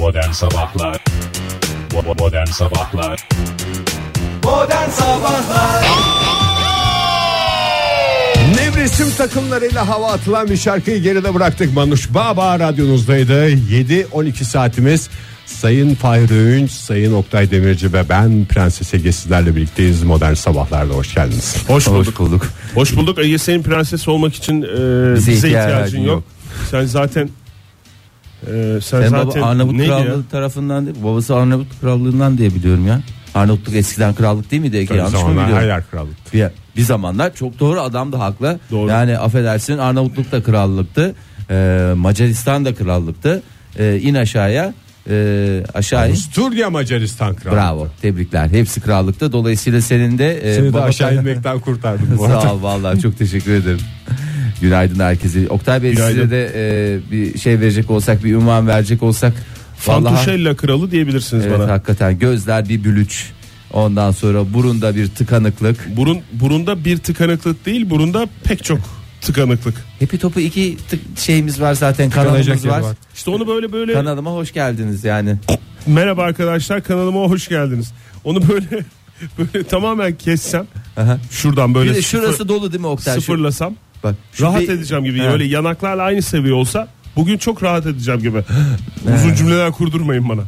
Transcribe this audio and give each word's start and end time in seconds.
Modern 0.00 0.30
Sabahlar 0.30 1.04
Modern 2.18 2.46
Sabahlar 2.46 3.28
Modern 4.44 4.90
Sabahlar 4.90 5.84
Nevresim 8.56 9.10
takımlarıyla 9.10 9.88
hava 9.88 10.12
atılan 10.12 10.50
bir 10.50 10.56
şarkıyı 10.56 11.02
geride 11.02 11.34
bıraktık. 11.34 11.74
Manuş 11.74 12.14
Baba 12.14 12.58
radyonuzdaydı. 12.58 13.50
7-12 13.50 14.44
saatimiz. 14.44 15.08
Sayın 15.46 15.94
Fahri 15.94 16.34
Öğünç, 16.34 16.70
Sayın 16.70 17.12
Oktay 17.12 17.50
Demirci 17.50 17.92
ve 17.92 18.08
ben 18.08 18.44
Prenses 18.44 18.94
Ege 18.94 19.12
sizlerle 19.12 19.56
birlikteyiz. 19.56 20.02
Modern 20.02 20.34
Sabahlar'da 20.34 20.94
hoş 20.94 21.14
geldiniz. 21.14 21.56
Hoş 21.68 21.86
bulduk. 21.86 22.06
Hoş 22.06 22.18
bulduk. 22.18 22.46
Hoş 22.74 22.96
bulduk. 22.96 23.18
Ege 23.18 23.38
senin 23.38 23.62
prenses 23.62 24.08
olmak 24.08 24.34
için 24.34 24.62
e, 24.62 24.66
bize, 25.16 25.32
ihtiyacın 25.32 25.70
ihtiyacın 25.70 25.98
yok. 25.98 26.06
yok. 26.06 26.24
Sen 26.70 26.86
zaten 26.86 27.30
e, 28.46 28.78
sen, 28.80 29.02
Sen 29.02 29.12
baba 29.12 29.46
Arnavut 29.46 29.72
neydi 29.72 29.90
ya? 29.90 30.02
Krallığı 30.02 30.24
tarafından 30.30 30.86
değil, 30.86 30.96
babası 31.04 31.36
Arnavut 31.36 31.80
Krallığından 31.80 32.38
diye 32.38 32.54
biliyorum 32.54 32.86
ya. 32.86 33.00
Arnavutluk 33.34 33.74
eskiden 33.74 34.14
krallık 34.14 34.50
değil 34.50 34.62
miydi 34.62 34.76
Ege? 34.76 34.94
Yanlış 34.94 35.22
mı 35.22 35.30
biliyorum? 35.30 35.54
her 35.54 35.66
yer 35.66 35.82
krallık. 35.90 36.34
Bir, 36.34 36.46
bir 36.76 36.82
zamanlar 36.82 37.34
çok 37.34 37.58
doğru 37.60 37.80
adam 37.80 38.12
da 38.12 38.18
haklı. 38.18 38.58
Doğru. 38.70 38.90
Yani 38.90 39.18
affedersin 39.18 39.78
Arnavutluk 39.78 40.32
da 40.32 40.42
krallıktı. 40.42 41.14
Ee, 41.50 41.92
Macaristan 41.96 42.64
da 42.64 42.74
krallıktı. 42.74 43.42
Ee, 43.78 44.00
in 44.02 44.14
aşağıya 44.14 44.74
e, 45.10 45.62
aşağıya. 45.74 46.06
Avusturya 46.06 46.70
Macaristan 46.70 47.34
kralı. 47.34 47.56
Bravo 47.56 47.88
tebrikler 48.02 48.48
hepsi 48.48 48.80
krallıkta 48.80 49.32
dolayısıyla 49.32 49.80
senin 49.80 50.18
de 50.18 50.50
e, 50.50 50.54
Seni 50.54 50.72
de 50.72 50.80
aşağı 50.80 51.14
inmekten 51.14 51.60
kurtardım 51.60 52.08
bu 52.18 52.24
arada. 52.26 52.40
Sağ 52.40 52.54
ol 52.54 52.62
vallahi 52.62 53.00
çok 53.00 53.18
teşekkür 53.18 53.52
ederim. 53.52 53.80
Günaydın 54.60 55.00
herkese. 55.00 55.48
Oktay 55.48 55.82
Bey 55.82 55.92
Günaydın. 55.92 56.14
size 56.14 56.30
de 56.30 56.50
e, 56.54 57.10
bir 57.10 57.38
şey 57.38 57.60
verecek 57.60 57.90
olsak 57.90 58.24
bir 58.24 58.34
ünvan 58.34 58.66
verecek 58.68 59.02
olsak. 59.02 59.32
vallahi- 59.86 60.04
Fantuşella 60.04 60.56
kralı 60.56 60.90
diyebilirsiniz 60.90 61.46
Evet 61.46 61.58
bana. 61.58 61.72
hakikaten 61.72 62.18
gözler 62.18 62.68
bir 62.68 62.84
bülüç. 62.84 63.30
Ondan 63.72 64.10
sonra 64.10 64.54
burunda 64.54 64.96
bir 64.96 65.08
tıkanıklık. 65.08 65.96
Burun 65.96 66.18
burunda 66.32 66.84
bir 66.84 66.98
tıkanıklık 66.98 67.66
değil, 67.66 67.90
burunda 67.90 68.26
pek 68.44 68.64
çok 68.64 68.78
tıkanıklık. 69.20 69.74
Hepi 69.98 70.18
topu 70.18 70.40
iki 70.40 70.76
tık 70.90 71.00
şeyimiz 71.18 71.60
var 71.60 71.74
zaten 71.74 72.10
kanalımız 72.10 72.66
var. 72.66 72.80
var. 72.80 72.96
İşte 73.14 73.30
onu 73.30 73.46
böyle 73.48 73.72
böyle 73.72 73.92
Kanalıma 73.92 74.30
hoş 74.30 74.52
geldiniz 74.52 75.04
yani. 75.04 75.36
merhaba 75.86 76.22
arkadaşlar 76.22 76.82
kanalıma 76.82 77.20
hoş 77.20 77.48
geldiniz. 77.48 77.92
Onu 78.24 78.48
böyle 78.48 78.66
böyle 79.38 79.64
tamamen 79.66 80.14
kessem 80.14 80.66
Aha. 80.96 81.18
şuradan 81.30 81.74
böyle 81.74 81.90
bir 81.90 81.94
de 81.94 81.98
sıfır- 82.02 82.20
şurası 82.22 82.48
dolu 82.48 82.72
değil 82.72 82.80
mi 82.80 82.86
Oktay? 82.86 83.14
Şu- 83.14 83.20
sıfırlasam 83.20 83.74
bak, 84.04 84.14
rahat 84.40 84.60
bir- 84.60 84.68
edeceğim 84.68 85.04
gibi. 85.04 85.22
Öyle 85.22 85.44
yanaklarla 85.44 86.02
aynı 86.02 86.22
seviye 86.22 86.54
olsa 86.54 86.88
bugün 87.16 87.38
çok 87.38 87.62
rahat 87.62 87.86
edeceğim 87.86 88.20
gibi. 88.20 88.44
Uzun 89.16 89.34
cümleler 89.34 89.72
kurdurmayın 89.72 90.28
bana. 90.28 90.42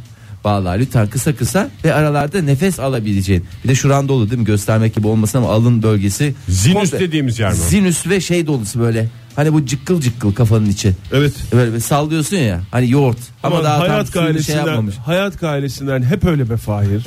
Vallahi 0.45 0.79
lütfen 0.79 1.07
kısa 1.07 1.35
kısa 1.35 1.69
ve 1.83 1.93
aralarda 1.93 2.41
nefes 2.41 2.79
alabileceğin. 2.79 3.45
Bir 3.63 3.69
de 3.69 3.75
şuran 3.75 4.07
dolu 4.07 4.29
değil 4.29 4.39
mi? 4.39 4.45
Göstermek 4.45 4.95
gibi 4.95 5.07
olmasın 5.07 5.37
ama 5.37 5.49
alın 5.49 5.83
bölgesi. 5.83 6.35
Zinüs 6.49 6.93
komple- 6.93 6.99
dediğimiz 6.99 7.39
yer 7.39 7.51
mi? 7.51 7.57
Zinüs 7.57 8.07
ve 8.07 8.21
şey 8.21 8.47
dolusu 8.47 8.79
böyle. 8.79 9.09
Hani 9.35 9.53
bu 9.53 9.65
cıkkıl 9.65 10.01
cıkkıl 10.01 10.33
kafanın 10.33 10.65
içi. 10.69 10.93
Evet. 11.13 11.33
Böyle, 11.53 11.71
böyle 11.71 11.79
sallıyorsun 11.79 12.37
ya. 12.37 12.61
Hani 12.71 12.91
yoğurt. 12.91 13.17
Ama, 13.43 13.55
Ama 13.55 13.63
daha 13.63 13.79
tam 13.79 13.87
hayat 13.89 14.13
şey 14.13 14.21
gailesinden, 14.21 14.57
yapmamış. 14.65 14.95
hayat 15.05 15.39
gailesinden 15.39 16.03
hep 16.03 16.25
öyle 16.25 16.49
be 16.49 16.57
Fahir. 16.57 17.05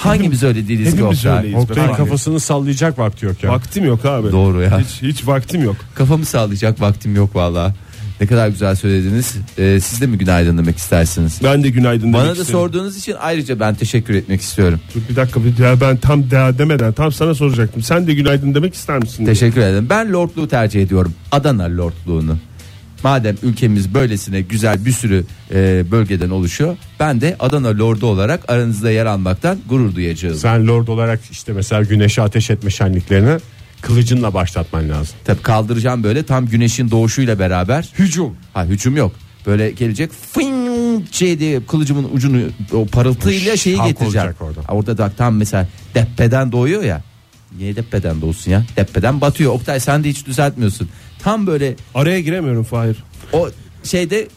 Hangimiz 0.00 0.42
öyle 0.42 0.68
değiliz 0.68 0.84
ki 0.90 0.92
Hepimiz 0.96 1.18
Oktay? 1.18 1.38
öyleyiz. 1.38 1.56
Oktay'ın 1.56 1.86
Fahir. 1.88 1.96
kafasını 1.96 2.40
sallayacak 2.40 2.98
vakti 2.98 3.26
yok 3.26 3.42
ya. 3.42 3.50
Vaktim 3.50 3.84
yok 3.84 4.04
abi. 4.04 4.32
Doğru 4.32 4.62
ya. 4.62 4.80
Hiç, 4.80 5.02
hiç 5.02 5.26
vaktim 5.26 5.62
yok. 5.64 5.76
Kafamı 5.94 6.24
sağlayacak 6.24 6.80
vaktim 6.80 7.16
yok 7.16 7.36
valla. 7.36 7.74
Ne 8.20 8.26
kadar 8.26 8.48
güzel 8.48 8.74
söylediniz. 8.74 9.34
Ee, 9.58 9.78
siz 9.82 10.00
de 10.00 10.06
mi 10.06 10.18
günaydın 10.18 10.58
demek 10.58 10.76
istersiniz? 10.78 11.40
Ben 11.44 11.64
de 11.64 11.68
günaydın 11.70 12.12
Bana 12.12 12.22
demek 12.24 12.36
da 12.36 12.40
isterim. 12.42 12.60
sorduğunuz 12.60 12.96
için 12.96 13.14
ayrıca 13.20 13.60
ben 13.60 13.74
teşekkür 13.74 14.14
etmek 14.14 14.40
istiyorum. 14.40 14.80
Dur 14.94 15.00
bir 15.10 15.16
dakika 15.16 15.44
bir 15.44 15.58
ya 15.58 15.80
ben 15.80 15.96
tam 15.96 16.30
de, 16.30 16.58
demeden 16.58 16.92
tam 16.92 17.12
sana 17.12 17.34
soracaktım. 17.34 17.82
Sen 17.82 18.06
de 18.06 18.14
günaydın 18.14 18.54
demek 18.54 18.74
ister 18.74 18.98
misin? 18.98 19.16
diye. 19.18 19.26
Teşekkür 19.26 19.60
ederim. 19.60 19.86
Ben 19.90 20.12
lordluğu 20.12 20.48
tercih 20.48 20.82
ediyorum. 20.82 21.14
Adana 21.32 21.64
lordluğunu. 21.76 22.36
Madem 23.04 23.36
ülkemiz 23.42 23.94
böylesine 23.94 24.40
güzel 24.40 24.84
bir 24.84 24.92
sürü 24.92 25.24
e, 25.54 25.84
bölgeden 25.90 26.30
oluşuyor. 26.30 26.76
Ben 27.00 27.20
de 27.20 27.36
Adana 27.40 27.68
lordu 27.78 28.06
olarak 28.06 28.50
aranızda 28.50 28.90
yer 28.90 29.06
almaktan 29.06 29.58
gurur 29.68 29.94
duyacağım. 29.94 30.34
Sen 30.36 30.66
lord 30.66 30.88
olarak 30.88 31.20
işte 31.30 31.52
mesela 31.52 31.82
güneşe 31.82 32.22
ateş 32.22 32.50
etme 32.50 32.70
şenliklerini 32.70 33.38
kılıcınla 33.80 34.34
başlatman 34.34 34.88
lazım. 34.88 35.14
Tabii 35.24 35.42
kaldıracağım 35.42 36.04
böyle 36.04 36.22
tam 36.22 36.46
güneşin 36.46 36.90
doğuşuyla 36.90 37.38
beraber. 37.38 37.88
Hücum. 37.98 38.34
Ha 38.54 38.64
hücum 38.64 38.96
yok. 38.96 39.12
Böyle 39.46 39.70
gelecek 39.70 40.10
fing 40.32 41.04
şey 41.12 41.38
diye 41.38 41.66
kılıcımın 41.66 42.08
ucunu 42.12 42.42
o 42.72 42.86
parıltıyla 42.86 43.56
şeyi 43.56 43.76
Halk 43.76 43.88
getireceğim. 43.88 44.26
olacak 44.26 44.42
orada. 44.42 44.60
Ha, 44.60 44.72
orada 44.72 44.98
da 44.98 45.12
tam 45.18 45.36
mesela 45.36 45.68
deppeden 45.94 46.52
doğuyor 46.52 46.82
ya. 46.82 47.02
Niye 47.58 47.76
deppeden 47.76 48.20
doğsun 48.20 48.50
ya? 48.50 48.64
Deppeden 48.76 49.20
batıyor. 49.20 49.52
Oktay 49.52 49.80
sen 49.80 50.04
de 50.04 50.08
hiç 50.08 50.26
düzeltmiyorsun. 50.26 50.88
Tam 51.24 51.46
böyle 51.46 51.74
Araya 51.94 52.20
giremiyorum 52.20 52.64
Fahir. 52.64 52.96
o 53.32 53.50
şeyde 53.84 54.28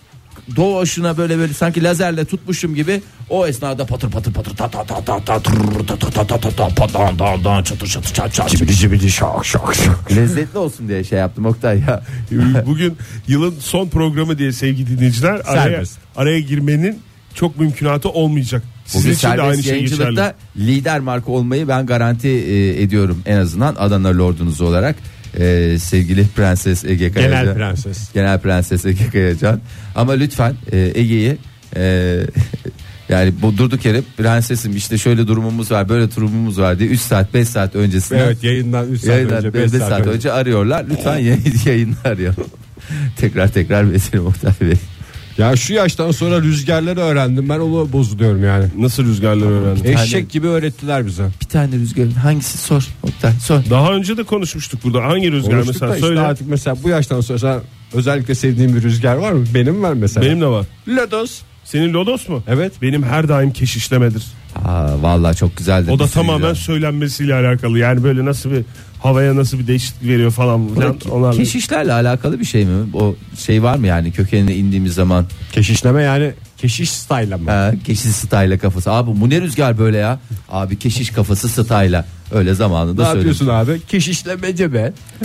doğuşuna 0.55 1.17
böyle 1.17 1.38
böyle 1.38 1.53
sanki 1.53 1.83
lazerle 1.83 2.25
tutmuşum 2.25 2.75
gibi 2.75 3.01
o 3.29 3.47
esnada 3.47 3.85
patır 3.85 4.11
patır 4.11 4.33
patır 4.33 4.55
ta 4.55 4.67
ta 4.71 4.83
ta 4.83 5.05
ta 5.05 5.19
ta 5.19 5.39
ta 5.39 5.95
ta 5.97 6.09
ta 6.09 6.27
ta 6.27 6.38
ta 6.38 6.49
ta 6.49 6.67
patan 6.67 7.19
dan 7.19 7.44
dan 7.44 7.63
çatır 7.63 7.88
çatır 7.88 8.13
çat 8.13 8.33
çat. 8.33 8.49
Cibili 8.49 8.75
cibili 8.75 9.09
şak 9.11 9.45
şak 9.45 9.75
şak. 9.75 10.11
Lezzetli 10.16 10.57
olsun 10.57 10.88
diye 10.88 11.03
şey 11.03 11.19
yaptım 11.19 11.45
Oktay 11.45 11.79
ya. 11.79 12.03
Bugün 12.66 12.97
yılın 13.27 13.55
son 13.59 13.88
programı 13.88 14.38
diye 14.38 14.51
sevgili 14.51 14.97
dinleyiciler 14.97 15.41
araya, 15.45 15.83
araya 16.15 16.39
girmenin 16.39 17.00
çok 17.35 17.59
mümkünatı 17.59 18.09
olmayacak. 18.09 18.63
Sizin 18.85 19.01
Bugün 19.01 19.15
için 19.17 19.38
de 19.38 19.41
aynı 19.41 19.63
şey 19.63 19.79
geçerli. 19.79 20.33
lider 20.57 21.00
marka 21.00 21.31
olmayı 21.31 21.67
ben 21.67 21.85
garanti 21.85 22.27
e, 22.27 22.81
ediyorum 22.81 23.21
en 23.25 23.38
azından 23.38 23.75
Adana 23.75 24.17
Lordunuz 24.17 24.61
olarak. 24.61 24.95
E, 25.39 25.79
sevgili 25.79 26.25
Prenses 26.35 26.85
Ege 26.85 27.11
Kayacan. 27.11 27.44
Genel 27.44 27.55
prenses. 27.55 28.13
Genel 28.13 28.39
Prenses 28.39 28.85
Ege 28.85 29.09
Kayacan. 29.09 29.61
Ama 29.95 30.11
lütfen 30.13 30.55
e, 30.71 30.91
Ege'yi 30.95 31.38
e, 31.75 32.19
yani 33.09 33.33
bu 33.41 33.57
durduk 33.57 33.85
yere 33.85 34.01
prensesim 34.17 34.75
işte 34.75 34.97
şöyle 34.97 35.27
durumumuz 35.27 35.71
var 35.71 35.89
böyle 35.89 36.16
durumumuz 36.16 36.59
var 36.59 36.79
diye 36.79 36.89
3 36.89 36.99
saat 36.99 37.33
5 37.33 37.47
saat 37.47 37.75
öncesinde 37.75 38.19
Evet 38.19 38.44
yayından 38.44 38.91
3 38.91 38.99
saat 39.01 39.09
yayından 39.09 39.38
önce 39.38 39.53
5 39.53 39.73
5 39.73 39.79
saat, 39.79 39.89
saat, 39.89 39.99
önce. 39.99 40.09
önce 40.09 40.31
arıyorlar. 40.31 40.85
Lütfen 40.89 41.17
yayın, 41.17 41.44
yayını 41.65 41.95
arayalım. 42.03 42.45
tekrar 43.17 43.47
tekrar 43.47 43.91
veselim 43.91 44.25
Oktay 44.25 44.53
Bey. 44.61 44.77
Ya 45.38 45.55
şu 45.55 45.73
yaştan 45.73 46.11
sonra 46.11 46.41
rüzgarları 46.41 46.99
öğrendim 46.99 47.49
ben 47.49 47.59
onu 47.59 47.94
bozuluyorum 47.94 48.44
yani. 48.44 48.66
Nasıl 48.77 49.03
rüzgarları 49.05 49.49
öğrendin? 49.49 49.83
Eşek 49.97 50.29
gibi 50.29 50.47
öğrettiler 50.47 51.05
bize. 51.05 51.23
Bir 51.41 51.45
tane 51.45 51.75
rüzgar 51.75 52.07
hangisi 52.09 52.57
sor 52.57 52.88
Oktay 53.03 53.31
sor. 53.41 53.61
Daha 53.69 53.94
önce 53.94 54.17
de 54.17 54.23
konuşmuştuk 54.23 54.83
burada. 54.83 55.03
Hangi 55.03 55.31
rüzgar 55.31 55.51
Konuştuk 55.51 55.73
mesela 55.73 55.91
da 55.91 55.95
işte 55.95 56.07
söyle. 56.07 56.19
artık 56.19 56.47
mesela 56.49 56.77
bu 56.83 56.89
yaştan 56.89 57.21
sonra 57.21 57.39
sen 57.39 57.59
özellikle 57.94 58.35
sevdiğin 58.35 58.75
bir 58.75 58.83
rüzgar 58.83 59.16
var 59.16 59.31
mı? 59.31 59.45
Benim 59.53 59.83
var 59.83 59.94
mesela. 59.94 60.25
Benim 60.25 60.41
de 60.41 60.45
var. 60.47 60.66
Lodos. 60.88 61.41
Senin 61.66 61.94
Lodos 61.94 62.29
mu? 62.29 62.44
Evet. 62.47 62.74
Benim 62.81 63.03
her 63.03 63.28
daim 63.29 63.53
keşişlemedir. 63.53 64.24
Aa, 64.66 65.01
vallahi 65.01 65.35
çok 65.38 65.57
güzeldi. 65.57 65.91
O 65.91 66.00
da 66.00 66.07
tamamen 66.07 66.50
güzel. 66.51 66.63
söylenmesiyle 66.66 67.34
alakalı. 67.35 67.79
Yani 67.79 68.03
böyle 68.03 68.25
nasıl 68.25 68.51
bir 68.51 68.66
havaya 69.03 69.35
nasıl 69.35 69.59
bir 69.59 69.68
değişiklik 69.68 70.09
veriyor 70.09 70.31
falan. 70.31 70.69
Onlarla. 71.12 71.38
keşişlerle 71.38 71.94
alakalı 71.94 72.40
bir 72.40 72.46
şey 72.46 72.66
mi? 72.66 72.85
O 72.94 73.16
şey 73.38 73.63
var 73.63 73.75
mı 73.78 73.88
yani 73.88 74.12
kökenine 74.12 74.56
indiğimiz 74.56 74.94
zaman 74.94 75.25
Keşişleme 75.51 76.03
yani 76.03 76.31
keşiş 76.57 76.91
style 76.91 77.35
mı? 77.35 77.51
ha, 77.51 77.72
keşiş 77.85 78.12
style'a 78.12 78.57
kafası. 78.57 78.91
Abi 78.91 79.12
bu 79.22 79.30
ne 79.30 79.41
rüzgar 79.41 79.78
böyle 79.78 79.97
ya? 79.97 80.19
Abi 80.50 80.80
keşiş 80.80 81.09
kafası 81.09 81.50
style'a. 81.50 82.06
Öyle 82.31 82.53
zamanında 82.53 83.01
ne 83.01 83.07
söyledim. 83.12 83.30
yapıyorsun 83.30 83.47
abi? 83.47 83.81
Keşişlemece 83.88 84.74
be. 84.74 84.94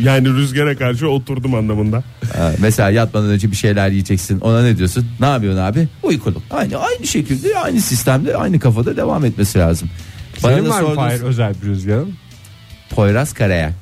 Yani 0.00 0.28
rüzgara 0.28 0.76
karşı 0.76 1.08
oturdum 1.08 1.54
anlamında. 1.54 2.02
Ha, 2.36 2.52
mesela 2.58 2.90
yatmadan 2.90 3.28
önce 3.28 3.50
bir 3.50 3.56
şeyler 3.56 3.88
yiyeceksin. 3.88 4.40
Ona 4.40 4.62
ne 4.62 4.78
diyorsun? 4.78 5.06
Ne 5.20 5.26
yapıyorsun 5.26 5.60
abi? 5.60 5.88
Uykuluk. 6.02 6.42
Aynı 6.50 6.76
aynı 6.78 7.06
şekilde 7.06 7.58
aynı 7.58 7.80
sistemde 7.80 8.36
aynı 8.36 8.60
kafada 8.60 8.96
devam 8.96 9.24
etmesi 9.24 9.58
lazım. 9.58 9.90
Bana 10.42 10.52
Senin 10.56 10.68
var 10.70 10.80
mı 10.80 10.86
sordunuz- 10.86 10.96
Fahir 10.96 11.20
özel 11.20 11.54
bir 11.62 11.66
rüzgarın? 11.68 12.14
Poyraz 12.90 13.32
Karayel. 13.32 13.72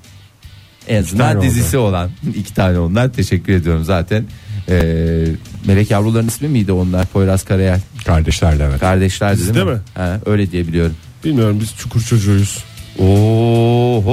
En 0.89 1.01
azından 1.03 1.37
oldu. 1.37 1.45
dizisi 1.47 1.79
olan 1.79 2.11
iki 2.37 2.55
tane 2.55 2.79
onlar 2.79 3.13
teşekkür 3.13 3.53
ediyorum 3.53 3.85
zaten. 3.85 4.25
Ee, 4.69 5.25
Melek 5.67 5.91
yavruların 5.91 6.29
ismi 6.29 6.49
miydi 6.49 6.73
onlar 6.73 7.07
Poyraz 7.07 7.45
Karayel? 7.45 7.81
Kardeşler 8.07 8.59
de 8.59 8.65
evet. 8.65 8.81
Kardeşlerdi 8.81 9.37
değil 9.39 9.49
Dizide 9.49 9.65
mi? 9.65 9.71
mi? 9.73 9.79
Ha, 9.95 10.21
öyle 10.27 10.51
diye 10.53 10.67
biliyorum. 10.69 10.95
Bilmiyorum 11.25 11.59
biz 11.61 11.75
çukur 11.77 12.01
çocuğuyuz. 12.01 12.65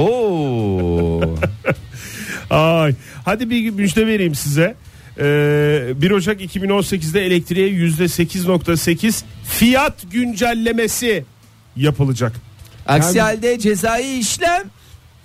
Ay, 2.50 2.94
hadi 3.24 3.50
bir 3.50 3.70
müjde 3.70 4.06
vereyim 4.06 4.34
size. 4.34 4.74
Ee, 5.18 5.92
1 5.96 6.10
Ocak 6.10 6.40
2018'de 6.40 7.26
elektriğe 7.26 7.68
%8.8 7.68 9.22
fiyat 9.44 9.94
güncellemesi 10.10 11.24
yapılacak. 11.76 12.32
Aksi 12.86 13.20
halde 13.20 13.58
cezai 13.58 14.18
işlem 14.18 14.62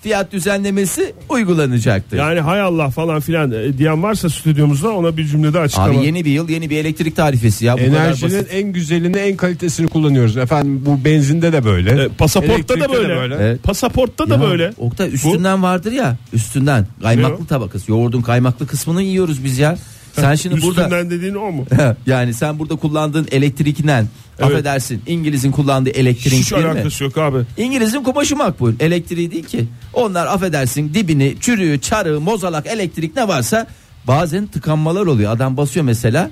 fiyat 0.05 0.31
düzenlemesi 0.31 1.13
uygulanacaktır. 1.29 2.17
Yani 2.17 2.39
hay 2.39 2.61
Allah 2.61 2.89
falan 2.89 3.19
filan 3.19 3.51
e, 3.51 3.77
diyen 3.77 4.03
varsa 4.03 4.29
stüdyomuzda 4.29 4.91
ona 4.91 5.17
bir 5.17 5.25
cümlede 5.25 5.59
açıklama. 5.59 5.99
Abi 5.99 6.05
yeni 6.05 6.25
bir 6.25 6.31
yıl 6.31 6.49
yeni 6.49 6.69
bir 6.69 6.77
elektrik 6.77 7.15
tarifesi 7.15 7.65
ya. 7.65 7.73
Bu 7.73 7.77
kadar 7.77 8.05
Enerjinin 8.05 8.47
en 8.51 8.73
güzelini 8.73 9.17
en 9.17 9.37
kalitesini 9.37 9.87
kullanıyoruz. 9.87 10.37
Efendim 10.37 10.83
bu 10.85 11.05
benzinde 11.05 11.53
de 11.53 11.65
böyle. 11.65 12.03
E, 12.03 12.07
pasaportta 12.07 12.73
da 12.73 12.85
Elektrikte 12.85 13.03
de 13.03 13.09
böyle. 13.09 13.35
Evet. 13.35 13.63
Pasaportta 13.63 14.29
da 14.29 14.33
Ya, 14.33 14.41
böyle. 14.41 14.73
Oktay 14.77 15.13
üstünden 15.13 15.63
vardır 15.63 15.91
ya 15.91 16.17
üstünden 16.33 16.87
kaymaklı 17.01 17.45
tabakası 17.45 17.91
yoğurdun 17.91 18.21
kaymaklı 18.21 18.67
kısmını 18.67 19.01
yiyoruz 19.01 19.43
biz 19.43 19.59
ya. 19.59 19.77
Sen 20.15 20.35
şimdi 20.35 20.61
burada 20.61 20.81
Üstünden 20.81 21.09
dediğin 21.09 21.35
o 21.35 21.51
mu? 21.51 21.65
yani 22.05 22.33
sen 22.33 22.59
burada 22.59 22.75
kullandığın 22.75 23.27
elektrikinden 23.31 24.07
Evet. 24.39 24.51
affedersin 24.51 25.01
İngiliz'in 25.07 25.51
kullandığı 25.51 25.89
elektrik 25.89 26.33
Hiç 26.33 26.51
değil 26.51 26.63
mi? 26.63 26.69
alakası 26.71 27.03
yok 27.03 27.17
abi. 27.17 27.37
İngiliz'in 27.57 28.03
kumaşı 28.03 28.35
makbul 28.35 28.73
elektriği 28.79 29.31
değil 29.31 29.43
ki. 29.43 29.67
Onlar 29.93 30.27
affedersin 30.27 30.93
dibini 30.93 31.35
çürüğü 31.41 31.81
çarığı 31.81 32.21
mozalak 32.21 32.67
elektrik 32.67 33.15
ne 33.15 33.27
varsa 33.27 33.67
bazen 34.07 34.47
tıkanmalar 34.47 35.05
oluyor. 35.05 35.31
Adam 35.31 35.57
basıyor 35.57 35.85
mesela 35.85 36.31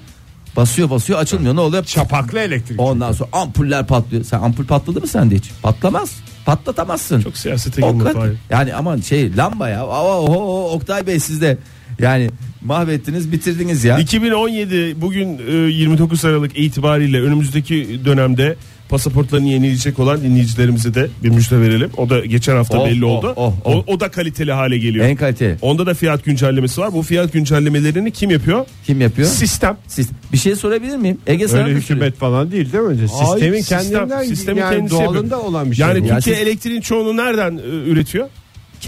basıyor 0.56 0.90
basıyor 0.90 1.20
açılmıyor 1.20 1.56
ne 1.56 1.60
oluyor? 1.60 1.86
Çapaklı 1.86 2.40
elektrik. 2.40 2.80
Ondan 2.80 3.12
sonra 3.12 3.30
ampuller 3.34 3.88
patlıyor. 3.88 4.24
Sen 4.24 4.40
ampul 4.40 4.66
patladı 4.66 5.02
mı 5.02 5.08
sende 5.08 5.36
hiç? 5.36 5.52
Patlamaz. 5.62 6.12
Patlatamazsın. 6.46 7.22
Çok 7.22 7.38
siyasete 7.38 7.82
Fahir. 7.82 8.38
Yani 8.50 8.76
aman 8.76 9.00
şey 9.02 9.38
lamba 9.38 9.70
ya. 9.70 9.88
Oho, 9.88 10.72
Oktay 10.72 11.08
Bey 11.08 11.20
siz 11.20 11.42
de 11.42 11.58
yani 12.00 12.30
mahvettiniz 12.65 13.31
bitirdiniz 13.31 13.83
ya. 13.83 14.00
2017 14.00 15.01
bugün 15.01 15.39
e, 15.48 15.51
29 15.51 16.25
Aralık 16.25 16.57
itibariyle 16.60 17.21
önümüzdeki 17.21 18.00
dönemde 18.06 18.56
pasaportlarını 18.89 19.48
yenileyecek 19.48 20.00
olan 20.00 20.21
dinleyicilerimize 20.21 20.94
de 20.94 21.07
bir 21.24 21.30
müjde 21.30 21.62
verelim. 21.62 21.89
O 21.98 22.10
da 22.10 22.19
geçen 22.25 22.56
hafta 22.56 22.80
Oh, 22.80 22.88
belli 22.88 23.06
oh, 23.06 23.10
oldu. 23.10 23.33
oh, 23.36 23.54
oh. 23.65 23.75
O, 23.75 23.83
o 23.94 24.00
da 24.00 24.12
kaliteli 24.12 24.51
hale 24.51 24.77
geliyor. 24.77 25.06
En 25.06 25.15
kalite. 25.15 25.57
Onda 25.62 25.86
da 25.86 25.94
fiyat 25.94 26.25
güncellemesi 26.25 26.81
var. 26.81 26.94
Bu 26.94 27.01
fiyat 27.01 27.33
güncellemelerini 27.33 28.12
kim 28.12 28.30
yapıyor? 28.31 28.65
Kim 28.86 29.01
yapıyor? 29.01 29.27
Sistem. 29.27 29.77
Siz 29.88 30.10
bir 30.33 30.38
şey 30.38 30.56
sorabilir 30.56 30.98
miyim? 30.98 31.18
Ege 31.27 31.48
sana 31.48 31.63
Öyle 31.63 31.75
hükümet 31.75 32.18
falan 32.18 32.51
değil 32.51 32.74
değil 32.74 32.83
mi? 32.83 32.98
Sistemin 32.98 33.25
Hayır, 33.39 33.54
sistem- 33.54 33.80
kendinden 33.92 34.24
sistemin 34.24 34.62
yani 34.62 34.75
kendisi 34.75 34.95
doğalında 34.95 35.18
yapıyor. 35.18 35.39
olan 35.44 35.71
bir 35.71 35.75
şey. 35.75 35.88
Yani 35.88 36.04
bu. 36.04 36.06
Ya 36.07 36.15
Türkiye 36.15 36.36
siz- 36.36 36.48
elektriğin 36.48 36.81
çoğunu 36.81 37.18
nereden 37.18 37.57
e, 37.57 37.62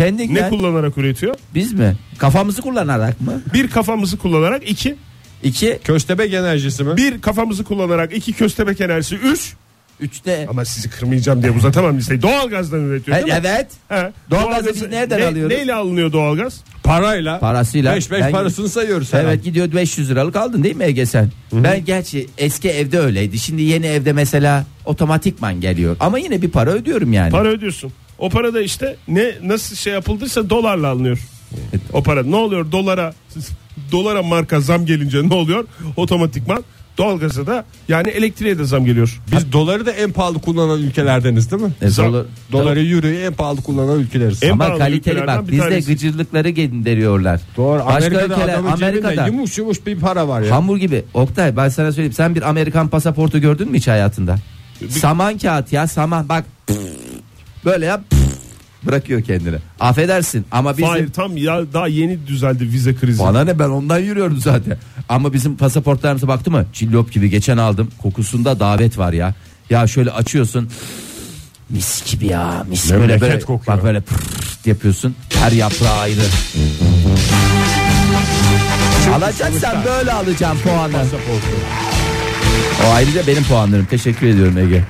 üretiyor? 0.03 0.45
Ne 0.45 0.49
kullanarak 0.49 0.97
üretiyor? 0.97 1.35
biz 1.55 1.73
mi? 1.73 1.95
Kafamızı 2.17 2.61
kullanarak 2.61 3.21
mı? 3.21 3.41
Bir 3.53 3.67
kafamızı 3.69 4.17
kullanarak 4.17 4.69
iki. 4.69 4.95
İki, 5.43 5.79
Köstebek 5.83 6.33
enerjisi 6.33 6.83
mi? 6.83 6.97
Bir 6.97 7.21
kafamızı 7.21 7.63
kullanarak 7.63 8.13
iki 8.17 8.33
köstebek 8.33 8.81
enerjisi 8.81 9.15
üç. 9.15 9.53
üçte. 9.99 10.45
Ama 10.49 10.65
sizi 10.65 10.89
kırmayacağım 10.89 11.41
diye 11.43 11.51
uzatamam 11.51 11.97
listeyi. 11.97 12.21
Doğalgazdan 12.21 12.79
üretiyor 12.79 13.17
değil 13.17 13.27
mi? 13.27 13.33
Evet. 13.45 13.67
He. 13.89 13.95
Doğalgazı 13.95 14.31
Doğalgazı 14.31 14.73
biz 14.73 14.81
nereden 14.91 15.19
ne- 15.19 15.25
alıyoruz? 15.27 15.57
Neyle 15.57 15.73
alınıyor 15.73 16.11
doğalgaz? 16.11 16.63
Parayla. 16.83 17.39
Parasıyla. 17.39 17.95
Beş 17.95 18.11
beş 18.11 18.21
Ben- 18.21 18.31
parasını 18.31 18.69
sayıyoruz. 18.69 19.09
Evet 19.13 19.25
ay. 19.27 19.41
gidiyor 19.41 19.71
500 19.71 20.09
liralık 20.11 20.35
aldın 20.35 20.63
değil 20.63 20.75
mi 20.75 20.83
Ege 20.83 21.05
sen? 21.05 21.31
Ben 21.53 21.85
gerçi 21.85 22.27
eski 22.37 22.69
evde 22.69 22.99
öyleydi. 22.99 23.39
Şimdi 23.39 23.61
yeni 23.61 23.85
evde 23.85 24.13
mesela 24.13 24.65
otomatikman 24.85 25.61
geliyor. 25.61 25.95
Ama 25.99 26.17
yine 26.19 26.41
bir 26.41 26.49
para 26.49 26.69
ödüyorum 26.71 27.13
yani. 27.13 27.31
Para 27.31 27.47
ödüyorsun. 27.49 27.91
O 28.19 28.29
para 28.29 28.53
da 28.53 28.61
işte 28.61 28.95
ne 29.07 29.31
nasıl 29.43 29.75
şey 29.75 29.93
yapıldıysa 29.93 30.49
dolarla 30.49 30.87
alınıyor. 30.87 31.19
O 31.93 32.03
para 32.03 32.23
ne 32.23 32.35
oluyor 32.35 32.71
dolara 32.71 33.13
dolara 33.91 34.23
marka 34.23 34.59
zam 34.61 34.85
gelince 34.85 35.29
ne 35.29 35.33
oluyor? 35.33 35.65
Otomatikman 35.97 36.63
doğalgaza 36.97 37.47
da 37.47 37.65
yani 37.87 38.07
elektriğe 38.09 38.57
de 38.57 38.63
zam 38.65 38.85
geliyor. 38.85 39.21
Biz 39.31 39.51
doları 39.51 39.85
da 39.85 39.91
en 39.91 40.11
pahalı 40.11 40.39
kullanan 40.39 40.79
ülkelerdeniz 40.81 41.51
değil 41.51 41.61
mi? 41.63 41.71
E, 41.81 41.87
Zam- 41.87 42.05
dolar- 42.13 42.25
Doları 42.51 42.85
euroyu 42.85 43.15
en 43.19 43.33
pahalı 43.33 43.61
kullanan 43.61 43.99
ülkeleriz. 43.99 44.43
En 44.43 44.49
Ama 44.51 44.65
pahalı 44.65 44.79
kaliteli 44.79 45.13
ülkelerden 45.15 45.37
bak 45.41 45.47
bir 45.47 45.51
bizde 45.51 45.61
tanesi. 45.69 45.91
gıcırlıkları 45.93 46.49
gönderiyorlar. 46.49 47.39
Doğru. 47.57 47.79
Başka 47.79 47.91
Amerika'da 47.95 48.25
ülkeler 48.35 48.53
Amerika'da 48.73 49.27
yumuş 49.27 49.57
yumuş 49.57 49.85
bir 49.85 49.99
para 49.99 50.27
var 50.27 50.41
ya. 50.41 50.55
hamur 50.55 50.77
gibi. 50.77 51.03
Oktay 51.13 51.57
ben 51.57 51.69
sana 51.69 51.91
söyleyeyim 51.91 52.13
sen 52.13 52.35
bir 52.35 52.49
Amerikan 52.49 52.87
pasaportu 52.87 53.39
gördün 53.39 53.71
mü 53.71 53.77
hiç 53.77 53.87
hayatında? 53.87 54.35
Saman 54.89 55.37
kağıt 55.37 55.73
ya 55.73 55.87
saman 55.87 56.29
bak 56.29 56.45
böyle 57.65 57.85
yap 57.85 58.01
bırakıyor 58.83 59.21
kendini. 59.21 59.57
Affedersin 59.79 60.45
ama 60.51 60.77
bizim 60.77 60.89
Hayır 60.89 61.11
tam 61.13 61.37
ya 61.37 61.73
daha 61.73 61.87
yeni 61.87 62.27
düzeldi 62.27 62.63
vize 62.63 62.95
krizi. 62.95 63.19
Bana 63.19 63.43
ne 63.43 63.59
ben 63.59 63.69
ondan 63.69 63.99
yürüyorum 63.99 64.37
zaten. 64.37 64.77
Ama 65.09 65.33
bizim 65.33 65.57
pasaportlarımıza 65.57 66.27
baktı 66.27 66.51
mı? 66.51 66.65
Cillop 66.73 67.11
gibi 67.11 67.29
geçen 67.29 67.57
aldım. 67.57 67.91
Kokusunda 68.01 68.59
davet 68.59 68.97
var 68.97 69.13
ya. 69.13 69.33
Ya 69.69 69.87
şöyle 69.87 70.11
açıyorsun. 70.11 70.69
Mis 71.69 72.11
gibi 72.11 72.27
ya. 72.27 72.65
Mis 72.69 72.91
böyle 72.91 72.99
Memleket 73.01 73.21
böyle. 73.21 73.39
kokuyor. 73.39 73.77
Bak 73.77 73.83
böyle 73.83 74.01
yapıyorsun. 74.65 75.15
Her 75.33 75.51
yaprağı 75.51 75.99
ayrı. 75.99 76.21
Alacaksan 79.15 79.85
böyle 79.85 80.11
alacağım 80.11 80.57
puanı. 80.63 81.05
O 82.85 82.91
ayrıca 82.93 83.27
benim 83.27 83.43
puanlarım. 83.43 83.85
Teşekkür 83.85 84.27
ediyorum 84.27 84.57
Ege. 84.57 84.83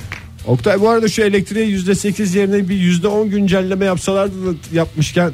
Oktay 0.47 0.81
bu 0.81 0.89
arada 0.89 1.07
şu 1.07 1.21
elektriğe 1.21 1.65
yüzde 1.65 1.95
sekiz 1.95 2.35
yerine 2.35 2.69
bir 2.69 2.75
yüzde 2.75 3.07
on 3.07 3.29
güncelleme 3.29 3.85
yapsalardı 3.85 4.33
da 4.45 4.57
yapmışken 4.73 5.31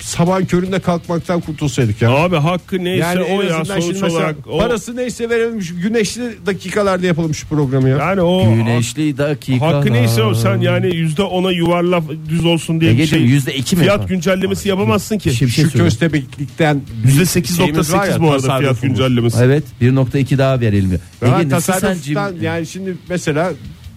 sabah 0.00 0.48
köründe 0.48 0.78
kalkmaktan 0.80 1.40
kurtulsaydık 1.40 2.02
ya. 2.02 2.10
Abi 2.10 2.36
hakkı 2.36 2.84
neyse 2.84 3.06
Yani 3.06 3.22
o 3.22 3.42
ya 3.42 3.64
sonuç 3.64 4.02
olarak. 4.02 4.36
O, 4.46 4.58
parası 4.58 4.96
neyse 4.96 5.30
verilmiş 5.30 5.74
güneşli 5.82 6.22
dakikalarda 6.46 7.06
yapalım 7.06 7.34
şu 7.34 7.46
programı 7.48 7.88
ya. 7.88 7.96
yani 7.98 8.20
o 8.20 8.54
Güneşli 8.54 9.18
dakika. 9.18 9.66
hakkı 9.66 9.92
neyse 9.92 10.22
o 10.22 10.34
sen 10.34 10.60
yani 10.60 10.96
yüzde 10.96 11.22
ona 11.22 11.50
yuvarla 11.52 12.02
düz 12.28 12.44
olsun 12.44 12.80
diye 12.80 12.90
bir 12.90 12.96
Ege'ciğim 12.98 13.24
şey. 13.26 13.34
yüzde 13.34 13.54
iki 13.54 13.76
mi? 13.76 13.82
Fiyat 13.82 14.08
güncellemesi 14.08 14.68
yapamazsın 14.68 15.18
ki. 15.18 15.34
Şimdi 15.34 15.50
bir 15.50 15.54
şey 15.54 15.64
şu 15.64 15.72
köstebeklikten 15.78 16.80
Yüzde 17.04 17.20
var 17.20 18.06
ya, 18.06 18.12
8.8 18.16 18.20
bu 18.20 18.32
arada 18.32 18.58
fiyat 18.58 18.82
güncellemesi. 18.82 19.38
Evet 19.42 19.64
1.2 19.82 20.38
daha 20.38 20.60
verilmiyor. 20.60 21.00
Ben 21.22 21.40
Ege 21.40 21.48
nasıl 21.48 21.72
sen 21.72 21.80
tasarruftan 21.80 22.32
cim- 22.36 22.44
yani 22.44 22.66
şimdi 22.66 22.94
mesela 23.08 23.52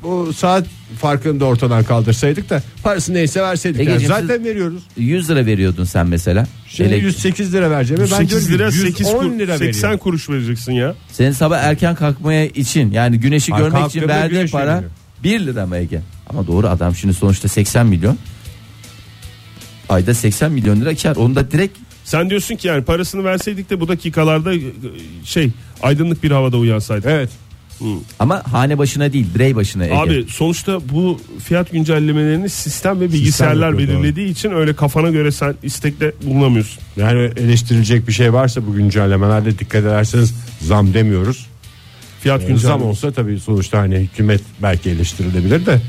o 0.05 0.33
saat 0.33 0.65
farkını 0.99 1.39
da 1.39 1.45
ortadan 1.45 1.83
kaldırsaydık 1.83 2.49
da 2.49 2.63
parası 2.83 3.13
neyse 3.13 3.41
verseydik. 3.41 3.79
yani. 3.79 3.89
Egeciğim, 3.89 4.13
Zaten 4.21 4.45
veriyoruz. 4.45 4.83
100 4.97 5.29
lira 5.29 5.45
veriyordun 5.45 5.83
sen 5.83 6.07
mesela. 6.07 6.47
Şimdi 6.67 6.89
Elek- 6.93 7.03
108 7.03 7.53
lira 7.53 7.71
vereceğim. 7.71 8.03
Ben 8.11 8.17
8 8.17 8.51
lira 8.51 8.71
diyorum 8.71 8.91
ki 8.93 9.03
8 9.03 9.07
110 9.07 9.19
kur, 9.29 9.39
lira 9.39 9.57
80 9.57 9.67
veriyorum. 9.67 9.99
kuruş 9.99 10.29
vereceksin 10.29 10.71
ya. 10.73 10.95
Senin 11.11 11.31
sabah 11.31 11.57
erken 11.59 11.95
kalkmaya 11.95 12.45
için 12.45 12.91
yani 12.91 13.19
güneşi 13.19 13.53
Ay, 13.53 13.61
görmek 13.61 13.87
için 13.87 14.07
verdiğin 14.07 14.39
güneş 14.39 14.51
para 14.51 14.65
görünüyor. 14.65 14.91
1 15.23 15.39
lira 15.39 15.65
mı 15.65 15.77
Ege? 15.77 16.01
Ama 16.29 16.47
doğru 16.47 16.67
adam 16.67 16.95
şimdi 16.95 17.13
sonuçta 17.13 17.47
80 17.47 17.87
milyon. 17.87 18.17
Ayda 19.89 20.13
80 20.13 20.51
milyon 20.51 20.81
lira 20.81 20.95
kar. 20.95 21.15
Onu 21.15 21.35
da 21.35 21.51
direkt 21.51 21.77
Sen 22.05 22.29
diyorsun 22.29 22.55
ki 22.55 22.67
yani 22.67 22.83
parasını 22.83 23.23
verseydik 23.23 23.69
de 23.69 23.79
bu 23.79 23.87
dakikalarda 23.87 24.53
e, 24.55 24.59
şey 25.23 25.49
aydınlık 25.81 26.23
bir 26.23 26.31
havada 26.31 26.57
uyansaydık. 26.57 27.05
Evet. 27.05 27.29
Ama 28.19 28.43
hane 28.51 28.77
başına 28.77 29.13
değil 29.13 29.27
birey 29.35 29.55
başına 29.55 29.85
Ege. 29.85 29.95
Abi 29.95 30.25
sonuçta 30.29 30.79
bu 30.89 31.19
fiyat 31.43 31.71
güncellemelerini 31.71 32.49
sistem 32.49 32.99
ve 32.99 33.13
bilgisayarlar 33.13 33.71
doğru. 33.71 33.79
belirlediği 33.79 34.29
için 34.29 34.51
öyle 34.51 34.75
kafana 34.75 35.09
göre 35.09 35.31
sen 35.31 35.55
istekle 35.63 36.11
bulunamıyorsun. 36.25 36.83
Yani 36.97 37.31
eleştirilecek 37.37 38.07
bir 38.07 38.13
şey 38.13 38.33
varsa 38.33 38.67
bu 38.67 38.73
güncellemelerde 38.73 39.59
dikkat 39.59 39.81
ederseniz 39.81 40.33
zam 40.61 40.93
demiyoruz. 40.93 41.47
Fiyat 42.21 42.41
zam 42.41 42.47
güncelleme. 42.47 42.83
olsa 42.83 43.11
tabii 43.11 43.39
sonuçta 43.39 43.79
hani 43.79 43.95
hükümet 43.95 44.41
belki 44.61 44.89
eleştirilebilir 44.89 45.65
de 45.65 45.81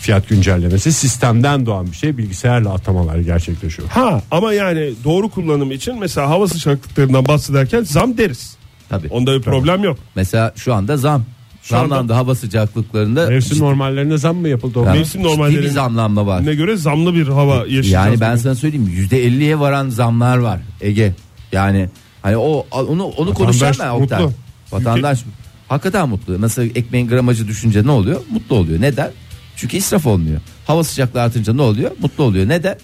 fiyat 0.00 0.28
güncellemesi 0.28 0.92
sistemden 0.92 1.66
doğan 1.66 1.86
bir 1.86 1.96
şey 1.96 2.18
bilgisayarla 2.18 2.74
atamalar 2.74 3.18
gerçekleşiyor. 3.18 3.88
Ha 3.88 4.22
ama 4.30 4.52
yani 4.52 4.92
doğru 5.04 5.28
kullanım 5.28 5.72
için 5.72 5.98
mesela 5.98 6.30
hava 6.30 6.48
sıcaklıklarından 6.48 7.28
bahsederken 7.28 7.82
zam 7.82 8.18
deriz. 8.18 8.59
Tabii. 8.90 9.08
Onda 9.08 9.36
bir 9.36 9.42
problem 9.42 9.84
yok. 9.84 9.98
Mesela 10.14 10.52
şu 10.56 10.74
anda 10.74 10.96
zam. 10.96 11.24
Şu 11.62 11.76
anda- 11.76 11.88
Zamlandı 11.88 12.12
hava 12.12 12.34
sıcaklıklarında. 12.34 13.26
Mevsim 13.26 13.56
ciddi- 13.56 13.64
normallerine 13.64 14.18
zam 14.18 14.36
mı 14.36 14.48
yapıldı? 14.48 14.78
o? 14.78 14.84
Ya, 14.84 14.92
Mevsim 14.92 15.22
ciddi 15.22 15.62
bir 15.62 15.68
zamlanma 15.68 16.26
var. 16.26 16.46
Ne 16.46 16.54
göre 16.54 16.76
zamlı 16.76 17.14
bir 17.14 17.28
hava 17.28 17.54
yaşayacağız. 17.56 17.88
Yani 17.92 18.20
ben 18.20 18.32
bugün. 18.32 18.42
sana 18.42 18.54
söyleyeyim 18.54 18.88
%50'ye 18.88 19.58
varan 19.58 19.88
zamlar 19.88 20.36
var 20.36 20.60
Ege. 20.80 21.14
Yani 21.52 21.88
hani 22.22 22.36
o 22.36 22.66
onu 22.72 23.04
onu 23.04 23.34
konuşacağım 23.34 23.76
ben 23.80 23.88
Oktay. 23.88 24.22
mutlu. 24.22 24.34
Vatandaş 24.72 25.24
hakikaten 25.68 26.08
mutlu. 26.08 26.40
Nasıl 26.40 26.62
ekmeğin 26.62 27.08
gramajı 27.08 27.48
düşünce 27.48 27.86
ne 27.86 27.90
oluyor? 27.90 28.20
Mutlu 28.30 28.56
oluyor. 28.56 28.80
Neden? 28.80 29.10
Çünkü 29.56 29.76
israf 29.76 30.06
olmuyor. 30.06 30.40
Hava 30.66 30.84
sıcaklığı 30.84 31.22
artınca 31.22 31.52
ne 31.54 31.62
oluyor? 31.62 31.90
Mutlu 32.00 32.24
oluyor. 32.24 32.48
Neden? 32.48 32.76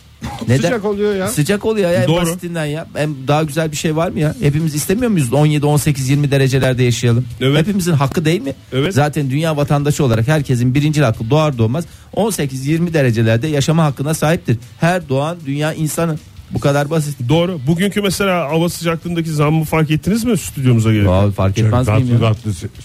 Neden? 0.49 0.57
Sıcak 0.57 0.85
oluyor 0.85 1.15
ya. 1.15 1.29
Sıcak 1.29 1.65
oluyor 1.65 1.91
ya 1.91 2.03
en 2.03 2.09
Doğru. 2.09 2.23
basitinden 2.23 2.65
ya. 2.67 2.87
En 2.97 3.15
daha 3.29 3.43
güzel 3.43 3.73
bir 3.73 3.77
şey 3.77 3.97
var 3.97 4.11
mı 4.11 4.19
ya? 4.21 4.35
Hepimiz 4.41 4.75
istemiyor 4.75 5.11
muyuz 5.11 5.33
17 5.33 5.67
18 5.67 6.09
20 6.09 6.31
derecelerde 6.31 6.83
yaşayalım? 6.83 7.25
Evet. 7.41 7.59
Hepimizin 7.59 7.93
hakkı 7.93 8.25
değil 8.25 8.43
mi? 8.43 8.55
Evet. 8.73 8.95
Zaten 8.95 9.31
dünya 9.31 9.57
vatandaşı 9.57 10.05
olarak 10.05 10.29
herkesin 10.29 10.75
birinci 10.75 11.03
hakkı 11.03 11.31
doğar 11.31 11.59
doğmaz 11.59 11.85
18 12.13 12.67
20 12.67 12.95
derecelerde 12.95 13.47
yaşama 13.49 13.85
hakkına 13.85 14.15
sahiptir. 14.15 14.59
Her 14.81 15.09
doğan 15.09 15.37
dünya 15.47 15.73
insanı. 15.73 16.17
Bu 16.51 16.61
kadar 16.61 16.91
basit. 16.91 17.17
Doğru. 17.29 17.61
Bugünkü 17.67 18.01
mesela 18.03 18.49
hava 18.49 18.69
sıcaklığındaki 18.69 19.31
zammı 19.31 19.65
fark 19.65 19.91
ettiniz 19.91 20.25
mi 20.25 20.39
stüdyomuza 20.39 20.93
gelip? 20.93 21.09
Abi 21.09 21.33
fark 21.33 21.59
etmez 21.59 21.89
miyim 21.89 22.19
ya? 22.23 22.35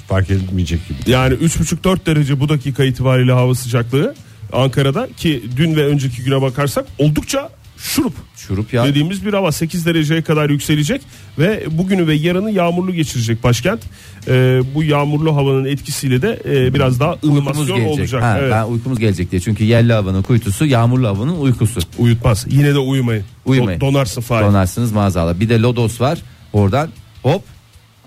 fark 0.07 0.29
edilmeyecek 0.29 0.79
gibi. 0.88 1.12
Yani 1.12 1.33
3,5-4 1.33 2.05
derece 2.05 2.39
bu 2.39 2.50
dakika 2.50 2.83
itibariyle 2.83 3.31
hava 3.31 3.55
sıcaklığı 3.55 4.15
Ankara'da 4.53 5.08
ki 5.17 5.43
dün 5.58 5.75
ve 5.75 5.86
önceki 5.86 6.24
güne 6.24 6.41
bakarsak 6.41 6.86
oldukça 7.00 7.50
şurup 7.77 8.13
Şurup 8.36 8.74
ya. 8.74 8.86
dediğimiz 8.86 9.25
bir 9.25 9.34
hava 9.34 9.51
8 9.51 9.86
dereceye 9.86 10.22
kadar 10.22 10.50
yükselecek 10.50 11.01
ve 11.39 11.63
bugünü 11.72 12.08
ve 12.08 12.13
yarını 12.15 12.51
yağmurlu 12.51 12.93
geçirecek 12.93 13.43
başkent. 13.43 13.79
Ee, 14.27 14.62
bu 14.75 14.84
yağmurlu 14.84 15.36
havanın 15.36 15.65
etkisiyle 15.65 16.22
de 16.22 16.39
e, 16.46 16.74
biraz 16.74 17.00
daha 17.00 17.15
ılımasyon 17.25 17.86
olacak. 17.86 18.24
Ha, 18.24 18.38
Evet. 18.39 18.51
Ben 18.51 18.65
uykumuz 18.65 19.00
gelecek 19.00 19.31
diye. 19.31 19.41
Çünkü 19.41 19.63
yerli 19.63 19.93
havanın 19.93 20.22
kuytusu 20.22 20.65
yağmurlu 20.65 21.08
havanın 21.08 21.39
uykusu. 21.39 21.79
Uyutmaz. 21.98 22.46
Yine 22.50 22.74
de 22.74 22.79
uyumayın. 22.79 23.24
Uyumayın. 23.46 23.79
Do- 23.79 23.81
donarsın 23.81 24.22
Fahir. 24.22 24.46
Donarsınız 24.46 24.91
maazallah. 24.91 25.39
Bir 25.39 25.50
de 25.50 25.60
lodos 25.62 26.01
var. 26.01 26.20
Oradan 26.53 26.89
hop 27.24 27.41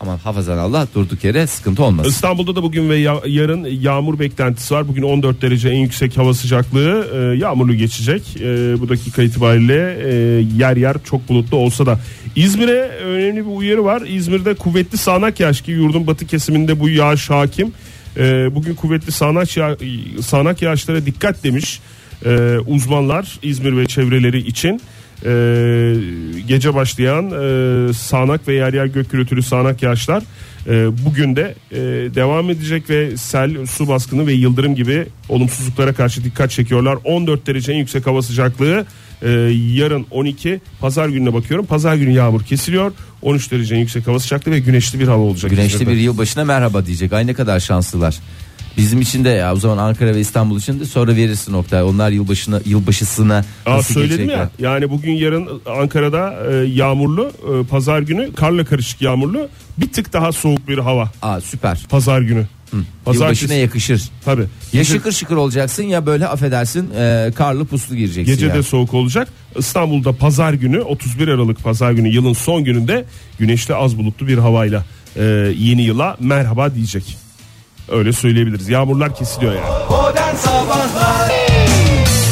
ama 0.00 0.24
hafazan 0.24 0.58
Allah 0.58 0.88
durduk 0.94 1.24
yere 1.24 1.46
sıkıntı 1.46 1.84
olmasın. 1.84 2.10
İstanbul'da 2.10 2.56
da 2.56 2.62
bugün 2.62 2.88
ve 2.90 2.96
ya- 2.96 3.20
yarın 3.26 3.64
yağmur 3.64 4.18
beklentisi 4.18 4.74
var. 4.74 4.88
Bugün 4.88 5.02
14 5.02 5.42
derece 5.42 5.68
en 5.68 5.78
yüksek 5.78 6.16
hava 6.18 6.34
sıcaklığı 6.34 7.06
e, 7.14 7.38
yağmurlu 7.38 7.74
geçecek. 7.74 8.22
E, 8.40 8.80
bu 8.80 8.88
dakika 8.88 9.22
itibariyle 9.22 9.96
e, 10.04 10.12
yer 10.58 10.76
yer 10.76 10.96
çok 11.04 11.28
bulutlu 11.28 11.56
olsa 11.56 11.86
da 11.86 12.00
İzmir'e 12.36 12.80
önemli 12.88 13.40
bir 13.46 13.56
uyarı 13.56 13.84
var. 13.84 14.02
İzmir'de 14.08 14.54
kuvvetli 14.54 14.98
sağanak 14.98 15.40
yağış 15.40 15.60
ki 15.60 15.70
yurdun 15.70 16.06
batı 16.06 16.26
kesiminde 16.26 16.80
bu 16.80 16.88
yağış 16.88 17.30
hakim. 17.30 17.72
E, 18.16 18.54
bugün 18.54 18.74
kuvvetli 18.74 19.12
sağanak, 19.12 19.56
yağ, 19.56 19.76
sağanak 20.20 20.62
yağışlara 20.62 21.06
dikkat 21.06 21.44
demiş 21.44 21.80
e, 22.24 22.56
uzmanlar 22.66 23.38
İzmir 23.42 23.76
ve 23.76 23.86
çevreleri 23.86 24.38
için. 24.38 24.80
Ee, 25.24 25.94
gece 26.48 26.74
başlayan 26.74 27.24
e, 27.30 27.92
sağanak 27.92 28.48
ve 28.48 28.54
yer 28.54 28.72
yer 28.72 28.86
gök 28.86 29.10
gürültülü 29.10 29.42
sağanak 29.42 29.82
yağışlar 29.82 30.22
e, 30.66 31.04
bugün 31.04 31.36
de 31.36 31.54
e, 31.70 31.76
devam 32.14 32.50
edecek 32.50 32.90
ve 32.90 33.16
sel, 33.16 33.66
su 33.66 33.88
baskını 33.88 34.26
ve 34.26 34.32
yıldırım 34.32 34.74
gibi 34.74 35.06
olumsuzluklara 35.28 35.92
karşı 35.92 36.24
dikkat 36.24 36.50
çekiyorlar. 36.50 36.98
14 37.04 37.46
derece 37.46 37.72
en 37.72 37.76
yüksek 37.76 38.06
hava 38.06 38.22
sıcaklığı 38.22 38.86
e, 39.22 39.30
yarın 39.74 40.06
12 40.10 40.60
pazar 40.80 41.08
gününe 41.08 41.34
bakıyorum. 41.34 41.66
Pazar 41.66 41.94
günü 41.94 42.10
yağmur 42.10 42.42
kesiliyor. 42.42 42.92
13 43.22 43.52
derece 43.52 43.74
en 43.74 43.78
yüksek 43.80 44.06
hava 44.06 44.18
sıcaklığı 44.18 44.52
ve 44.52 44.58
güneşli 44.58 45.00
bir 45.00 45.08
hava 45.08 45.22
olacak. 45.22 45.50
Güneşli 45.50 45.88
bir 45.88 45.96
yılbaşına 45.96 46.44
merhaba 46.44 46.86
diyecek. 46.86 47.12
Ay 47.12 47.26
ne 47.26 47.34
kadar 47.34 47.60
şanslılar. 47.60 48.20
Bizim 48.76 49.00
için 49.00 49.24
de 49.24 49.28
ya 49.28 49.52
o 49.54 49.56
zaman 49.56 49.78
Ankara 49.78 50.14
ve 50.14 50.20
İstanbul 50.20 50.58
için 50.58 50.80
de 50.80 50.84
sonra 50.84 51.16
verirsin 51.16 51.52
Oktay. 51.52 51.82
Onlar 51.82 52.10
yılbaşına 52.10 52.60
yılbaşısına 52.64 53.44
Aa, 53.66 53.76
nasıl 53.76 53.94
söyledim 53.94 54.30
ya 54.30 54.50
yani 54.58 54.90
bugün 54.90 55.12
yarın 55.12 55.48
Ankara'da 55.80 56.34
e, 56.50 56.54
yağmurlu 56.54 57.32
e, 57.62 57.66
pazar 57.66 58.00
günü 58.00 58.32
karla 58.32 58.64
karışık 58.64 59.02
yağmurlu 59.02 59.48
bir 59.78 59.92
tık 59.92 60.12
daha 60.12 60.32
soğuk 60.32 60.68
bir 60.68 60.78
hava 60.78 61.10
Aa 61.22 61.40
süper. 61.40 61.86
pazar 61.90 62.20
günü. 62.20 62.46
Yılbaşına 63.12 63.54
yakışır. 63.54 64.02
Tabii. 64.24 64.44
Ya 64.72 64.84
şıkır 64.84 65.12
şıkır 65.12 65.36
olacaksın 65.36 65.82
ya 65.82 66.06
böyle 66.06 66.26
affedersin 66.26 66.90
e, 66.96 67.32
karlı 67.36 67.64
puslu 67.64 67.96
gireceksin. 67.96 68.32
gece 68.32 68.46
ya. 68.46 68.54
de 68.54 68.62
soğuk 68.62 68.94
olacak. 68.94 69.28
İstanbul'da 69.58 70.12
pazar 70.12 70.52
günü 70.52 70.80
31 70.80 71.28
Aralık 71.28 71.62
pazar 71.62 71.92
günü 71.92 72.08
yılın 72.08 72.32
son 72.32 72.64
gününde 72.64 73.04
güneşli 73.38 73.74
az 73.74 73.98
bulutlu 73.98 74.26
bir 74.26 74.38
havayla 74.38 74.84
e, 75.16 75.22
yeni 75.58 75.82
yıla 75.82 76.16
merhaba 76.20 76.74
diyecek. 76.74 77.23
Öyle 77.88 78.12
söyleyebiliriz. 78.12 78.68
Yağmurlar 78.68 79.14
kesiliyor 79.14 79.54
yani. 79.54 79.66
Modern 79.90 80.36
Sabahlar. 80.36 81.44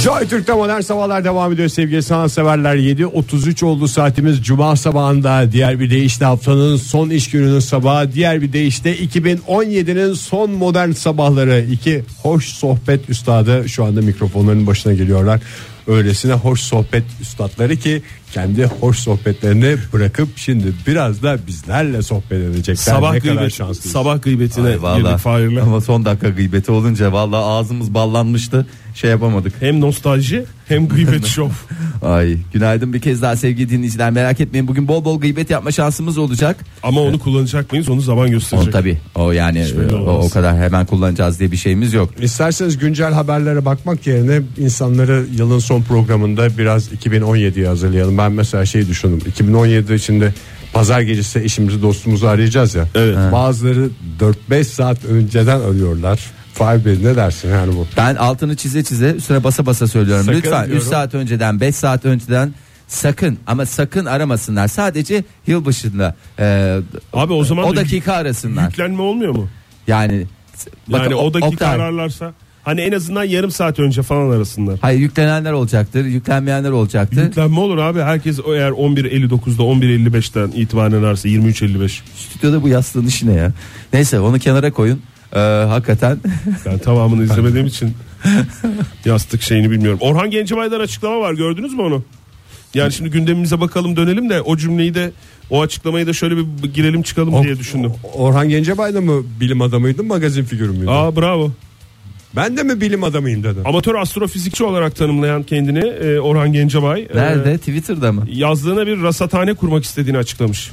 Joy 0.03 0.29
Türk'te 0.29 0.53
modern 0.53 0.81
sabahlar 0.81 1.25
devam 1.25 1.53
ediyor 1.53 1.69
sevgili 1.69 2.03
sanatseverler. 2.03 2.77
7.33 2.77 3.65
oldu 3.65 3.89
saatimiz. 3.89 4.45
Cuma 4.45 4.77
sabahında 4.77 5.53
diğer 5.53 5.81
bir 5.81 5.91
deyişle 5.91 6.27
haftanın 6.27 6.77
son 6.77 7.11
iş 7.11 7.31
gününün 7.31 7.59
sabahı. 7.59 8.13
Diğer 8.13 8.43
bir 8.43 8.53
deyişle 8.53 8.97
2017'nin 8.97 10.15
son 10.15 10.51
modern 10.51 10.91
sabahları. 10.91 11.67
İki 11.73 12.05
hoş 12.23 12.47
sohbet 12.47 13.11
üstadı 13.11 13.69
şu 13.69 13.85
anda 13.85 14.01
mikrofonların 14.01 14.67
başına 14.67 14.93
geliyorlar 14.93 15.41
öylesine 15.87 16.33
hoş 16.33 16.61
sohbet 16.61 17.05
üstadları 17.21 17.77
ki 17.77 18.03
kendi 18.33 18.65
hoş 18.65 18.99
sohbetlerini 18.99 19.77
bırakıp 19.93 20.29
şimdi 20.37 20.73
biraz 20.87 21.23
da 21.23 21.39
bizlerle 21.47 22.03
sohbet 22.03 22.33
edecekler 22.33 22.75
Sabah 22.75 23.13
ne 23.13 23.21
kadar 23.21 23.35
gıybet, 23.35 23.53
şanslıyız. 23.53 23.93
sabah 23.93 24.23
gıybetine 24.23 24.67
Ay 24.67 24.73
girdik 24.73 24.85
vallahi. 24.85 25.19
Fahir'le. 25.19 25.59
Ama 25.63 25.81
son 25.81 26.05
dakika 26.05 26.29
gıybeti 26.29 26.73
olunca 26.73 27.13
vallahi 27.13 27.45
ağzımız 27.45 27.95
ballanmıştı. 27.95 28.67
Şey 28.95 29.11
yapamadık. 29.11 29.55
Hem 29.61 29.81
nostalji 29.81 30.45
hem 30.73 30.89
gıybet 30.89 31.27
şov. 31.37 31.51
Ay 32.03 32.37
günaydın 32.53 32.93
bir 32.93 33.01
kez 33.01 33.23
daha 33.23 33.37
sevgili 33.37 33.71
dinleyiciler 33.71 34.11
merak 34.11 34.41
etmeyin 34.41 34.69
bugün 34.69 34.89
bol 34.89 35.05
bol 35.05 35.21
gıybet 35.21 35.51
yapma 35.51 35.71
şansımız 35.73 36.19
olacak. 36.19 36.57
Ama 36.83 37.01
onu 37.01 37.19
kullanacak 37.19 37.73
mıyız 37.73 37.89
onu 37.89 38.01
zaman 38.01 38.27
O 38.29 38.31
gösterecek. 38.31 38.73
tabi 38.73 38.99
o 39.15 39.33
yani 39.33 39.67
belli 39.79 39.95
o, 39.95 40.19
o 40.27 40.31
kadar 40.31 40.57
hemen 40.59 40.87
kullanacağız 40.87 41.41
diye 41.41 41.53
bir 41.53 41.57
şeyimiz 41.57 41.93
yok. 41.93 42.11
İsterseniz 42.23 42.79
güncel 42.79 43.13
haberlere 43.13 43.65
bakmak 43.65 44.07
yerine 44.07 44.41
insanları 44.59 45.27
yılın 45.37 45.59
son 45.59 45.83
programında 45.83 46.59
biraz 46.59 46.89
2017'ye 46.93 47.67
hazırlayalım. 47.67 48.19
Ben 48.19 48.33
mesela 48.33 48.67
şey 48.67 48.89
düşündüm. 48.89 49.21
2017 49.29 49.95
içinde 49.95 50.33
pazar 50.73 51.01
gecesi 51.01 51.39
eşimizi 51.39 51.83
dostumuzu 51.83 52.27
arayacağız 52.27 52.75
ya. 52.75 52.89
Evet. 52.95 53.17
Bazıları 53.33 53.89
4-5 54.51 54.65
saat 54.65 55.05
önceden 55.05 55.61
arıyorlar. 55.61 56.21
Fahir 56.55 56.85
Bey 56.85 56.99
ne 57.03 57.17
dersin 57.17 57.49
yani 57.49 57.77
bu? 57.77 57.87
Ben 57.97 58.15
altını 58.15 58.57
çize 58.57 58.85
çize 58.85 59.11
üstüne 59.11 59.45
basa 59.45 59.67
basa 59.67 59.87
söylüyorum. 59.87 60.25
Sakın 60.25 60.39
Lütfen 60.39 60.63
3 60.65 60.71
diyorum. 60.71 60.89
saat 60.89 61.15
önceden 61.15 61.61
5 61.61 61.77
saat 61.77 62.05
önceden 62.05 62.55
sakın 62.89 63.39
ama 63.47 63.67
sakın 63.67 64.05
aramasınlar. 64.07 64.69
Sadece 64.69 65.25
yılbaşında 65.47 66.15
e, 66.39 66.79
Abi 67.13 67.33
o 67.33 67.45
zaman 67.45 67.65
o 67.65 67.73
da 67.73 67.81
dakika 67.81 68.13
arasınlar. 68.13 68.65
Yüklenme 68.69 69.03
olmuyor 69.03 69.33
mu? 69.33 69.49
Yani 69.87 70.13
Yani 70.15 70.27
bakın, 70.89 71.13
o 71.13 71.35
dakika 71.35 71.49
Oktay, 71.49 71.75
ararlarsa 71.75 72.33
hani 72.63 72.81
en 72.81 72.93
azından 72.93 73.25
yarım 73.25 73.51
saat 73.51 73.79
önce 73.79 74.03
falan 74.03 74.31
arasınlar. 74.31 74.79
Hayır 74.81 75.01
yüklenenler 75.01 75.53
olacaktır, 75.53 76.05
yüklenmeyenler 76.05 76.71
olacaktır. 76.71 77.23
Yüklenme 77.25 77.61
olur 77.61 77.79
abi. 77.79 78.01
Herkes 78.01 78.41
o 78.41 78.55
eğer 78.55 78.71
11.59'da 78.71 79.63
11.55'ten 79.63 80.61
itibaren 80.61 80.93
ararsa 81.03 81.29
23.55. 81.29 82.01
Stüdyoda 82.17 82.63
bu 82.63 82.69
yastığın 82.69 83.07
işi 83.07 83.27
ne 83.27 83.33
ya? 83.33 83.53
Neyse 83.93 84.21
onu 84.21 84.39
kenara 84.39 84.73
koyun. 84.73 85.03
Ee, 85.35 85.39
hakikaten 85.69 86.19
Ben 86.67 86.79
tamamını 86.79 87.25
izlemediğim 87.25 87.67
için 87.67 87.95
yastık 89.05 89.43
şeyini 89.43 89.71
bilmiyorum. 89.71 89.99
Orhan 90.03 90.31
Gencebay'dan 90.31 90.81
açıklama 90.81 91.21
var 91.21 91.33
gördünüz 91.35 91.75
mü 91.75 91.83
onu? 91.83 92.03
Yani 92.75 92.93
şimdi 92.93 93.11
gündemimize 93.11 93.61
bakalım 93.61 93.97
dönelim 93.97 94.31
de 94.31 94.41
o 94.41 94.57
cümleyi 94.57 94.95
de 94.95 95.13
o 95.51 95.63
açıklamayı 95.63 96.07
da 96.07 96.13
şöyle 96.13 96.37
bir 96.37 96.45
girelim 96.75 97.03
çıkalım 97.03 97.43
diye 97.45 97.59
düşündüm. 97.59 97.93
Orhan 98.15 98.49
Gencebay 98.49 98.95
da 98.95 99.01
mı 99.01 99.23
bilim 99.41 99.63
adamıydı 99.63 100.05
magazin 100.05 100.45
figürü 100.45 100.71
müydü? 100.71 100.91
Aa 100.91 101.17
bravo. 101.17 101.51
Ben 102.37 102.57
de 102.57 102.63
mi 102.63 102.81
bilim 102.81 103.05
adamıyım 103.05 103.43
dedi. 103.45 103.59
Amatör 103.65 103.95
astrofizikçi 103.95 104.65
olarak 104.65 104.97
tanımlayan 104.97 105.43
kendini 105.43 105.79
e, 105.79 106.21
Orhan 106.21 106.53
Gencebay 106.53 107.03
e, 107.03 107.17
nerede? 107.17 107.59
Twitter'da 107.59 108.13
mı? 108.13 108.25
yazlığına 108.31 108.87
bir 108.87 109.03
rasathane 109.03 109.55
kurmak 109.55 109.85
istediğini 109.85 110.19
açıklamış. 110.19 110.71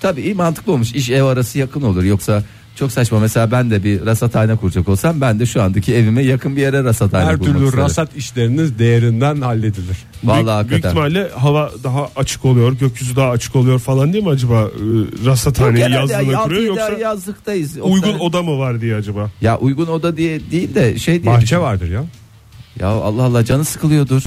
Tabii 0.00 0.20
iyi 0.22 0.34
mantıklı 0.34 0.72
olmuş. 0.72 0.92
İş 0.94 1.10
ev 1.10 1.22
arası 1.22 1.58
yakın 1.58 1.82
olur. 1.82 2.02
Yoksa 2.02 2.42
çok 2.76 2.92
saçma. 2.92 3.20
Mesela 3.20 3.50
ben 3.50 3.70
de 3.70 3.84
bir 3.84 4.06
rasathane 4.06 4.56
kuracak 4.56 4.88
olsam 4.88 5.20
ben 5.20 5.40
de 5.40 5.46
şu 5.46 5.62
andaki 5.62 5.94
evime 5.94 6.22
yakın 6.22 6.56
bir 6.56 6.60
yere 6.62 6.84
rasathane 6.84 7.24
Her 7.24 7.38
kurmak 7.38 7.54
türlü 7.54 7.64
isterim. 7.66 7.84
rasat 7.84 8.16
işleriniz 8.16 8.78
değerinden 8.78 9.40
halledilir. 9.40 9.96
Vallahi 10.24 10.36
büyük, 10.46 10.70
büyük 10.70 10.84
hakikaten. 10.84 10.88
ihtimalle 10.88 11.28
hava 11.38 11.70
daha 11.84 12.08
açık 12.16 12.44
oluyor, 12.44 12.72
gökyüzü 12.72 13.16
daha 13.16 13.30
açık 13.30 13.56
oluyor 13.56 13.78
falan 13.78 14.12
değil 14.12 14.24
mi 14.24 14.30
acaba? 14.30 14.60
E, 14.62 15.26
rasathaneyi 15.26 15.90
yazlığına 15.92 16.32
ya, 16.32 16.42
kuruyor 16.42 16.62
yoksa 16.62 16.92
yazlıktayız. 16.92 17.76
uygun 17.76 17.96
Oktay. 18.12 18.26
oda 18.26 18.42
mı 18.42 18.58
var 18.58 18.80
diye 18.80 18.94
acaba? 18.94 19.30
Ya 19.40 19.58
uygun 19.58 19.86
oda 19.86 20.16
diye 20.16 20.50
değil 20.50 20.74
de 20.74 20.98
şey 20.98 21.22
diye. 21.22 21.32
Bahçe 21.32 21.42
düşün. 21.46 21.56
vardır 21.60 21.90
ya. 21.90 22.04
Ya 22.80 22.88
Allah 22.88 23.22
Allah 23.22 23.44
canı 23.44 23.64
sıkılıyordur. 23.64 24.22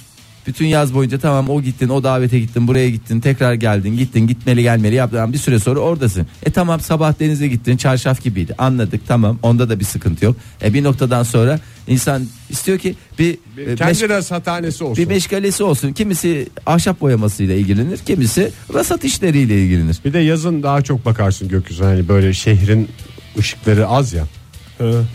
Bütün 0.50 0.65
yaz 0.65 0.94
boyunca 0.94 1.20
tamam 1.20 1.50
o 1.50 1.62
gittin 1.62 1.89
o 1.89 2.03
davete 2.03 2.39
gittin 2.39 2.68
buraya 2.68 2.89
gittin 2.89 3.20
tekrar 3.20 3.53
geldin 3.53 3.98
gittin 3.98 4.27
gitmeli 4.27 4.62
gelmeli 4.62 4.96
yaptın 4.96 5.34
bir 5.34 5.38
süre 5.38 5.60
sonra 5.60 5.79
oradasın. 5.79 6.27
E 6.46 6.51
tamam 6.51 6.79
sabah 6.79 7.20
denize 7.20 7.48
gittin 7.48 7.77
çarşaf 7.77 8.24
gibiydi 8.24 8.56
anladık 8.58 9.01
tamam 9.08 9.39
onda 9.44 9.70
da 9.70 9.79
bir 9.79 9.86
sıkıntı 9.86 10.25
yok. 10.25 10.36
E 10.63 10.74
bir 10.74 10.84
noktadan 10.84 11.24
sonra 11.24 11.60
insan 11.88 12.27
istiyor 12.50 12.77
ki 12.77 12.96
bir, 13.20 13.38
e, 13.68 13.75
Kendi 13.75 14.10
rasathanesi 14.10 14.84
olsun. 14.84 15.03
bir 15.03 15.08
meşgalesi 15.08 15.63
olsun. 15.63 15.94
Kimisi 15.94 16.48
ahşap 16.65 17.01
boyamasıyla 17.01 17.56
ilgilenir 17.56 17.98
kimisi 17.98 18.51
rasat 18.74 19.03
işleriyle 19.03 19.63
ilgilenir. 19.63 19.98
Bir 20.06 20.13
de 20.13 20.20
yazın 20.20 20.63
daha 20.63 20.82
çok 20.82 21.06
bakarsın 21.06 21.48
gökyüzüne 21.48 21.88
hani 21.88 22.08
böyle 22.08 22.34
şehrin 22.34 22.89
ışıkları 23.38 23.88
az 23.88 24.13
ya 24.13 24.25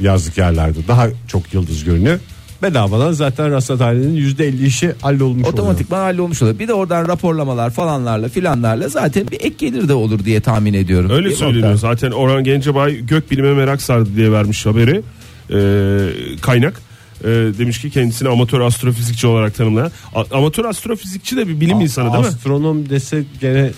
yazlık 0.01 0.39
yerlerde 0.39 0.79
daha 0.89 1.09
çok 1.29 1.55
yıldız 1.55 1.85
görünüyor. 1.85 2.21
Bedavadan 2.63 3.13
zaten 3.13 3.51
rasathanenin 3.51 4.17
%50 4.17 4.67
işi 4.67 4.93
hallolmuş 5.03 5.43
oluyor. 5.43 5.53
Otomatikman 5.53 5.99
hallolmuş 5.99 6.43
oluyor. 6.43 6.59
Bir 6.59 6.69
de 6.69 6.73
oradan 6.75 7.09
raporlamalar 7.09 7.71
falanlarla 7.71 8.29
filanlarla 8.29 8.89
zaten 8.89 9.29
bir 9.31 9.37
ek 9.41 9.55
gelir 9.59 9.89
de 9.89 9.95
olur 9.95 10.25
diye 10.25 10.41
tahmin 10.41 10.75
ediyorum. 10.75 11.11
Öyle 11.11 11.29
Değil 11.29 11.37
söyleniyor. 11.39 11.75
Zaten 11.75 12.11
Orhan 12.11 12.45
Gencebay 12.45 13.07
gökbilime 13.07 13.55
merak 13.55 13.83
sardı 13.83 14.17
diye 14.17 14.33
vermiş 14.33 14.67
haberi. 14.67 15.03
Ee, 15.51 16.41
kaynak. 16.43 16.81
Ee, 17.25 17.27
demiş 17.59 17.81
ki 17.81 17.91
kendisini 17.91 18.29
amatör 18.29 18.61
astrofizikçi 18.61 19.27
olarak 19.27 19.55
tanımlayan. 19.55 19.91
A- 20.15 20.37
amatör 20.37 20.65
astrofizikçi 20.65 21.37
de 21.37 21.49
bir 21.49 21.61
bilim 21.61 21.81
insanı 21.81 22.13
değil 22.13 22.25
mi? 22.25 22.29
Astronom 22.29 22.91
dese 22.91 23.25
gene 23.41 23.71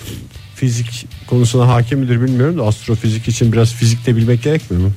fizik 0.54 1.06
konusuna 1.26 1.68
hakim 1.68 1.98
midir 1.98 2.20
bilmiyorum 2.22 2.58
da 2.58 2.62
astrofizik 2.62 3.28
için 3.28 3.52
biraz 3.52 3.74
fizik 3.74 4.06
de 4.06 4.16
bilmek 4.16 4.42
gerekmiyor 4.42 4.84
mu? 4.84 4.92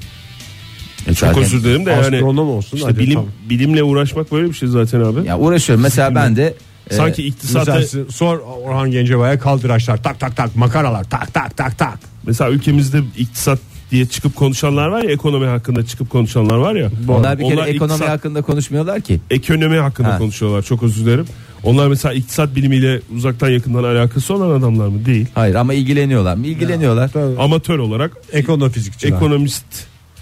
E 1.11 1.13
Çok 1.15 1.29
zaten- 1.29 1.43
özür 1.43 1.63
dilerim 1.63 1.85
de 1.85 1.89
yani 1.91 2.01
Astronom 2.15 2.49
olsun. 2.49 2.77
işte 2.77 2.89
hadi 2.89 2.99
bilim 2.99 3.13
tamam. 3.13 3.29
bilimle 3.49 3.83
uğraşmak 3.83 4.31
böyle 4.31 4.47
bir 4.49 4.53
şey 4.53 4.69
zaten 4.69 4.99
abi. 5.01 5.27
Ya 5.27 5.37
uğraşıyorum. 5.39 5.83
Mesela 5.83 6.15
ben 6.15 6.35
de 6.35 6.53
Sanki 6.91 7.23
iktisata 7.23 7.73
Mesela 7.75 8.05
sor 8.11 8.39
Orhan 8.65 8.91
Gencebay'a 8.91 9.39
kaldıraçlar 9.39 10.03
tak 10.03 10.19
tak 10.19 10.35
tak 10.37 10.55
makaralar 10.55 11.03
tak 11.03 11.33
tak 11.33 11.57
tak 11.57 11.77
tak. 11.77 11.99
mesela 12.25 12.49
ülkemizde 12.49 13.01
iktisat 13.17 13.59
diye 13.91 14.05
çıkıp 14.05 14.35
konuşanlar 14.35 14.87
var 14.87 15.03
ya 15.03 15.11
ekonomi 15.11 15.45
hakkında 15.47 15.85
çıkıp 15.85 16.09
konuşanlar 16.09 16.57
var 16.57 16.75
ya. 16.75 16.89
Onlar 17.07 17.39
bir 17.39 17.43
kere 17.43 17.61
ekonomi 17.61 17.93
iktisat- 17.97 18.09
hakkında 18.09 18.41
konuşmuyorlar 18.41 19.01
ki. 19.01 19.19
ekonomi 19.29 19.77
hakkında 19.77 20.13
Ha. 20.13 20.17
konuşuyorlar. 20.17 20.61
Çok 20.61 20.83
özür 20.83 21.05
dilerim. 21.05 21.25
Onlar 21.63 21.87
mesela 21.87 22.13
iktisat 22.13 22.55
bilimiyle 22.55 23.01
uzaktan 23.15 23.49
yakından 23.49 23.83
alakası 23.83 24.33
olan 24.33 24.59
adamlar 24.59 24.87
mı? 24.87 25.05
Değil. 25.05 25.25
Hayır 25.35 25.55
ama 25.55 25.73
ilgileniyorlar 25.73 26.35
mı? 26.35 26.47
İlgileniyorlar. 26.47 27.11
Amatör 27.39 27.79
olarak 27.79 28.11
Ekonomifizikçiler. 28.31 29.15
ekonomist 29.15 29.65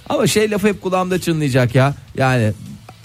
Ama 0.10 0.28
şey 0.28 0.52
lafı 0.52 0.68
hep 0.68 0.82
kulağımda 0.82 1.20
çınlayacak 1.22 1.76
ya. 1.76 1.96
Yani 2.18 2.52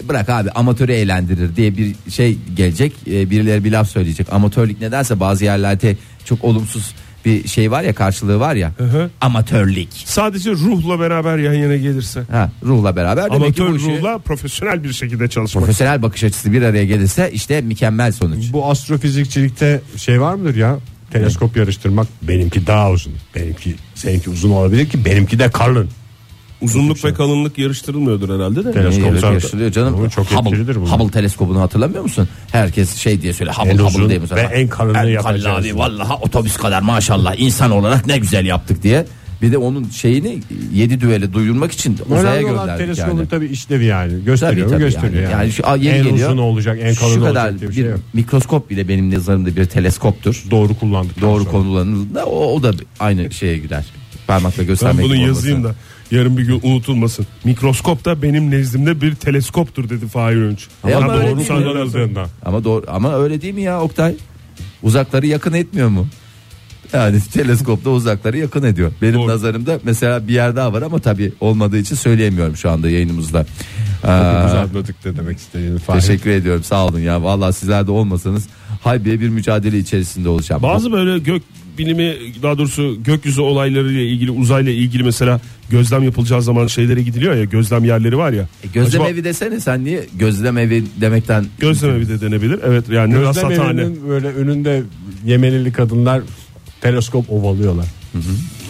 bırak 0.09 0.29
abi 0.29 0.49
amatörü 0.51 0.91
eğlendirir 0.91 1.55
diye 1.55 1.77
bir 1.77 1.95
şey 2.09 2.37
gelecek. 2.55 2.93
Ee, 3.07 3.29
birileri 3.29 3.63
bir 3.63 3.71
laf 3.71 3.89
söyleyecek. 3.89 4.33
Amatörlük 4.33 4.81
nedense 4.81 5.19
bazı 5.19 5.43
yerlerde 5.45 5.95
çok 6.25 6.43
olumsuz 6.43 6.93
bir 7.25 7.47
şey 7.47 7.71
var 7.71 7.83
ya 7.83 7.93
karşılığı 7.95 8.39
var 8.39 8.55
ya. 8.55 8.71
hı. 8.77 9.09
Amatörlük. 9.21 9.89
sadece 10.05 10.51
ruhla 10.51 10.99
beraber 10.99 11.37
yan 11.37 11.53
yana 11.53 11.75
gelirse. 11.75 12.23
Ha, 12.31 12.51
ruhla 12.65 12.95
beraber 12.95 13.31
demek 13.31 13.55
ki 13.55 13.61
Amatör 13.63 13.69
bu 13.73 13.77
işi 13.77 13.97
ruhla 13.97 14.17
profesyonel 14.17 14.83
bir 14.83 14.93
şekilde 14.93 15.27
çalışmak. 15.27 15.63
profesyonel 15.63 16.01
bakış 16.01 16.23
açısı 16.23 16.51
bir 16.51 16.61
araya 16.61 16.85
gelirse 16.85 17.31
işte 17.33 17.61
mükemmel 17.61 18.11
sonuç. 18.11 18.53
Bu 18.53 18.69
astrofizikçilikte 18.71 19.81
şey 19.97 20.21
var 20.21 20.33
mıdır 20.33 20.55
ya? 20.55 20.77
Teleskop 21.11 21.57
yarıştırmak 21.57 22.07
benimki 22.21 22.67
daha 22.67 22.91
uzun. 22.91 23.13
Benimki 23.35 23.75
seninki 23.95 24.29
uzun 24.29 24.51
olabilir 24.51 24.89
ki 24.89 25.05
benimki 25.05 25.39
de 25.39 25.51
kalın. 25.51 25.89
Uzunluk 26.63 27.05
ve 27.05 27.13
kalınlık 27.13 27.57
yarıştırılmıyordur 27.57 28.35
herhalde 28.35 28.65
de. 28.65 28.71
Teleskop 28.71 29.23
yarıştırılıyor 29.23 29.71
canım? 29.71 29.95
Ama 29.95 30.09
çok 30.09 30.25
Hubble, 30.31 30.49
etkilidir 30.49 30.75
bu. 30.81 30.91
Hubble 30.91 31.11
teleskobunu 31.11 31.61
hatırlamıyor 31.61 32.03
musun? 32.03 32.27
Herkes 32.51 32.95
şey 32.95 33.21
diye 33.21 33.33
söyle 33.33 33.51
Hubble 33.51 33.69
En 33.71 33.77
Hubble 33.77 33.83
uzun 33.87 34.09
diye 34.09 34.19
mesela. 34.19 34.49
ve 34.49 34.55
en 34.55 34.67
kalını 34.67 34.97
En 34.97 35.03
yapacağız. 35.07 35.43
kalın 35.43 35.77
vallahi 35.77 36.13
otobüs 36.21 36.57
kadar 36.57 36.81
maşallah 36.81 37.35
insan 37.37 37.71
olarak 37.71 38.07
ne 38.07 38.17
güzel 38.17 38.45
yaptık 38.45 38.83
diye. 38.83 39.05
Bir 39.41 39.51
de 39.51 39.57
onun 39.57 39.89
şeyini 39.89 40.39
yedi 40.73 41.01
düvele 41.01 41.33
duyurmak 41.33 41.71
için 41.71 41.97
uzaya 42.09 42.33
Önemli 42.33 42.45
olan 42.51 42.67
gönderdik 42.67 42.85
teleskopun 42.85 43.17
yani. 43.17 43.29
tabii 43.29 43.45
işlevi 43.45 43.85
yani. 43.85 44.23
Gösteriyor 44.25 44.67
Tabii, 44.67 44.77
tabii 44.79 44.83
gösteriyor 44.91 45.23
yani. 45.23 45.31
yani. 45.31 45.41
Yani 45.43 45.51
şu- 45.51 45.67
a, 45.67 45.75
yeni 45.75 45.97
en 45.97 46.03
geliyor. 46.03 46.27
uzun 46.29 46.37
olacak, 46.37 46.77
en 46.81 46.95
kalın 46.95 47.13
Şu 47.15 47.21
olacak 47.25 47.49
diye 47.59 47.61
bir 47.61 47.67
bir 47.69 47.73
şey 47.81 47.85
yok. 47.85 47.99
mikroskop 48.13 48.69
bile 48.69 48.87
benim 48.87 49.11
nazarımda 49.15 49.55
bir 49.55 49.65
teleskoptur. 49.65 50.43
Doğru 50.51 50.73
kullandık. 50.79 51.21
Doğru 51.21 51.45
kullanıldığında 51.45 52.25
o, 52.25 52.53
o 52.53 52.63
da 52.63 52.71
aynı 52.99 53.31
şeye 53.31 53.57
girer. 53.57 53.85
Parmakla 54.27 54.61
Ben 54.61 54.67
göstermek 54.67 55.05
bunu 55.05 55.15
gibi 55.15 55.25
yazayım 55.27 55.63
da 55.63 55.75
yarın 56.13 56.37
bir 56.37 56.45
gün 56.45 56.59
unutulmasın. 56.63 57.27
Mikroskop 57.43 58.05
da 58.05 58.21
benim 58.21 58.51
nezdimde 58.51 59.01
bir 59.01 59.15
teleskoptur 59.15 59.89
dedi 59.89 60.07
Fahir 60.07 60.37
Önç. 60.37 60.67
Ama 60.83 61.13
öyle 61.13 61.35
doğru 61.35 61.43
sanıyorum. 61.43 62.13
Ama 62.45 62.63
doğru 62.63 62.85
ama 62.87 63.15
öyle 63.15 63.41
değil 63.41 63.53
mi 63.53 63.61
ya 63.61 63.81
Oktay? 63.81 64.15
Uzakları 64.83 65.27
yakın 65.27 65.53
etmiyor 65.53 65.89
mu? 65.89 66.07
Yani 66.93 67.21
teleskopta 67.33 67.89
uzakları 67.89 68.37
yakın 68.37 68.63
ediyor. 68.63 68.91
Benim 69.01 69.13
Doğru. 69.13 69.27
nazarımda 69.27 69.79
mesela 69.83 70.27
bir 70.27 70.33
yer 70.33 70.55
daha 70.55 70.73
var 70.73 70.81
ama 70.81 70.99
tabii 70.99 71.33
olmadığı 71.41 71.77
için 71.77 71.95
söyleyemiyorum 71.95 72.57
şu 72.57 72.69
anda 72.69 72.89
yayınımızda. 72.89 73.45
Uzatmadık 74.45 75.05
da 75.05 75.17
demek 75.17 75.37
istediğini. 75.37 75.79
Fahir. 75.79 76.01
teşekkür 76.01 76.29
ediyorum 76.29 76.63
sağ 76.63 76.85
olun 76.85 76.99
ya. 76.99 77.23
Vallahi 77.23 77.53
sizler 77.53 77.87
de 77.87 77.91
olmasanız 77.91 78.47
haybiye 78.81 79.19
bir 79.19 79.29
mücadele 79.29 79.77
içerisinde 79.77 80.29
olacağım. 80.29 80.63
Bazı 80.63 80.91
böyle 80.91 81.19
gök 81.19 81.41
bilimi 81.77 82.15
daha 82.43 82.57
doğrusu 82.57 82.97
gökyüzü 83.03 83.41
olaylarıyla 83.41 84.01
ilgili 84.01 84.31
uzayla 84.31 84.71
ilgili 84.71 85.03
mesela 85.03 85.41
gözlem 85.69 86.03
yapılacağı 86.03 86.41
zaman 86.41 86.67
şeylere 86.67 87.01
gidiliyor 87.01 87.35
ya 87.35 87.43
gözlem 87.43 87.85
yerleri 87.85 88.17
var 88.17 88.31
ya. 88.33 88.41
E, 88.63 88.67
gözlem 88.73 89.01
Acaba- 89.01 89.09
evi 89.09 89.23
desene 89.23 89.59
sen 89.59 89.83
niye 89.85 90.05
gözlem 90.15 90.57
evi 90.57 90.83
demekten 91.01 91.45
Gözlem 91.59 91.91
evi 91.91 92.09
de 92.09 92.21
denebilir. 92.21 92.59
Evet 92.65 92.89
yani 92.89 93.11
Gözlem 93.13 93.27
rasathane. 93.29 93.81
evinin 93.81 94.09
böyle 94.09 94.27
önünde 94.27 94.83
Yemenili 95.25 95.71
kadınlar 95.71 96.21
teleskop 96.81 97.29
ovalıyorlar. 97.29 97.85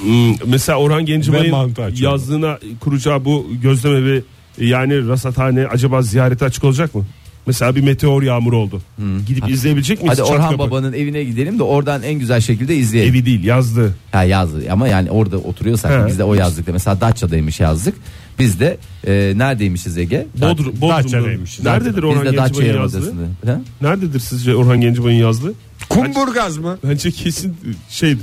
Hmm, 0.02 0.32
mesela 0.46 0.78
Orhan 0.80 1.06
Gencebay'ın 1.06 1.56
yazdığına 1.96 2.60
kuracağı 2.80 3.26
bu 3.26 3.48
gözlem 3.62 3.96
evi 3.96 4.24
yani 4.58 5.08
rasathane 5.08 5.68
acaba 5.68 6.02
ziyarete 6.02 6.46
açık 6.46 6.64
olacak 6.64 6.96
mı? 6.96 7.06
Mesela 7.48 7.76
bir 7.76 7.82
meteor 7.82 8.24
yağmuru 8.24 8.58
oldu. 8.58 8.82
Gidip 9.28 9.50
izleyebilecek 9.50 10.02
miyiz? 10.04 10.20
Hadi 10.20 10.24
Orhan 10.24 10.52
kapı? 10.52 10.60
Babanın 10.60 10.94
evine 10.94 11.24
gidelim 11.24 11.60
de 11.60 11.64
oradan 11.64 12.04
en 12.04 12.14
güzel 12.14 12.42
şekilde 12.42 12.76
izleyelim. 12.76 13.14
Evi 13.14 13.26
değil 13.26 13.44
yazdı. 13.44 13.96
Ha 14.12 14.24
yazdı 14.24 14.64
ama 14.72 14.88
yani 14.88 15.12
orada 15.12 15.38
oturuyorsak 15.38 16.04
He. 16.04 16.08
biz 16.08 16.20
de 16.20 16.24
o 16.24 16.34
yazdık 16.34 16.68
da 16.68 16.72
mesela 16.72 17.02
Datça'daymış 17.02 17.60
yazdık. 17.60 17.96
Biz 18.40 18.60
de 18.60 18.78
e, 19.08 19.34
neredeymişiz 19.36 19.98
Ege? 19.98 20.28
Bodrum. 20.42 20.82
Datça'daymışız. 20.82 21.66
Nerededir 21.66 21.98
Biz 21.98 22.04
Orhan 22.04 22.26
de 22.26 22.38
Datça 22.38 22.44
Gencebay'ın? 22.48 22.70
Yarımadası'nda. 22.70 23.52
Ha? 23.52 23.62
Nerededir 23.82 24.20
sizce 24.20 24.56
Orhan 24.56 24.82
Gencebay'ın 24.82 25.20
yazdığı? 25.20 25.54
Kumburgaz 25.90 26.58
mı? 26.58 26.78
Bence 26.84 27.12
kesin 27.12 27.56
şey 27.90 28.18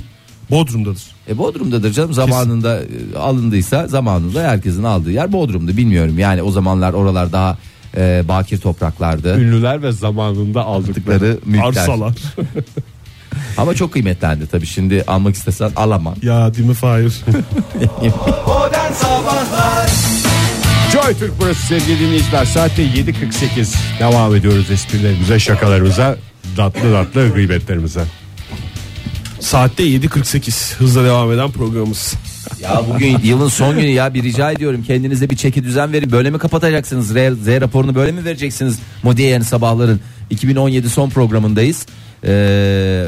Bodrum'dadır. 0.51 1.03
E 1.29 1.37
Bodrum'dadır 1.37 1.93
canım 1.93 2.13
zamanında 2.13 2.79
e, 2.79 3.17
alındıysa 3.17 3.87
zamanında 3.87 4.43
herkesin 4.43 4.83
aldığı 4.83 5.11
yer 5.11 5.31
Bodrum'du 5.31 5.77
bilmiyorum. 5.77 6.19
Yani 6.19 6.41
o 6.41 6.51
zamanlar 6.51 6.93
oralar 6.93 7.31
daha 7.31 7.57
e, 7.97 8.23
bakir 8.27 8.57
topraklardı. 8.57 9.39
Ünlüler 9.39 9.83
ve 9.83 9.91
zamanında 9.91 10.63
aldıkları. 10.63 11.37
Aldıkları. 11.45 11.63
Arsalar. 11.63 12.13
Ama 13.57 13.75
çok 13.75 13.93
kıymetlendi 13.93 14.47
tabii 14.47 14.65
şimdi 14.65 15.03
almak 15.07 15.35
istesen 15.35 15.71
alamam. 15.75 16.15
ya 16.21 16.53
değil 16.53 16.67
mi 16.67 16.73
Fahir? 16.73 17.13
Joy 20.91 21.13
Türk 21.19 21.33
burası 21.39 21.67
sevgili 21.67 21.99
dinleyiciler. 21.99 22.45
Saatte 22.45 22.83
7.48 22.83 23.75
devam 23.99 24.35
ediyoruz 24.35 24.71
esprilerimize, 24.71 25.39
şakalarımıza, 25.39 26.17
tatlı 26.57 26.91
tatlı 26.91 27.33
gıybetlerimize. 27.33 28.03
Saatte 29.39 29.83
7.48 29.83 30.75
hızla 30.75 31.03
devam 31.03 31.31
eden 31.31 31.51
programımız. 31.51 32.13
Ya 32.61 32.81
bugün 32.89 33.17
yılın 33.23 33.47
son 33.47 33.75
günü 33.75 33.89
ya 33.89 34.13
bir 34.13 34.23
rica 34.23 34.51
ediyorum 34.51 34.83
kendinize 34.87 35.29
bir 35.29 35.35
çeki 35.35 35.63
düzen 35.63 35.93
verin. 35.93 36.11
Böyle 36.11 36.29
mi 36.29 36.37
kapatacaksınız? 36.37 37.15
R, 37.15 37.31
Z 37.31 37.47
raporunu 37.47 37.95
böyle 37.95 38.11
mi 38.11 38.25
vereceksiniz? 38.25 38.79
Modiye 39.03 39.29
yani 39.29 39.43
sabahların 39.43 39.99
2017 40.29 40.89
son 40.89 41.09
programındayız. 41.09 41.85
Ee, 42.23 42.29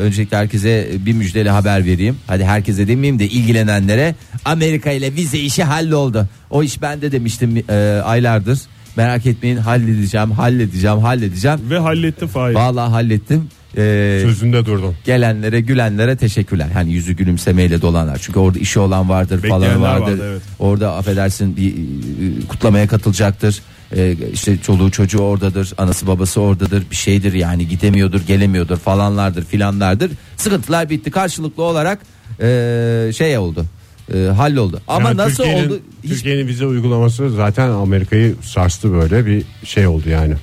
öncelikle 0.01 0.37
herkese 0.37 0.89
bir 0.99 1.13
müjdeli 1.13 1.49
haber 1.49 1.85
vereyim. 1.85 2.17
Hadi 2.27 2.45
herkese 2.45 2.87
demeyeyim 2.87 3.19
de 3.19 3.25
ilgilenenlere 3.25 4.15
Amerika 4.45 4.91
ile 4.91 5.15
vize 5.15 5.37
işi 5.37 5.63
halloldu. 5.63 6.27
O 6.49 6.63
iş 6.63 6.81
bende 6.81 7.11
demiştim 7.11 7.63
e, 7.69 8.01
aylardır. 8.05 8.59
Merak 8.95 9.25
etmeyin 9.25 9.57
halledeceğim, 9.57 10.31
halledeceğim, 10.31 10.97
halledeceğim. 10.97 11.59
Ve 11.69 11.79
hallettin 11.79 12.27
Fahir. 12.27 12.55
Vallahi 12.55 12.89
hallettim. 12.89 13.49
Ee, 13.77 14.19
Sözünde 14.23 14.65
durdum. 14.65 14.95
gelenlere 15.05 15.62
gülenlere 15.62 16.15
teşekkürler. 16.15 16.67
Hani 16.73 16.93
yüzü 16.93 17.13
gülümsemeyle 17.13 17.81
dolanlar. 17.81 18.19
Çünkü 18.21 18.39
orada 18.39 18.59
işi 18.59 18.79
olan 18.79 19.09
vardır 19.09 19.41
falan 19.47 19.81
vardır. 19.81 20.12
vardı, 20.12 20.21
evet. 20.31 20.41
Orada 20.59 20.95
affedersin 20.95 21.57
bir 21.57 21.69
e, 21.69 22.47
kutlamaya 22.47 22.88
katılacaktır. 22.88 23.62
Ee, 23.95 24.15
işte 24.33 24.57
çoluğu 24.57 24.91
çocuğu 24.91 25.19
oradadır. 25.19 25.73
Anası 25.77 26.07
babası 26.07 26.41
oradadır. 26.41 26.83
Bir 26.91 26.95
şeydir 26.95 27.33
yani 27.33 27.67
gidemiyordur 27.67 28.21
gelemiyordur 28.27 28.77
falanlardır 28.77 29.45
filanlardır. 29.45 30.12
Sıkıntılar 30.38 30.89
bitti. 30.89 31.12
Karşılıklı 31.12 31.63
olarak 31.63 31.99
e, 32.41 33.12
şey 33.17 33.38
oldu. 33.38 33.65
E, 34.13 34.17
halloldu. 34.17 34.81
Ama 34.88 35.09
Yani 35.09 35.17
nasıl 35.17 35.43
oldu? 35.43 35.79
Hiç 36.03 36.09
Türkiye'nin 36.12 36.47
vize 36.47 36.65
uygulaması 36.65 37.31
zaten 37.31 37.69
Amerika'yı 37.69 38.36
sarstı 38.41 38.93
böyle 38.93 39.25
bir 39.25 39.43
şey 39.63 39.88
oldu 39.88 40.09
yani. 40.09 40.33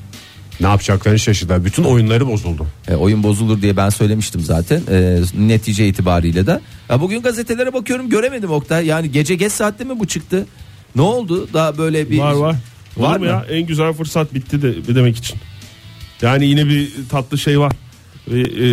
Ne 0.61 0.67
yapacaklarını 0.67 1.19
şaşırdılar. 1.19 1.65
Bütün 1.65 1.85
oyunları 1.85 2.27
bozuldu. 2.27 2.67
E, 2.89 2.95
oyun 2.95 3.23
bozulur 3.23 3.63
diye 3.63 3.77
ben 3.77 3.89
söylemiştim 3.89 4.41
zaten. 4.41 4.83
E, 4.91 5.21
netice 5.39 5.89
itibariyle 5.89 6.47
de. 6.47 6.61
Ya 6.89 7.01
bugün 7.01 7.23
gazetelere 7.23 7.73
bakıyorum 7.73 8.09
göremedim 8.09 8.51
Oktay. 8.51 8.87
Yani 8.87 9.13
gece 9.13 9.35
geç 9.35 9.53
saatte 9.53 9.85
mi 9.85 9.99
bu 9.99 10.07
çıktı? 10.07 10.47
Ne 10.97 11.03
oldu? 11.03 11.49
Daha 11.53 11.79
böyle 11.79 12.11
bir 12.11 12.19
Var 12.19 12.33
var. 12.33 12.57
Var 12.97 13.13
Var 13.13 13.17
mı 13.19 13.27
ya? 13.27 13.47
En 13.51 13.67
güzel 13.67 13.93
fırsat 13.93 14.35
bitti 14.35 14.63
de 14.63 14.95
demek 14.95 15.17
için. 15.17 15.39
Yani 16.23 16.47
yine 16.47 16.67
bir 16.67 16.91
tatlı 17.11 17.39
şey 17.39 17.61
var. 17.61 17.73
Ve, 18.29 18.41
e, 18.41 18.69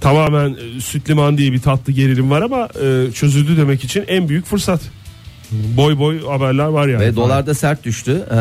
tamamen 0.00 0.56
süt 0.80 1.10
liman 1.10 1.38
diye 1.38 1.52
bir 1.52 1.60
tatlı 1.60 1.92
gerilim 1.92 2.30
var 2.30 2.42
ama 2.42 2.68
e, 2.82 3.12
çözüldü 3.12 3.56
demek 3.56 3.84
için 3.84 4.04
en 4.08 4.28
büyük 4.28 4.46
fırsat. 4.46 4.80
Boy 5.52 5.98
boy 5.98 6.26
haberler 6.26 6.64
var 6.64 6.88
yani. 6.88 7.00
Ve 7.00 7.16
dolar 7.16 7.46
da 7.46 7.54
sert 7.54 7.84
düştü. 7.84 8.12
Ee, 8.30 8.34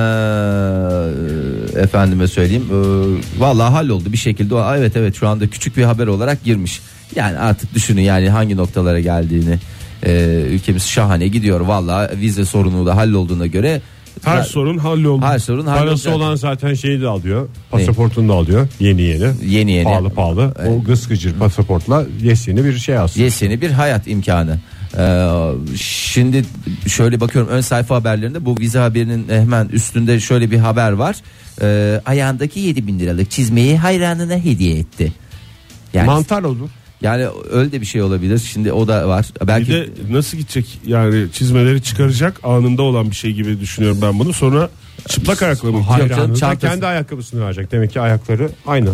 efendime 1.82 2.28
söyleyeyim. 2.28 2.66
Ee, 2.72 2.76
vallahi 3.42 3.72
halloldu 3.72 4.12
bir 4.12 4.18
şekilde. 4.18 4.56
O, 4.56 4.76
evet 4.76 4.98
evet 4.98 5.16
şu 5.16 5.28
anda 5.28 5.48
küçük 5.48 5.78
bir 5.78 5.84
haber 5.84 6.08
olarak 6.08 6.44
girmiş. 6.44 6.82
Yani 7.16 7.38
artık 7.38 7.74
düşünün 7.74 8.02
yani 8.02 8.30
hangi 8.30 8.58
noktalara 8.58 9.00
geldiğini. 9.00 9.58
Ee, 10.06 10.46
ülkemiz 10.50 10.88
şahane 10.88 11.28
gidiyor. 11.28 11.60
Vallahi 11.60 12.20
vize 12.20 12.46
sorunu 12.46 12.86
da 12.86 12.96
hallolduğuna 12.96 13.48
göre 13.48 13.82
Her 14.24 14.44
sorun 14.44 14.78
hallolmuş. 14.78 15.26
her 15.26 15.40
sorun 15.40 15.66
Parası 15.66 15.80
hallolacak. 15.80 16.16
olan 16.16 16.36
zaten 16.36 16.74
şeyi 16.74 17.02
de 17.02 17.08
alıyor. 17.08 17.50
Pasaportunu 17.72 18.30
da 18.30 18.34
alıyor. 18.34 18.68
Yeni 18.80 19.02
yeni. 19.02 19.28
Yeni 19.46 19.72
yeni. 19.72 19.84
Pahalı 19.84 20.10
pahalı. 20.10 20.54
O 20.68 20.84
gıskıcır 20.84 21.34
pasaportla 21.40 22.06
yes 22.22 22.48
yeni 22.48 22.66
bir 22.66 22.78
şey 22.78 22.98
aslında. 22.98 23.24
Yeseni 23.24 23.62
bir 23.62 23.72
hayat 23.72 24.08
imkanı. 24.08 24.60
Ee, 24.98 25.28
şimdi 25.76 26.46
şöyle 26.88 27.20
bakıyorum 27.20 27.52
ön 27.52 27.62
sayfa 27.62 27.96
haberlerinde 27.96 28.46
bu 28.46 28.58
vize 28.60 28.80
haberinin 28.80 29.30
hemen 29.30 29.68
üstünde 29.68 30.20
şöyle 30.20 30.52
bir 30.52 30.58
haber 30.58 30.92
var. 30.92 31.16
Ee, 31.62 32.02
ayağındaki 32.06 32.60
7 32.60 32.88
bin 32.88 33.00
liralık 33.00 33.32
çizmeyi 33.32 33.78
hayranına 33.78 34.36
hediye 34.36 34.78
etti. 34.80 35.14
Yani, 35.94 36.06
Mantar 36.06 36.44
olur. 36.44 36.70
Yani 37.02 37.28
öyle 37.52 37.72
de 37.72 37.82
bir 37.82 37.86
şey 37.86 38.02
olabilir. 38.02 38.40
Şimdi 38.40 38.72
o 38.72 38.88
da 38.88 39.08
var. 39.08 39.26
Belki 39.48 39.72
Bir 39.72 39.74
de 39.74 39.90
nasıl 40.12 40.38
gidecek 40.38 40.80
yani 40.86 41.32
çizmeleri 41.32 41.82
çıkaracak 41.84 42.40
anında 42.44 42.82
olan 42.82 43.10
bir 43.12 43.16
şey 43.16 43.34
gibi 43.34 43.60
düşünüyorum 43.60 44.00
ben 44.02 44.20
bunu. 44.20 44.34
Sonra 44.34 44.70
çıplak 45.08 45.42
ayakla 45.44 45.72
mı? 45.72 45.82
canım, 46.16 46.32
da 46.32 46.36
çantası. 46.40 46.68
kendi 46.74 46.86
ayakkabısını 46.86 47.46
verecek. 47.46 47.72
Demek 47.72 47.92
ki 47.92 48.02
ayakları 48.02 48.50
aynı. 48.68 48.90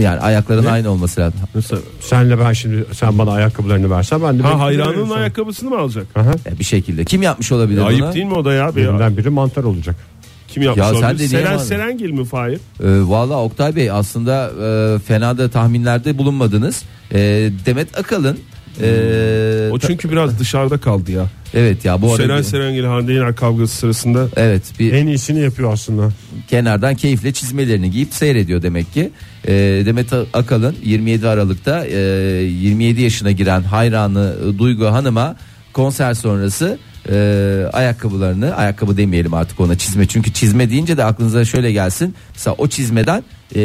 yani 0.00 0.20
ayakların 0.20 0.64
aynı 0.66 0.90
olması 0.90 1.20
lazım. 1.20 1.40
Mesela, 1.54 1.80
Senle 2.00 2.38
ben 2.38 2.52
şimdi 2.52 2.84
sen 2.92 3.18
bana 3.18 3.30
ayakkabılarını 3.32 3.90
versen 3.90 4.22
ben 4.22 4.38
de 4.38 4.42
ha 4.42 4.48
sana. 5.08 5.18
ayakkabısını 5.18 5.70
mı 5.70 5.78
alacak? 5.78 6.06
Aha. 6.16 6.30
Ya 6.50 6.58
bir 6.58 6.64
şekilde. 6.64 7.04
Kim 7.04 7.22
yapmış 7.22 7.52
olabilir 7.52 7.78
bunu? 7.80 7.86
Ayıp 7.86 8.14
değil 8.14 8.26
mi 8.26 8.34
o 8.34 8.44
da 8.44 8.52
ya? 8.52 8.76
Bir- 8.76 8.82
Birinden 8.82 9.16
biri 9.16 9.30
mantar 9.30 9.64
olacak. 9.64 9.96
Kim 10.48 10.62
yapmış 10.62 10.86
Ya 10.86 10.94
sen 10.94 11.18
de 11.18 11.28
Seren. 11.28 11.58
Serengil 11.58 12.10
mi 12.10 12.24
Fahir? 12.24 12.54
Ee, 12.56 12.58
Valla 13.08 13.42
Oktay 13.42 13.76
Bey 13.76 13.90
aslında 13.90 14.50
e, 14.96 14.98
fena 14.98 15.38
da 15.38 15.48
tahminlerde 15.48 16.18
bulunmadınız. 16.18 16.82
E, 17.12 17.18
Demet 17.66 17.98
Akalın 17.98 18.38
e, 18.82 19.68
O 19.72 19.78
çünkü 19.78 20.10
biraz 20.10 20.38
dışarıda 20.38 20.78
kaldı 20.78 21.12
ya. 21.12 21.26
evet 21.54 21.84
ya 21.84 22.02
bu 22.02 22.16
Seren 22.16 22.28
arada 22.28 22.42
Serengil 22.42 22.84
Hande 22.84 23.12
Yener 23.12 23.36
kavgası 23.36 23.76
sırasında 23.76 24.26
evet 24.36 24.62
bir 24.78 24.92
En 24.92 25.06
iyisini 25.06 25.40
yapıyor 25.40 25.72
aslında. 25.72 26.08
kenardan 26.48 26.94
keyifle 26.94 27.32
çizmelerini 27.32 27.90
giyip 27.90 28.14
seyrediyor 28.14 28.62
demek 28.62 28.92
ki. 28.94 29.10
E, 29.48 29.52
Demet 29.86 30.12
Akalın 30.32 30.76
27 30.84 31.28
Aralık'ta 31.28 31.86
e, 31.86 31.98
27 32.42 33.02
yaşına 33.02 33.30
giren 33.30 33.62
hayranı 33.62 34.34
Duygu 34.58 34.86
Hanım'a 34.86 35.36
konser 35.72 36.14
sonrası 36.14 36.78
e, 37.10 37.70
ayakkabılarını 37.72 38.54
ayakkabı 38.56 38.96
demeyelim 38.96 39.34
artık 39.34 39.60
ona 39.60 39.78
çizme 39.78 40.06
çünkü 40.06 40.32
çizme 40.32 40.70
deyince 40.70 40.96
de 40.96 41.04
aklınıza 41.04 41.44
şöyle 41.44 41.72
gelsin 41.72 42.14
mesela 42.34 42.54
o 42.58 42.68
çizmeden 42.68 43.24
e, 43.54 43.60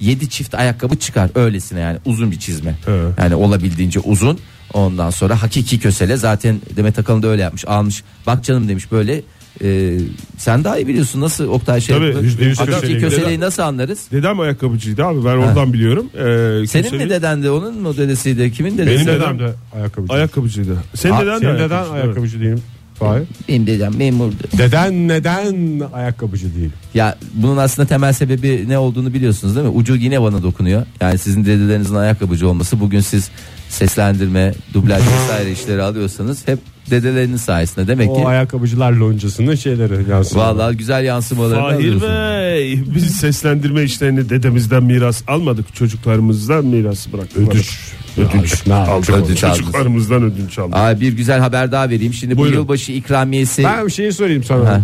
7 0.00 0.28
çift 0.30 0.54
ayakkabı 0.54 0.96
çıkar 0.96 1.30
öylesine 1.34 1.80
yani 1.80 1.98
uzun 2.04 2.30
bir 2.30 2.38
çizme 2.38 2.74
Evet. 2.88 3.12
yani 3.18 3.34
olabildiğince 3.34 4.00
uzun 4.00 4.38
ondan 4.72 5.10
sonra 5.10 5.42
hakiki 5.42 5.78
kösele 5.80 6.16
zaten 6.16 6.60
Demet 6.76 6.98
Akalın 6.98 7.22
da 7.22 7.28
öyle 7.28 7.42
yapmış 7.42 7.64
almış 7.68 8.02
bak 8.26 8.44
canım 8.44 8.68
demiş 8.68 8.92
böyle 8.92 9.22
e, 9.64 9.98
sen 10.38 10.64
daha 10.64 10.78
iyi 10.78 10.86
biliyorsun 10.88 11.20
nasıl 11.20 11.48
Oktay 11.48 11.80
şey 11.80 11.96
Tabii, 11.96 12.04
yapıyor? 12.06 12.24
yüzde 12.24 12.44
yüz 12.44 12.60
hakiki 12.60 12.98
köseleyi. 12.98 13.40
nasıl 13.40 13.62
anlarız 13.62 14.00
Dedem 14.12 14.40
ayakkabıcıydı 14.40 15.04
abi 15.04 15.24
ben 15.24 15.36
oradan 15.36 15.72
biliyorum. 15.72 16.06
Ee, 16.14 16.66
senin 16.66 16.82
köseli- 16.88 17.04
mi 17.04 17.10
deden 17.10 17.42
de 17.42 17.50
onun 17.50 17.82
mu 17.82 17.96
dedesiydi 17.96 18.52
kimin 18.52 18.78
dedesi 18.78 19.06
Benim 19.06 19.20
dedem 19.20 19.38
de 19.38 19.52
ayakkabıcı. 19.76 20.12
Ayakkabıcıydı. 20.14 20.76
Senin 20.94 21.12
Aa, 21.14 21.20
deden 21.20 21.40
de 21.40 21.40
Senin 21.40 21.54
deden 21.54 21.70
ayakkabıcı. 21.70 22.02
Ayakkabıcı 22.04 22.40
değilim. 22.40 22.62
Hayır. 23.08 23.26
benim 23.48 23.66
dedem 23.66 23.96
memurdu 23.96 24.34
Deden 24.58 25.08
neden 25.08 25.80
ayakkabıcı 25.92 26.54
değil? 26.54 26.70
Ya 26.94 27.16
bunun 27.34 27.56
aslında 27.56 27.88
temel 27.88 28.12
sebebi 28.12 28.64
ne 28.68 28.78
olduğunu 28.78 29.14
biliyorsunuz 29.14 29.56
değil 29.56 29.66
mi? 29.66 29.72
Ucu 29.72 29.96
yine 29.96 30.22
bana 30.22 30.42
dokunuyor. 30.42 30.86
Yani 31.00 31.18
sizin 31.18 31.44
dedelerinizin 31.44 31.94
ayakkabıcı 31.94 32.48
olması 32.48 32.80
bugün 32.80 33.00
siz 33.00 33.30
seslendirme, 33.68 34.54
dublaj 34.74 35.02
vesaire 35.22 35.52
işleri 35.52 35.82
alıyorsanız 35.82 36.48
hep 36.48 36.58
dedelerinin 36.90 37.36
sayesinde. 37.36 37.86
Demek 37.86 38.10
O 38.10 38.16
ki 38.16 38.26
ayakkabıcılar 38.26 38.92
loncasının 38.92 39.54
şeyleri 39.54 40.10
yansın. 40.10 40.36
vallahi 40.38 40.76
güzel 40.76 41.04
yansımalarını 41.04 41.60
Fahir. 41.62 42.00
Bey 42.00 42.82
biz 42.94 43.16
seslendirme 43.16 43.82
işlerini 43.82 44.28
dedemizden 44.28 44.82
miras 44.82 45.22
almadık 45.28 45.74
çocuklarımızdan 45.74 46.64
miras 46.64 47.12
bıraktık. 47.12 47.36
Ödünç. 47.38 47.78
Ödünç. 48.16 48.66
Ne 48.66 48.74
aldık. 48.74 49.10
Ödünç. 49.10 49.40
Çocuklarımızdan 49.40 50.22
ödünç 50.22 50.58
aldık. 50.58 50.76
Aa, 50.76 51.00
bir 51.00 51.12
güzel 51.12 51.40
haber 51.40 51.72
daha 51.72 51.90
vereyim. 51.90 52.14
Şimdi 52.14 52.36
Buyurun. 52.36 52.56
bu 52.58 52.60
yılbaşı 52.62 52.92
ikramiyesi 52.92 53.64
Ben 53.64 53.86
bir 53.86 53.92
şey 53.92 54.12
sorayım 54.12 54.44
sana. 54.44 54.68
Ha. 54.68 54.80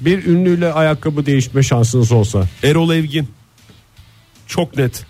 Bir 0.00 0.26
ünlüyle 0.26 0.72
ayakkabı 0.72 1.26
değişme 1.26 1.62
şansınız 1.62 2.12
olsa. 2.12 2.42
Erol 2.64 2.90
Evgin. 2.94 3.28
Çok 4.46 4.76
net. 4.76 5.06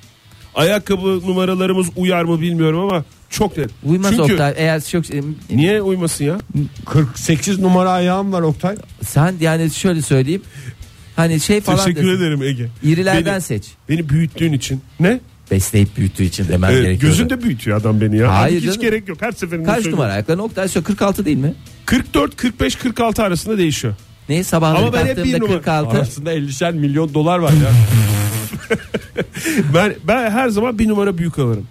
Ayakkabı 0.55 1.20
numaralarımız 1.27 1.87
uyar 1.96 2.24
mı 2.24 2.40
bilmiyorum 2.40 2.81
ama 2.81 3.05
çok 3.31 3.57
net. 3.57 3.71
uymaz 3.85 4.11
Çünkü 4.11 4.33
Oktay. 4.33 4.55
Eğer 4.57 4.81
çok 4.85 5.05
niye 5.51 5.83
uymasın 5.83 6.25
ya? 6.25 6.38
48 6.87 7.59
numara 7.59 7.91
ayağım 7.91 8.33
var 8.33 8.43
Oktay. 8.43 8.77
sen 9.07 9.35
yani 9.41 9.71
şöyle 9.71 10.03
söyleyeyim. 10.03 10.43
Hani 11.17 11.41
şey 11.41 11.61
falan 11.61 11.79
Teşekkür 11.85 12.07
desin. 12.09 12.17
ederim 12.23 12.43
Ege. 12.43 12.69
İrilerden 12.83 13.35
Beni- 13.35 13.41
seç. 13.41 13.64
Beni 13.88 14.09
büyüttüğün 14.09 14.53
için. 14.53 14.81
Ne? 15.01 15.21
Besleyip 15.51 15.97
büyüttüğü 15.97 16.25
için 16.25 16.49
demem 16.49 16.71
Evet, 16.71 16.83
gerekiyor. 16.85 17.12
gözünde 17.12 17.43
büyütüyor 17.43 17.77
adam 17.81 18.01
beni 18.01 18.17
ya. 18.17 18.35
Hayır 18.35 18.62
Hiç 18.62 18.81
gerek 18.81 19.09
yok. 19.09 19.23
Her 19.23 19.33
seferinde 19.33 19.64
Kaç 19.67 19.75
söylüyorum. 19.75 19.99
numara 19.99 20.12
ayakların 20.12 20.38
Oktay? 20.38 20.69
Şu 20.69 20.85
46 20.85 21.25
değil 21.25 21.37
mi? 21.37 21.55
44, 21.87 22.37
45, 22.37 22.77
46 22.77 23.23
arasında 23.23 23.59
değişiyor. 23.59 23.95
Ne 24.29 24.45
sabahları 24.45 24.83
Ama 24.83 24.93
ben 24.93 25.07
hep 25.07 25.25
bir 25.25 25.35
numara- 25.41 25.53
46. 25.53 25.97
Arasında 25.97 26.35
50'şer 26.35 26.75
milyon 26.75 27.14
dolar 27.14 27.38
var 27.38 27.53
ya. 27.53 27.71
Ben 29.75 29.95
ben 30.05 30.31
her 30.31 30.49
zaman 30.49 30.79
bir 30.79 30.88
numara 30.88 31.19
büyük 31.19 31.38
alırım. 31.38 31.67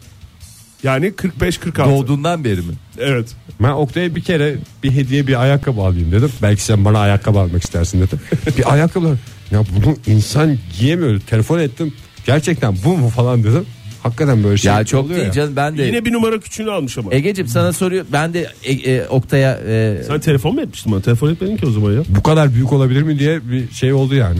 Yani 0.83 1.11
45 1.11 1.57
46. 1.57 1.91
Doğduğundan 1.91 2.43
beri 2.43 2.61
mi? 2.61 2.73
Evet. 2.99 3.35
Ben 3.59 3.69
Oktay'a 3.69 4.15
bir 4.15 4.21
kere 4.21 4.55
bir 4.83 4.91
hediye 4.91 5.27
bir 5.27 5.41
ayakkabı 5.41 5.81
alayım 5.81 6.11
dedim. 6.11 6.31
Belki 6.41 6.63
sen 6.63 6.85
bana 6.85 6.99
ayakkabı 6.99 7.39
almak 7.39 7.63
istersin 7.63 8.01
dedim. 8.01 8.19
bir 8.57 8.73
ayakkabı 8.73 9.17
ya 9.51 9.63
bunu 9.75 9.95
insan 10.07 10.57
giyemiyor. 10.79 11.19
Telefon 11.19 11.59
ettim. 11.59 11.93
Gerçekten 12.25 12.75
bu 12.85 12.97
mu 12.97 13.09
falan 13.09 13.43
dedim. 13.43 13.65
Hakikaten 14.03 14.43
böyle 14.43 14.57
şey 14.57 14.71
ya 14.71 14.83
çok 14.83 15.05
oluyor 15.05 15.15
değil 15.15 15.27
ya. 15.27 15.33
canım 15.33 15.55
ben 15.55 15.77
de. 15.77 15.83
Yine 15.83 16.05
bir 16.05 16.13
numara 16.13 16.39
küçüğünü 16.39 16.71
almış 16.71 16.97
ama. 16.97 17.13
Egeciğim 17.13 17.47
sana 17.47 17.73
soruyor. 17.73 18.05
Ben 18.11 18.33
de 18.33 18.47
e, 18.63 18.73
e, 18.73 19.07
Oktay'a 19.07 19.59
e, 19.67 20.01
Sen 20.07 20.19
telefon 20.19 20.55
mu 20.55 20.61
etmiştin 20.61 20.91
bana? 20.91 21.01
Telefon 21.01 21.29
etmedin 21.33 21.57
ki 21.57 21.65
o 21.65 21.71
zaman 21.71 21.91
ya. 21.91 22.03
Bu 22.09 22.23
kadar 22.23 22.53
büyük 22.53 22.73
olabilir 22.73 23.01
mi 23.01 23.19
diye 23.19 23.39
bir 23.51 23.71
şey 23.71 23.93
oldu 23.93 24.15
yani. 24.15 24.39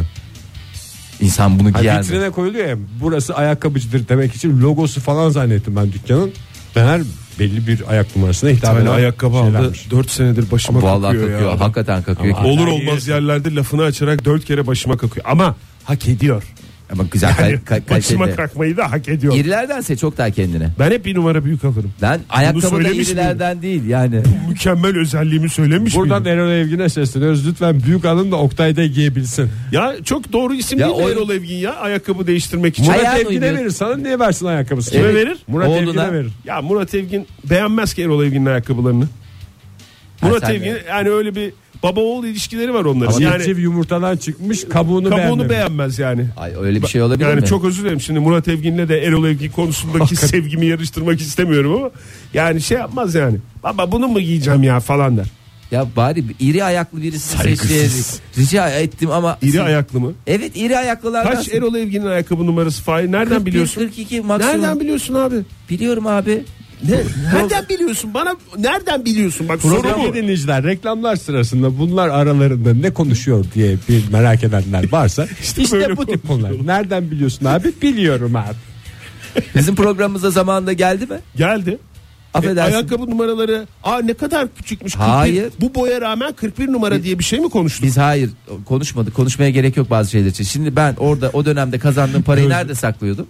İnsan 1.22 1.60
bunu 1.60 1.74
giyer 1.74 1.98
mi? 2.00 2.04
vitrine 2.06 2.30
koyuluyor 2.30 2.66
ya 2.68 2.76
burası 3.02 3.36
ayakkabıcıdır 3.36 4.08
demek 4.10 4.36
için 4.36 4.62
logosu 4.62 5.02
falan 5.02 5.30
zannettim 5.30 5.76
ben 5.76 5.94
dükkanın. 5.94 6.32
Meğer 6.76 7.02
belli 7.40 7.68
bir 7.68 7.84
ayak 7.90 8.16
numarasına 8.16 8.50
hitap 8.50 8.62
tane 8.64 8.80
eden 8.84 8.92
ayakkabı 8.92 9.38
aldı. 9.38 9.52
şeylermiş. 9.54 9.92
4 9.92 10.12
senedir 10.12 10.52
başıma 10.52 10.82
Vallahi 10.82 11.02
kakıyor 11.14 11.30
kakıyor. 11.32 11.52
ya. 11.52 11.60
Hakikaten 11.60 12.04
kakıyor. 12.04 12.36
Ama- 12.38 12.48
Olur 12.48 12.68
olmaz 12.68 13.08
yerlerde 13.08 13.56
lafını 13.56 13.84
açarak 13.84 14.26
4 14.26 14.46
kere 14.46 14.68
başıma 14.68 14.98
kakıyor. 14.98 15.26
Ama 15.30 15.56
hak 15.84 16.08
ediyor. 16.08 16.44
Ama 16.92 17.04
güzel 17.12 17.32
Yani 17.42 17.60
kal- 17.66 17.82
kaliteli. 17.88 18.36
kakmayı 18.36 18.78
da 18.78 18.92
hak 18.92 19.08
ediyor. 19.10 19.36
İrilerden 19.36 19.82
seç 19.82 20.04
Oktay 20.04 20.32
kendine. 20.32 20.70
Ben 20.80 20.92
hep 20.92 21.06
bir 21.06 21.16
numara 21.16 21.46
büyük 21.46 21.64
alırım. 21.66 21.92
Ben 22.02 22.20
ayakkabı 22.30 22.62
da 22.62 22.70
söylemiş 22.70 23.10
irilerden 23.10 23.62
değil 23.62 23.86
yani. 23.86 24.22
Mükemmel 24.50 24.98
özelliğimi 24.98 25.50
söylemiş 25.50 25.96
Buradan 25.96 26.22
miydim? 26.22 26.40
Erol 26.40 26.52
Evgin'e 26.52 26.90
sesleniyoruz. 26.90 27.48
Lütfen 27.48 27.84
büyük 27.84 28.06
alın 28.06 28.32
da 28.32 28.36
Oktay'da 28.36 28.86
giyebilsin. 28.86 29.50
Ya 29.72 29.96
çok 30.04 30.34
doğru 30.34 30.54
isim 30.54 30.80
Ya 30.80 30.88
değil 30.88 30.98
mi 31.00 31.04
o- 31.06 31.10
Erol 31.10 31.30
Evgin 31.30 31.56
ya? 31.58 31.76
Ayakkabı 31.76 32.28
değiştirmek 32.28 32.80
için. 32.80 32.92
Ayağın 32.92 33.06
Murat 33.06 33.16
Evgin'e 33.20 33.30
uyduruyor. 33.36 33.56
verir. 33.60 33.70
Sana 33.70 33.98
niye 33.98 34.20
versin 34.20 34.46
ayakkabısını? 34.46 34.92
Kime 34.94 35.06
Evet. 35.06 35.16
verir? 35.16 35.38
Murat 35.48 35.68
Oğluna. 35.68 35.80
Evgin'e 35.82 36.14
verir. 36.14 36.32
Ya 36.46 36.62
Murat 36.62 36.96
Evgin 36.96 37.28
beğenmez 37.50 37.94
ki 37.94 38.02
Erol 38.04 38.24
Evgin'in 38.24 38.46
ayakkabılarını. 38.46 39.06
Murat 40.22 40.44
sen 40.46 40.54
Evgin 40.54 40.74
de. 40.74 40.84
yani 40.90 41.10
öyle 41.10 41.36
bir 41.36 41.54
baba 41.84 42.00
oğul 42.00 42.26
ilişkileri 42.26 42.74
var 42.74 42.86
onların. 42.86 43.14
Yani 43.20 43.24
yani 43.24 43.44
çift 43.46 43.60
yumurtadan 43.60 44.18
çıkmış 44.18 44.64
kabuğunu, 44.64 45.10
kabuğunu 45.10 45.50
beğenmez 45.50 46.00
yani. 46.00 46.26
Ay 46.38 46.54
öyle 46.62 46.82
bir 46.82 46.88
şey 46.88 47.02
olabilir 47.02 47.30
Yani 47.30 47.42
mi? 47.42 47.48
çok 47.48 47.66
özür 47.66 47.84
dilerim 47.84 48.02
şimdi 48.02 48.20
Murat 48.20 48.48
Evgin'le 48.48 48.90
de 48.90 49.04
Erol 49.04 49.26
Evgin 49.26 49.52
konusundaki 49.52 50.16
sevgimi 50.16 50.66
yarıştırmak 50.66 51.22
istemiyorum 51.22 51.76
ama 51.76 51.90
yani 52.34 52.62
şey 52.62 52.78
yapmaz 52.78 53.16
yani. 53.16 53.38
Baba 53.64 53.92
bunu 53.92 54.08
mu 54.08 54.20
giyeceğim 54.20 54.64
ya 54.64 54.80
falan 54.80 55.18
der. 55.18 55.26
Ya 55.72 55.86
bari 55.96 56.24
iri 56.40 56.64
ayaklı 56.64 57.02
birisi 57.02 57.38
seçseydik. 57.38 58.06
Rica 58.38 58.70
ettim 58.70 59.12
ama 59.12 59.38
İri 59.42 59.62
ayaklı 59.62 60.00
mı? 60.00 60.14
Evet 60.28 60.52
iri 60.56 60.78
ayaklılardan. 60.78 61.34
Kaç 61.34 61.54
Erol 61.54 61.76
Evgin'in 61.76 62.06
ayakkabı 62.06 62.46
numarası 62.46 62.84
Fahir? 62.84 63.12
Nereden 63.12 63.38
41, 63.38 63.46
biliyorsun? 63.46 63.82
42 63.82 64.22
maksimum. 64.22 64.56
Nereden 64.56 64.80
biliyorsun 64.80 65.14
abi? 65.14 65.36
Biliyorum 65.70 66.08
abi. 66.08 66.44
Ne? 66.84 66.98
Nereden 67.34 67.70
biliyorsun? 67.70 68.14
Bana 68.14 68.36
nereden 68.58 69.06
biliyorsun? 69.06 69.50
Bak 69.50 69.62
soru 69.62 69.78
bu. 69.78 69.82
Programı 69.82 70.14
dinleyiciler 70.14 70.64
reklamlar 70.64 71.16
sırasında 71.16 71.80
bunlar 71.80 72.10
aralarında 72.10 72.74
ne 72.74 72.94
konuşuyor 72.94 73.46
diye 73.56 73.78
bir 73.90 74.12
merak 74.12 74.44
edenler 74.44 74.92
varsa 74.92 75.28
işte, 75.42 75.64
böyle 75.72 75.98
bu 75.98 76.06
tip 76.06 76.28
bunlar. 76.28 76.52
Nereden 76.66 77.12
biliyorsun 77.12 77.46
abi? 77.46 77.74
Biliyorum 77.82 78.36
abi. 78.36 78.56
Bizim 79.56 79.76
programımıza 79.76 80.32
zamanında 80.32 80.74
geldi 80.74 81.06
mi? 81.06 81.20
Geldi. 81.36 81.78
E, 82.36 82.38
Affedersin. 82.38 82.74
ayakkabı 82.74 83.10
numaraları 83.10 83.68
aa 83.84 84.00
ne 84.00 84.14
kadar 84.14 84.48
küçükmüş. 84.56 84.94
41. 84.94 85.08
Hayır. 85.08 85.52
Bu 85.62 85.76
boya 85.76 86.02
rağmen 86.02 86.34
41 86.34 86.68
numara 86.68 87.04
diye 87.04 87.20
bir 87.20 87.24
şey 87.24 87.40
mi 87.40 87.50
konuştuk? 87.50 87.84
Biz 87.84 87.98
hayır 87.98 88.30
konuşmadık. 88.66 89.14
Konuşmaya 89.16 89.50
gerek 89.50 89.78
yok 89.78 89.90
bazı 89.90 90.12
şeyler 90.12 90.30
için. 90.30 90.44
Şimdi 90.44 90.76
ben 90.76 90.96
orada 90.96 91.30
o 91.34 91.46
dönemde 91.46 91.80
kazandığım 91.80 92.22
parayı 92.24 92.50
nerede 92.50 92.76
saklıyordum? 92.76 93.28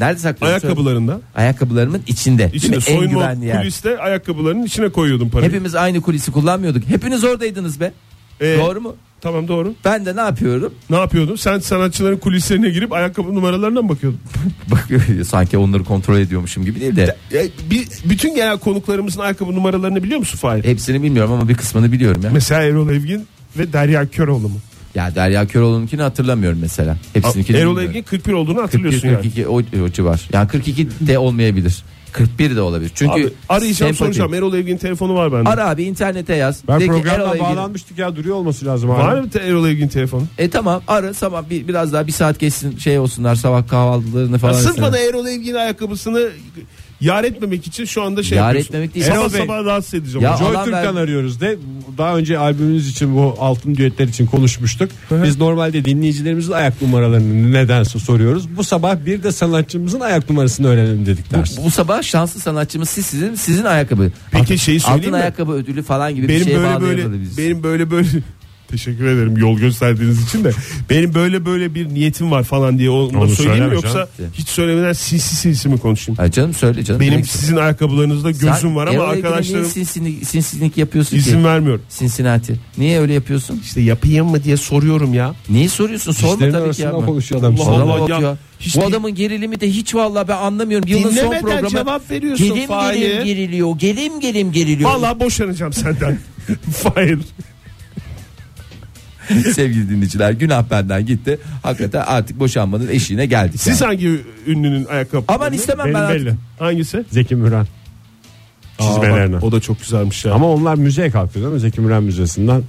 Nerede 0.00 0.18
saklıyordum? 0.18 0.60
Ayakkabılarında. 0.66 1.20
Ayakkabılarımın 1.34 2.02
içinde. 2.06 2.50
İçinde 2.54 2.80
soyunma 2.80 3.06
güvenli 3.20 3.46
yer. 3.46 3.58
kuliste 3.60 3.98
ayakkabılarının 3.98 4.62
içine 4.64 4.88
koyuyordum 4.88 5.30
parayı. 5.30 5.50
Hepimiz 5.50 5.74
aynı 5.74 6.00
kulisi 6.00 6.32
kullanmıyorduk. 6.32 6.84
Hepiniz 6.88 7.24
oradaydınız 7.24 7.80
be. 7.80 7.92
Ee, 8.40 8.58
Doğru 8.58 8.80
mu? 8.80 8.96
Tamam 9.20 9.48
doğru. 9.48 9.74
Ben 9.84 10.06
de 10.06 10.16
ne 10.16 10.20
yapıyorum? 10.20 10.74
Ne 10.90 10.96
yapıyordun? 10.96 11.36
Sen 11.36 11.58
sanatçıların 11.58 12.16
kulislerine 12.16 12.70
girip 12.70 12.92
ayakkabı 12.92 13.34
numaralarına 13.34 13.82
mı 13.82 13.88
bakıyordun? 13.88 14.20
Bak 14.70 14.88
sanki 15.26 15.58
onları 15.58 15.84
kontrol 15.84 16.18
ediyormuşum 16.18 16.64
gibi 16.64 16.80
değil 16.80 16.96
de 16.96 17.16
E, 17.32 17.48
bir, 17.70 17.88
bütün 18.04 18.34
genel 18.34 18.58
konuklarımızın 18.58 19.20
ayakkabı 19.20 19.52
numaralarını 19.54 20.02
biliyor 20.02 20.18
musun 20.20 20.38
Fahir? 20.38 20.64
hepsini 20.64 21.02
bilmiyorum 21.02 21.32
ama 21.32 21.48
bir 21.48 21.54
kısmını 21.54 21.92
biliyorum 21.92 22.22
ya. 22.24 22.30
Mesela 22.32 22.62
Erol 22.62 22.88
Evgin 22.90 23.26
ve 23.58 23.72
Derya 23.72 24.06
Köroğlu 24.08 24.48
mu? 24.48 24.58
Ya 24.94 25.14
Derya 25.14 25.46
Köroğlu'nunkini 25.46 26.02
hatırlamıyorum 26.02 26.58
mesela. 26.62 26.96
Hepsininkini 27.12 27.56
Erol 27.56 27.70
bilmiyorum. 27.70 27.90
Evgin 27.90 28.02
41 28.02 28.32
olduğunu 28.32 28.56
41 28.56 28.62
hatırlıyorsun 28.62 29.08
yani. 29.08 29.16
42 29.16 29.46
o, 29.46 29.62
o 29.84 29.88
civar. 29.88 30.28
Yani 30.32 30.48
42 30.48 30.88
de 31.00 31.18
olmayabilir. 31.18 31.82
41 32.12 32.56
de 32.56 32.60
olabilir. 32.60 32.92
Çünkü 32.94 33.12
Abi, 33.12 33.32
arayacağım 33.48 33.92
sempati- 33.92 33.96
soracağım. 33.98 34.34
Erol 34.34 34.54
Evgin 34.54 34.76
telefonu 34.76 35.14
var 35.14 35.32
bende. 35.32 35.48
Ara 35.50 35.68
abi 35.70 35.82
internete 35.84 36.34
yaz. 36.34 36.62
Ben 36.68 36.80
De 36.80 36.84
ki 36.86 36.92
Erol 37.08 37.28
Evgin- 37.36 37.40
bağlanmıştık 37.40 37.98
ya 37.98 38.16
duruyor 38.16 38.36
olması 38.36 38.66
lazım. 38.66 38.88
var 38.88 39.20
mı 39.20 39.30
te- 39.30 39.38
Erol 39.38 39.68
Evgin 39.68 39.88
telefonu? 39.88 40.22
E 40.38 40.50
tamam 40.50 40.82
ara 40.88 41.14
sabah 41.14 41.50
bir, 41.50 41.68
biraz 41.68 41.92
daha 41.92 42.06
bir 42.06 42.12
saat 42.12 42.38
geçsin 42.38 42.78
şey 42.78 42.98
olsunlar 42.98 43.34
sabah 43.34 43.68
kahvaltılarını 43.68 44.38
falan. 44.38 44.52
Ya 44.52 44.58
sırf 44.58 44.70
etsinler. 44.70 44.88
bana 44.92 44.98
Erol 44.98 45.26
Evgin 45.26 45.54
ayakkabısını 45.54 46.28
yar 47.04 47.24
etmemek 47.24 47.66
için 47.66 47.84
şu 47.84 48.02
anda 48.02 48.22
şey 48.22 48.38
Yar 48.38 48.44
yapıyorsun. 48.46 48.68
etmemek 48.68 48.94
değil. 48.94 49.06
Sabah 49.06 49.16
Erol 49.16 49.32
Bey. 49.32 49.40
sabah 49.40 49.64
rahatsız 49.64 49.94
edeceğim. 49.94 50.24
Ya. 50.24 50.36
Joy 50.36 50.48
alan 50.48 50.64
Türk'ten 50.64 50.96
ver- 50.96 51.00
arıyoruz 51.02 51.40
de 51.40 51.56
daha 51.98 52.16
önce 52.16 52.38
albümümüz 52.38 52.88
için 52.90 53.16
bu 53.16 53.36
altın 53.38 53.74
düetler 53.74 54.08
için 54.08 54.26
konuşmuştuk. 54.26 54.90
Biz 55.10 55.38
normalde 55.38 55.84
dinleyicilerimizin 55.84 56.52
ayak 56.52 56.82
numaralarını 56.82 57.52
nedense 57.52 57.98
soruyoruz. 57.98 58.56
Bu 58.56 58.64
sabah 58.64 58.96
bir 59.06 59.22
de 59.22 59.32
sanatçımızın 59.32 60.00
ayak 60.00 60.30
numarasını 60.30 60.66
öğrenelim 60.68 61.06
dedik 61.06 61.30
ders. 61.32 61.58
Bu, 61.58 61.64
bu 61.64 61.70
sabah 61.70 62.02
şanslı 62.02 62.40
sanatçımız 62.40 62.88
siz 62.88 63.06
sizin 63.06 63.34
sizin 63.34 63.64
ayakkabı. 63.64 64.10
Peki 64.30 64.42
Altın- 64.42 64.56
şeyi 64.56 64.80
söyleyeyim 64.80 65.00
Altın 65.04 65.10
mi? 65.12 65.16
ayakkabı 65.22 65.52
ödülü 65.52 65.82
falan 65.82 66.14
gibi 66.14 66.28
benim 66.28 66.40
bir 66.40 66.44
şeye 66.44 66.56
böyle 66.58 66.80
böyle 66.80 66.82
bağlayamadı 66.82 67.20
biz. 67.22 67.38
benim 67.38 67.62
böyle 67.62 67.90
böyle 67.90 68.08
teşekkür 68.70 69.04
ederim 69.04 69.36
yol 69.36 69.58
gösterdiğiniz 69.58 70.22
için 70.24 70.44
de 70.44 70.50
benim 70.90 71.14
böyle 71.14 71.46
böyle 71.46 71.74
bir 71.74 71.88
niyetim 71.88 72.30
var 72.30 72.42
falan 72.44 72.78
diye 72.78 72.90
onu, 72.90 73.18
Onu 73.18 73.28
söyleyeyim 73.28 73.64
mi 73.68 73.74
yoksa 73.74 74.08
canım. 74.18 74.30
hiç 74.34 74.48
söylemeden 74.48 74.92
sinsi 74.92 75.36
sinsi 75.36 75.68
mi 75.68 75.78
konuşayım? 75.78 76.20
Ay 76.20 76.30
canım 76.30 76.54
söyle 76.54 76.84
canım. 76.84 77.00
Benim 77.00 77.24
sizin 77.24 77.56
ayakkabılarınızda 77.56 78.22
söyle. 78.34 78.38
gözüm 78.38 78.54
Sen 78.68 78.76
var 78.76 78.86
ama 78.86 79.02
arkadaşlarım 79.04 79.62
niye 79.62 79.72
sinsilik, 79.72 80.26
sinsilik 80.28 80.76
yapıyorsun 80.76 81.16
izin 81.16 81.38
ki? 81.38 81.44
vermiyor. 81.44 81.80
Cincinnati. 81.98 82.56
Niye 82.78 83.00
öyle 83.00 83.12
yapıyorsun? 83.12 83.60
İşte 83.64 83.80
yapayım 83.80 84.26
mı 84.26 84.44
diye 84.44 84.56
soruyorum 84.56 85.14
ya. 85.14 85.34
Niye 85.48 85.68
soruyorsun? 85.68 86.12
Sorma 86.12 86.34
İşlerin 86.34 86.52
tabii 86.52 86.72
ki 86.74 86.82
yapma. 86.82 87.06
konuşuyor 87.06 87.40
adam. 87.40 87.60
Allah 87.60 87.82
Allah 87.82 88.00
bak 88.00 88.08
ya. 88.08 88.20
ya. 88.20 88.36
Hiç 88.60 88.76
Bu 88.76 88.80
değil- 88.80 88.90
adamın 88.90 89.14
gerilimi 89.14 89.60
de 89.60 89.70
hiç 89.70 89.94
vallahi 89.94 90.28
ben 90.28 90.36
anlamıyorum. 90.36 90.88
Yılın 90.88 91.02
son 91.02 91.10
Dinlemeden 91.16 91.40
programı. 91.40 91.68
cevap 91.70 92.10
veriyorsun 92.10 92.46
Gelim 92.54 92.66
Fahir. 92.68 92.98
gelim 93.00 93.24
geriliyor. 93.24 93.78
Gelim 93.78 94.20
gelim 94.20 94.52
geriliyor. 94.52 94.90
Vallahi 94.90 95.20
boşanacağım 95.20 95.72
senden. 95.72 96.18
Hayır. 96.94 97.18
Sevgili 99.54 99.90
dinleyiciler 99.90 100.30
günah 100.30 100.70
benden 100.70 101.06
gitti. 101.06 101.38
Hakikaten 101.62 102.02
artık 102.06 102.40
boşanmanın 102.40 102.88
eşiğine 102.88 103.26
geldik. 103.26 103.60
Siz 103.60 103.80
yani. 103.80 103.88
hangi 103.88 104.20
ünlünün 104.46 104.84
ayakkabı? 104.84 105.24
Aman 105.28 105.52
istemem 105.52 105.84
Benim 105.84 105.94
ben 105.94 106.00
artık. 106.00 106.26
belli. 106.26 106.34
Hangisi? 106.58 107.04
Zeki 107.10 107.36
Müren. 107.36 107.66
Çizmelerine. 108.78 109.36
Aa, 109.36 109.38
bak, 109.38 109.44
o 109.44 109.52
da 109.52 109.60
çok 109.60 109.80
güzelmiş 109.80 110.24
ya. 110.24 110.32
Ama 110.34 110.48
onlar 110.48 110.74
müzeye 110.74 111.10
kalktı 111.10 111.40
değil 111.42 111.52
mi? 111.52 111.60
Zeki 111.60 111.80
Müren 111.80 112.02
Müzesi'nden 112.02 112.62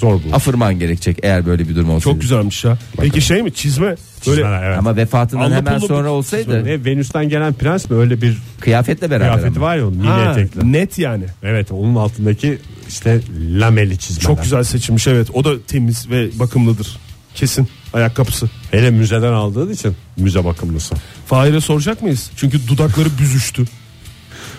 zor 0.00 0.12
bulur. 0.12 0.32
Afırman 0.32 0.78
gerekecek 0.78 1.18
eğer 1.22 1.46
böyle 1.46 1.68
bir 1.68 1.76
durum 1.76 1.90
olsaydı. 1.90 2.02
çok 2.14 2.20
güzelmiş 2.20 2.64
ya. 2.64 2.78
Peki 3.00 3.20
şey 3.22 3.42
mi 3.42 3.54
çizme? 3.54 3.86
Böyle 3.86 3.96
Çizmeler, 4.22 4.62
evet. 4.62 4.78
Ama 4.78 4.96
vefatından 4.96 5.42
Allı 5.44 5.54
hemen 5.54 5.78
pullu 5.78 5.88
sonra 5.88 6.04
bir 6.04 6.08
olsaydı 6.08 6.64
Ne 6.64 6.84
Venüs'ten 6.84 7.28
gelen 7.28 7.52
prens 7.54 7.90
mi 7.90 7.96
öyle 7.96 8.22
bir 8.22 8.38
kıyafetle 8.60 9.10
beraber 9.10 9.32
kıyafeti 9.32 9.58
ama. 9.58 9.66
var 9.66 9.76
ya 9.76 9.86
onun 9.86 9.96
mini 9.96 10.06
Ha, 10.08 10.32
etekli. 10.32 10.72
net 10.72 10.98
yani. 10.98 11.24
Evet 11.42 11.72
onun 11.72 11.94
altındaki 11.94 12.58
işte 12.88 13.20
lameli 13.40 13.98
çizmeler. 13.98 14.22
Çok 14.26 14.42
güzel 14.42 14.62
seçilmiş 14.64 15.06
evet. 15.06 15.28
O 15.34 15.44
da 15.44 15.62
temiz 15.62 16.10
ve 16.10 16.38
bakımlıdır. 16.38 16.96
Kesin 17.34 17.68
ayakkabısı. 17.92 18.50
Hele 18.70 18.90
müzeden 18.90 19.32
aldığın 19.32 19.72
için 19.72 19.96
müze 20.16 20.44
bakımlısı. 20.44 20.94
Fahir'e 21.26 21.60
soracak 21.60 22.02
mıyız? 22.02 22.30
Çünkü 22.36 22.68
dudakları 22.68 23.08
büzüştü. 23.18 23.64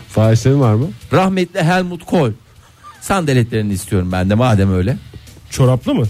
Fahir 0.10 0.36
senin 0.36 0.60
var 0.60 0.74
mı? 0.74 0.88
Rahmetli 1.14 1.64
Helmut 1.64 2.06
Kohl. 2.06 2.32
Sandaletlerini 3.02 3.74
istiyorum 3.74 4.12
ben 4.12 4.30
de 4.30 4.36
madem 4.36 4.74
öyle. 4.74 4.98
Çoraplı 5.50 5.96
mı? 5.96 6.06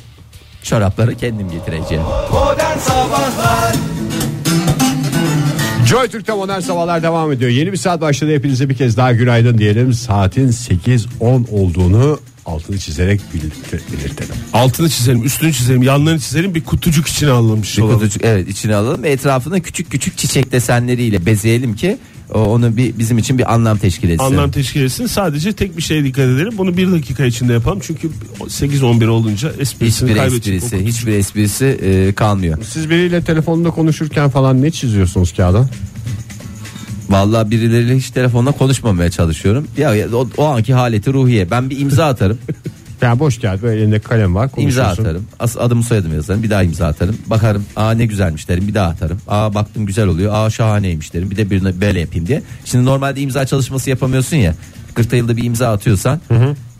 Çorapları 0.63 1.15
kendim 1.15 1.49
getireceğim. 1.51 2.03
Modern 2.31 2.77
Sabahlar 2.77 3.75
Joy 5.89 6.07
Türk'te 6.07 6.33
modern 6.33 6.59
sabahlar 6.59 7.03
devam 7.03 7.31
ediyor. 7.31 7.51
Yeni 7.51 7.71
bir 7.71 7.77
saat 7.77 8.01
başladı. 8.01 8.33
Hepinize 8.33 8.69
bir 8.69 8.75
kez 8.75 8.97
daha 8.97 9.13
günaydın 9.13 9.57
diyelim. 9.57 9.93
Saatin 9.93 10.47
8.10 10.47 11.49
olduğunu 11.51 12.19
altını 12.45 12.77
çizerek 12.77 13.21
belirte- 13.33 13.81
belirtelim. 13.97 14.35
Altını 14.53 14.89
çizelim, 14.89 15.23
üstünü 15.25 15.53
çizelim, 15.53 15.83
yanlarını 15.83 16.19
çizelim. 16.19 16.55
Bir 16.55 16.63
kutucuk 16.63 17.07
içine 17.07 17.29
alınmış 17.29 17.77
Bir 17.77 17.81
olalım. 17.83 17.99
kutucuk 17.99 18.25
evet 18.25 18.49
içine 18.49 18.75
alalım 18.75 19.03
ve 19.03 19.09
etrafına 19.11 19.59
küçük 19.59 19.91
küçük 19.91 20.17
çiçek 20.17 20.51
desenleriyle 20.51 21.25
bezeyelim 21.25 21.75
ki 21.75 21.97
o, 22.33 22.39
onu 22.39 22.77
bir 22.77 22.99
bizim 22.99 23.17
için 23.17 23.37
bir 23.37 23.53
anlam 23.53 23.77
teşkil 23.77 24.09
etsin. 24.09 24.25
Anlam 24.25 24.51
teşkil 24.51 24.81
etsin. 24.83 25.05
Sadece 25.05 25.53
tek 25.53 25.77
bir 25.77 25.81
şeye 25.81 26.03
dikkat 26.03 26.25
edelim. 26.25 26.53
Bunu 26.57 26.77
bir 26.77 26.91
dakika 26.91 27.25
içinde 27.25 27.53
yapalım. 27.53 27.79
Çünkü 27.81 28.09
8-11 28.39 29.07
olunca 29.07 29.51
esprisini 29.59 30.09
hiçbir 30.09 30.19
kaybedecek. 30.19 30.55
esprisi, 30.55 30.85
hiçbir 30.85 31.13
esprisi 31.13 31.65
e, 31.65 32.13
kalmıyor. 32.13 32.57
Siz 32.69 32.89
biriyle 32.89 33.23
telefonda 33.23 33.69
konuşurken 33.69 34.29
falan 34.29 34.61
ne 34.61 34.71
çiziyorsunuz 34.71 35.33
kağıda? 35.33 35.69
Vallahi 37.09 37.51
birileriyle 37.51 37.97
hiç 37.97 38.09
telefonla 38.09 38.51
konuşmamaya 38.51 39.11
çalışıyorum. 39.11 39.67
Ya, 39.77 39.95
ya 39.95 40.07
o, 40.15 40.29
o 40.37 40.45
anki 40.45 40.73
haleti 40.73 41.13
ruhiye. 41.13 41.51
Ben 41.51 41.69
bir 41.69 41.79
imza 41.79 42.05
atarım. 42.05 42.37
Yani 43.01 43.19
boş 43.19 43.39
kağıt 43.39 43.61
böyle 43.61 43.81
elinde 43.81 43.99
kalem 43.99 44.35
var 44.35 44.49
imza 44.57 44.83
atarım. 44.83 45.27
As, 45.39 45.57
adımı 45.57 45.83
soyadımı 45.83 46.15
yazarım. 46.15 46.43
Bir 46.43 46.49
daha 46.49 46.63
imza 46.63 46.87
atarım. 46.87 47.17
Bakarım. 47.27 47.65
Aa 47.75 47.91
ne 47.91 48.05
güzelmiş 48.05 48.49
derim. 48.49 48.67
Bir 48.67 48.73
daha 48.73 48.87
atarım. 48.89 49.21
Aa 49.27 49.53
baktım 49.53 49.85
güzel 49.85 50.07
oluyor. 50.07 50.33
Aa 50.33 50.49
şahaneymiş 50.49 51.13
derim. 51.13 51.31
Bir 51.31 51.37
de 51.37 51.49
birine 51.49 51.81
böyle 51.81 51.99
yapayım 51.99 52.27
diye. 52.27 52.43
Şimdi 52.65 52.85
normalde 52.85 53.21
imza 53.21 53.45
çalışması 53.45 53.89
yapamıyorsun 53.89 54.37
ya. 54.37 54.55
40 54.93 55.13
yılda 55.13 55.37
bir 55.37 55.43
imza 55.43 55.71
atıyorsan 55.71 56.21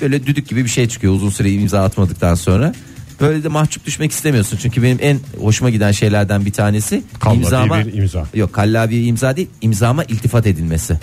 böyle 0.01 0.25
düdük 0.27 0.47
gibi 0.47 0.63
bir 0.63 0.69
şey 0.69 0.87
çıkıyor 0.87 1.13
uzun 1.13 1.29
süre 1.29 1.51
imza 1.51 1.83
atmadıktan 1.83 2.35
sonra. 2.35 2.73
Böyle 3.21 3.43
de 3.43 3.47
mahcup 3.47 3.85
düşmek 3.85 4.11
istemiyorsun. 4.11 4.57
Çünkü 4.61 4.83
benim 4.83 4.97
en 5.01 5.19
hoşuma 5.41 5.69
giden 5.69 5.91
şeylerden 5.91 6.45
bir 6.45 6.51
tanesi 6.53 7.03
Kallavi 7.19 7.37
imzama 7.37 7.79
bir 7.79 7.93
imza. 7.93 8.25
Yok 8.33 8.53
kallavi 8.53 9.05
imza 9.05 9.35
değil 9.35 9.47
imzama 9.61 10.03
iltifat 10.03 10.47
edilmesi. 10.47 10.99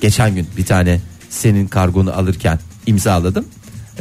Geçen 0.00 0.34
gün 0.34 0.46
bir 0.56 0.64
tane 0.64 1.00
senin 1.30 1.66
kargonu 1.66 2.12
alırken 2.12 2.58
imzaladım. 2.86 3.44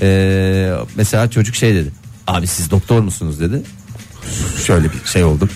Ee, 0.01 0.71
mesela 0.95 1.29
çocuk 1.29 1.55
şey 1.55 1.75
dedi. 1.75 1.89
Abi 2.27 2.47
siz 2.47 2.71
doktor 2.71 3.01
musunuz 3.01 3.39
dedi. 3.39 3.61
Şöyle 4.65 4.83
bir 4.85 5.05
şey 5.05 5.23
oldum. 5.23 5.49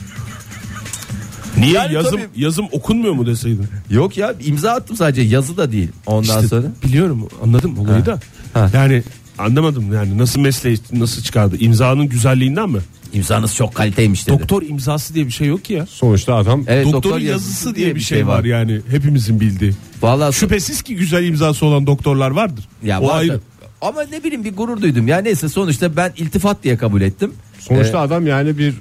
Niye 1.58 1.74
Yani 1.74 1.94
yazım 1.94 2.12
tabii- 2.12 2.28
yazım 2.36 2.66
okunmuyor 2.72 3.14
mu 3.14 3.26
deseydin? 3.26 3.68
Yok 3.90 4.18
ya 4.18 4.34
imza 4.46 4.72
attım 4.72 4.98
sadece 4.98 5.22
yazı 5.22 5.58
da 5.58 5.72
değil. 5.72 5.90
Ondan 6.06 6.22
İşte 6.36 6.48
sonra 6.48 6.68
biliyorum 6.84 7.28
anladım 7.44 7.80
olayı 7.80 8.00
Ha. 8.00 8.06
da. 8.06 8.20
Ha. 8.54 8.70
Yani 8.74 9.04
anlamadım 9.38 9.94
yani 9.94 10.18
nasıl 10.18 10.40
mesleği 10.40 10.78
nasıl 10.92 11.22
çıkardı? 11.22 11.58
İmzanın 11.60 12.10
güzelliğinden 12.10 12.70
mi? 12.70 12.80
imzanız 13.14 13.56
çok 13.56 13.76
kaliteymiş 13.76 14.28
dedi. 14.28 14.40
Doktor 14.40 14.62
imzası 14.62 15.14
diye 15.14 15.26
bir 15.26 15.32
şey 15.32 15.48
yok 15.48 15.66
ki 15.66 15.74
ya. 15.74 15.86
Sonuçta 15.86 16.36
adam 16.36 16.64
Evet, 16.68 16.86
Doktorun 16.86 17.04
doktor 17.04 17.20
yazısı 17.20 17.76
diye 17.76 17.96
bir 17.96 18.00
şey 18.00 18.28
var 18.28 18.44
yani 18.44 18.82
hepimizin 18.90 19.40
bildiği. 19.40 19.74
Vallahi 20.02 20.34
Şüphesiz 20.36 20.82
ki 20.82 20.96
güzel 20.96 21.24
imzası 21.26 21.66
olan 21.66 21.88
doktorlar 21.88 22.32
vardır. 22.32 22.66
ya 22.84 23.02
o 23.02 23.08
var 23.08 23.18
ayrı. 23.18 23.40
Ama 23.82 24.02
ne 24.04 24.24
bileyim 24.24 24.44
bir 24.44 24.56
gurur 24.56 24.82
duydum. 24.82 25.08
Ya 25.08 25.18
neyse 25.18 25.50
sonuçta 25.50 25.96
ben 25.96 26.14
iltifat 26.18 26.64
diye 26.64 26.78
kabul 26.78 27.02
ettim. 27.02 27.34
sonuçta 27.60 27.98
Ee, 27.98 28.02
adam 28.02 28.28
yani 28.28 28.58
bir 28.58 28.74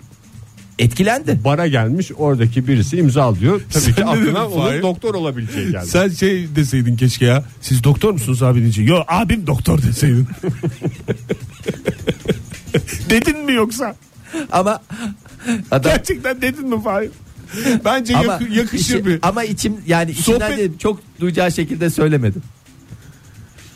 etkilendi. 0.79 1.41
bara 1.45 1.67
gelmiş 1.67 2.11
oradaki 2.17 2.67
birisi 2.69 2.97
imza 2.97 3.23
alıyor. 3.23 3.61
Tabii 3.73 3.83
Sen 3.85 3.95
ki 3.95 4.01
ne 4.01 4.07
dedin 4.17 4.21
aklına 4.35 4.47
onun 4.49 4.67
Fahir? 4.67 4.83
doktor 4.83 5.15
olabileceği 5.15 5.73
geldi. 5.73 5.87
Sen 5.87 6.09
şey 6.09 6.57
deseydin 6.57 6.97
keşke 6.97 7.27
ya. 7.27 7.45
Siz 7.61 7.85
doktor 7.85 8.13
musunuz 8.13 8.43
abi 8.43 8.61
diyece. 8.61 8.83
Yo 8.83 8.97
abim 9.09 9.47
doktor 9.47 9.83
deseydin. 9.83 10.27
dedin 13.11 13.45
mi 13.45 13.53
yoksa? 13.53 13.97
Ama 14.53 14.83
adam 15.71 15.93
Gerçekten 15.93 16.43
dedin 16.43 16.69
mi 16.69 16.83
Fahir? 16.83 17.11
Bence 17.85 18.17
ama, 18.17 18.33
yakı- 18.33 18.53
yakışır 18.53 18.95
içi- 18.99 19.07
bir. 19.07 19.19
ama 19.23 19.45
içim 19.45 19.77
yani 19.87 20.11
içimden 20.11 20.51
Sohbet- 20.53 20.79
çok 20.79 21.01
duyacağı 21.21 21.53
şekilde 21.53 21.91
söylemedim. 21.91 22.43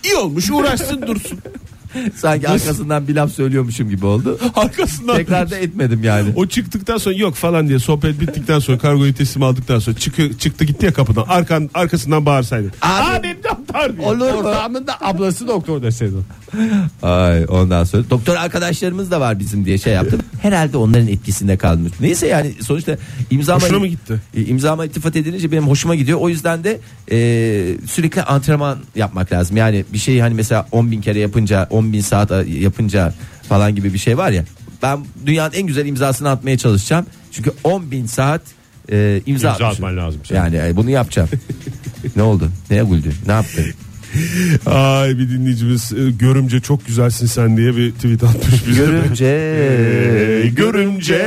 İyi 0.05 0.17
olmuş 0.17 0.51
uğraşsın 0.51 1.03
dursun. 1.07 1.39
Sanki 2.17 2.49
arkasından 2.49 3.09
bir 3.09 3.15
laf 3.15 3.33
söylüyormuşum 3.33 3.91
gibi 3.91 4.07
oldu. 4.07 4.39
Arkasından. 4.55 5.17
Tekrar 5.17 5.51
da 5.51 5.57
etmedim 5.57 6.05
yani. 6.05 6.33
O 6.37 6.47
çıktıktan 6.47 6.97
sonra 6.99 7.15
yok 7.15 7.35
falan 7.35 7.69
diye 7.69 7.79
sohbet 7.79 8.21
bittikten 8.21 8.59
sonra 8.59 8.79
kargoyu 8.79 9.15
teslim 9.15 9.43
aldıktan 9.43 9.79
sonra 9.79 9.97
çıkı, 9.97 10.39
çıktı 10.39 10.65
gitti 10.65 10.87
ya 10.87 10.93
kapıdan 10.93 11.25
arkan 11.29 11.71
arkasından 11.75 12.27
bağırsaydın. 12.27 12.73
Abi- 12.83 13.19
Abim 13.19 13.38
doktor 13.49 13.97
diye. 13.97 14.07
Olur 14.07 14.33
mu? 14.33 14.39
Ortağımın 14.39 14.87
da 14.87 15.01
ablası 15.01 15.49
doktor 15.49 15.83
deseydin. 15.83 16.25
Ay 17.03 17.47
ondan 17.49 17.85
sonra 17.85 18.03
doktor 18.11 18.37
arkadaşlarımız 18.37 19.11
da 19.11 19.21
var 19.21 19.39
bizim 19.39 19.65
diye 19.65 19.79
şey 19.79 19.93
yaptım. 19.93 20.21
Herhalde 20.43 20.77
onların 20.77 21.09
etkisinde 21.09 21.57
kalmış. 21.57 21.93
Neyse 22.01 22.27
yani 22.27 22.53
sonuçta 22.63 22.97
imzama 23.31 23.63
Hoşuna 23.63 23.79
mı 23.79 23.87
gitti? 23.87 24.21
E, 24.35 24.45
imzama 24.45 24.85
iltifat 24.85 25.17
edilince 25.17 25.53
benim 25.53 25.69
hoşuma 25.69 25.95
gidiyor. 25.95 26.19
O 26.21 26.29
yüzden 26.29 26.65
de 26.65 26.81
e, 27.11 27.17
sürekli 27.87 28.23
antrenman 28.23 28.79
yapmak 28.95 29.33
lazım. 29.33 29.57
Yani 29.57 29.85
bir 29.93 29.99
şeyi 29.99 30.23
hani 30.23 30.35
mesela 30.35 30.67
10 30.73 30.91
bin 30.91 31.01
kere 31.01 31.19
yapınca 31.19 31.67
10 31.71 31.93
bin 31.93 32.01
saat 32.01 32.31
yapınca 32.47 33.15
falan 33.49 33.75
gibi 33.75 33.95
bir 33.95 33.99
şey 33.99 34.19
var 34.19 34.31
ya. 34.31 34.45
Ben 34.83 35.05
dünyanın 35.27 35.53
en 35.53 35.67
güzel 35.67 35.87
imzasını 35.87 36.31
atmaya 36.31 36.59
çalışacağım. 36.59 37.07
Çünkü 37.33 37.53
10 37.65 37.91
bin 37.91 38.07
saat 38.07 38.43
e, 38.93 39.21
imza, 39.27 39.51
İmza 39.51 39.67
atman 39.67 39.97
lazım 39.97 40.21
senin. 40.25 40.39
Yani 40.39 40.57
e, 40.57 40.77
bunu 40.77 40.91
yapacağım. 40.91 41.29
ne 42.17 42.23
oldu? 42.23 42.49
Neye 42.71 42.85
güldün? 42.85 43.15
Ne 43.27 43.33
yaptın? 43.33 43.65
Ay 44.67 45.19
bir 45.19 45.29
dinleyicimiz 45.31 45.93
e, 45.93 46.11
görümce 46.11 46.61
çok 46.61 46.87
güzelsin 46.87 47.27
sen 47.27 47.57
diye 47.57 47.77
bir 47.77 47.93
tweet 47.93 48.25
atmış 48.25 48.67
bize. 48.69 48.85
Görümce. 48.85 49.25
Ee, 50.45 50.49
görümce. 50.49 51.19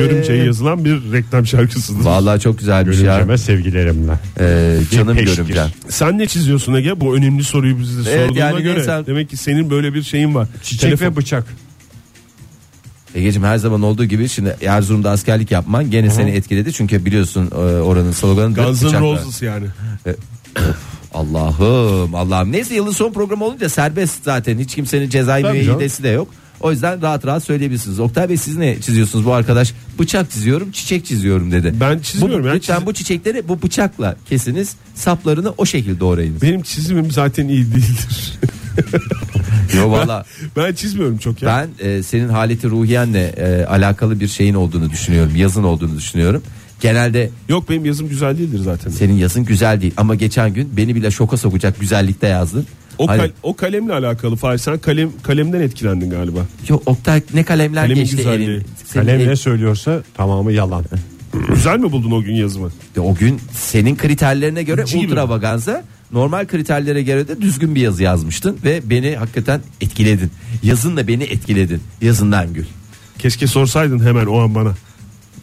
Görümceye 0.00 0.44
yazılan 0.44 0.84
bir 0.84 1.12
reklam 1.12 1.46
şarkısıdır. 1.46 2.04
Vallahi 2.04 2.40
çok 2.40 2.58
güzel 2.58 2.86
bir 2.86 2.92
şey. 2.94 3.02
ya. 3.04 3.12
Görünceme 3.14 3.38
sevgilerimle. 3.38 4.12
Ee, 4.40 4.78
canım 4.90 5.16
peşkir. 5.16 5.36
görümcem. 5.36 5.68
Sen 5.88 6.18
ne 6.18 6.26
çiziyorsun 6.26 6.74
Ege? 6.74 7.00
Bu 7.00 7.16
önemli 7.16 7.44
soruyu 7.44 7.78
bize 7.78 8.10
Evet, 8.10 8.26
sorduğuna 8.28 8.38
yani 8.44 8.62
göre. 8.62 8.74
neyse. 8.78 9.02
Demek 9.06 9.30
ki 9.30 9.36
senin 9.36 9.70
böyle 9.70 9.94
bir 9.94 10.02
şeyin 10.02 10.34
var. 10.34 10.48
Çiçek 10.62 10.90
Telefon- 10.90 11.06
ve 11.12 11.16
bıçak. 11.16 11.44
Egeciğim 13.16 13.46
her 13.46 13.56
zaman 13.58 13.82
olduğu 13.82 14.04
gibi 14.04 14.28
şimdi 14.28 14.56
Erzurum'da 14.66 15.10
askerlik 15.10 15.50
yapman 15.50 15.90
gene 15.90 16.10
seni 16.10 16.30
etkiledi. 16.30 16.72
Çünkü 16.72 17.04
biliyorsun 17.04 17.50
e, 17.52 17.56
oranın 17.80 18.12
sloganı 18.12 18.54
Guns 18.54 18.82
N'. 18.82 19.00
Roses 19.00 19.42
yani. 19.42 19.66
Allah'ım 21.14 22.14
Allah'ım. 22.14 22.52
Neyse 22.52 22.74
yılın 22.74 22.92
son 22.92 23.12
programı 23.12 23.44
olunca 23.44 23.68
serbest 23.68 24.24
zaten. 24.24 24.58
Hiç 24.58 24.74
kimsenin 24.74 25.08
cezai 25.10 25.42
Tabii 25.42 25.52
canım. 25.54 25.66
müeyyidesi 25.66 26.02
de 26.02 26.08
yok. 26.08 26.28
O 26.60 26.70
yüzden 26.70 27.02
rahat 27.02 27.26
rahat 27.26 27.44
söyleyebilirsiniz. 27.44 28.00
Oktay 28.00 28.28
Bey 28.28 28.36
siz 28.36 28.56
ne 28.56 28.80
çiziyorsunuz 28.80 29.24
bu 29.26 29.32
arkadaş? 29.32 29.72
Bıçak 29.98 30.30
çiziyorum, 30.30 30.70
çiçek 30.70 31.06
çiziyorum 31.06 31.52
dedi. 31.52 31.74
Ben 31.80 31.98
çizmiyorum 31.98 32.44
Bu, 32.44 32.48
ya, 32.48 32.54
lütfen 32.54 32.78
çiz- 32.78 32.86
bu 32.86 32.92
çiçekleri 32.94 33.48
bu 33.48 33.62
bıçakla 33.62 34.16
kesiniz. 34.28 34.74
Saplarını 34.94 35.54
o 35.58 35.66
şekilde 35.66 36.00
doğrayınız. 36.00 36.42
Benim 36.42 36.62
çizimim 36.62 37.10
zaten 37.10 37.48
iyi 37.48 37.64
değildir. 37.72 38.38
Yo 39.76 39.90
valla 39.90 40.24
ben 40.56 40.72
çizmiyorum 40.74 41.18
çok 41.18 41.42
ya. 41.42 41.48
ben 41.80 41.88
e, 41.88 42.02
senin 42.02 42.28
haleti 42.28 42.68
ruhiyenle 42.70 43.24
e, 43.28 43.64
alakalı 43.64 44.20
bir 44.20 44.28
şeyin 44.28 44.54
olduğunu 44.54 44.90
düşünüyorum. 44.90 45.32
Yazın 45.36 45.62
olduğunu 45.62 45.96
düşünüyorum. 45.96 46.42
Genelde 46.80 47.30
Yok 47.48 47.70
benim 47.70 47.84
yazım 47.84 48.08
güzel 48.08 48.38
değildir 48.38 48.58
zaten. 48.64 48.90
senin 48.90 49.14
yazın 49.14 49.44
güzel 49.44 49.80
değil 49.80 49.94
ama 49.96 50.14
geçen 50.14 50.54
gün 50.54 50.76
beni 50.76 50.94
bile 50.94 51.10
şoka 51.10 51.36
sokacak 51.36 51.80
güzellikte 51.80 52.26
yazdın. 52.26 52.66
O, 52.98 53.08
Hani- 53.08 53.20
kal- 53.20 53.30
o 53.42 53.56
kalemle 53.56 53.92
alakalı 53.92 54.36
Fahir 54.36 54.58
sen 54.58 54.78
kalem 54.78 55.10
kalemden 55.22 55.60
etkilendin 55.60 56.10
galiba. 56.10 56.40
Yo, 56.68 56.80
Oktay 56.86 57.22
ne 57.34 57.44
kalemler 57.44 57.82
Kalemin 57.82 58.00
geçti 58.02 58.16
güzelliği. 58.16 58.48
elin. 58.48 58.64
Senin 58.84 59.04
Kalem 59.06 59.20
el- 59.20 59.26
ne 59.28 59.36
söylüyorsa 59.36 60.02
tamamı 60.16 60.52
yalan. 60.52 60.84
Güzel 61.54 61.78
mi 61.78 61.92
buldun 61.92 62.10
o 62.10 62.22
gün 62.22 62.34
yazımı? 62.34 62.70
o 62.98 63.14
gün 63.14 63.40
senin 63.52 63.96
kriterlerine 63.96 64.62
göre 64.62 64.84
Cici 64.86 64.98
gibi. 65.00 65.10
ultravaganza 65.10 65.84
normal 66.12 66.46
kriterlere 66.46 67.02
göre 67.02 67.28
de 67.28 67.40
düzgün 67.40 67.74
bir 67.74 67.80
yazı 67.80 68.02
yazmıştın 68.02 68.58
ve 68.64 68.90
beni 68.90 69.16
hakikaten 69.16 69.60
etkiledin. 69.80 70.30
Yazınla 70.62 71.08
beni 71.08 71.24
etkiledin. 71.24 71.82
Yazından 72.02 72.54
gül. 72.54 72.64
Keşke 73.18 73.46
sorsaydın 73.46 74.04
hemen 74.04 74.26
o 74.26 74.40
an 74.40 74.54
bana. 74.54 74.74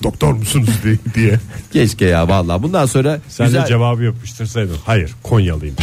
Doktor 0.03 0.33
musunuz 0.33 0.69
diye-. 1.15 1.39
Keşke 1.73 2.05
ya 2.05 2.27
vallahi 2.27 2.63
bundan 2.63 2.85
sonra 2.85 3.19
Sen 3.29 3.45
güzel 3.47 3.63
de 3.63 3.67
cevabı 3.67 4.03
yapıştırsaydın. 4.03 4.77
Hayır 4.85 5.11
Konyalıyım. 5.23 5.75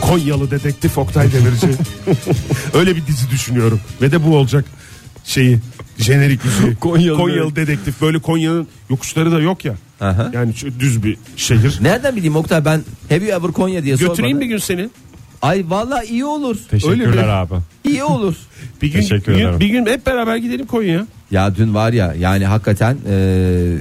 Konyalı 0.00 0.50
dedektif 0.50 0.98
Oktay 0.98 1.32
Demirci. 1.32 1.66
Öyle 2.74 2.96
bir 2.96 3.06
dizi 3.06 3.30
düşünüyorum. 3.30 3.80
Ve 4.02 4.12
de 4.12 4.24
bu 4.24 4.36
olacak 4.36 4.64
şeyi. 5.24 5.58
Jenerik 5.98 6.44
müziği. 6.44 6.74
Konyalı 6.80 7.16
Konyalı, 7.18 7.56
dedektif. 7.56 8.00
Böyle 8.02 8.18
Konya'nın 8.18 8.66
yokuşları 8.90 9.32
da 9.32 9.40
yok 9.40 9.64
ya. 9.64 9.74
Aha. 10.00 10.30
Yani 10.32 10.52
düz 10.80 11.02
bir 11.04 11.16
şehir. 11.36 11.78
Nereden 11.80 12.16
bileyim 12.16 12.36
Oktay 12.36 12.64
ben 12.64 12.80
Have 13.08 13.24
you 13.24 13.40
ever 13.40 13.52
Konya 13.52 13.82
diye 13.82 13.92
Götüreyim 13.94 14.16
sormadım. 14.16 14.40
bir 14.40 14.46
gün 14.46 14.58
seni. 14.58 14.88
Ay 15.42 15.64
vallahi 15.68 16.06
iyi 16.06 16.24
olur. 16.24 16.56
Teşekkürler 16.70 17.06
Öyle 17.06 17.22
abi. 17.24 17.54
İyi 17.84 18.04
olur. 18.04 18.34
Bir 18.82 18.92
gün, 18.92 19.00
Teşekkür 19.00 19.32
bir 19.32 19.38
gün, 19.38 19.44
ederim. 19.44 19.60
bir 19.60 19.66
gün 19.68 19.86
hep 19.86 20.06
beraber 20.06 20.36
gidelim 20.36 20.66
Konya'ya. 20.66 21.06
Ya 21.30 21.56
dün 21.56 21.74
var 21.74 21.92
ya 21.92 22.14
yani 22.18 22.46
hakikaten 22.46 22.96
e, 23.10 23.76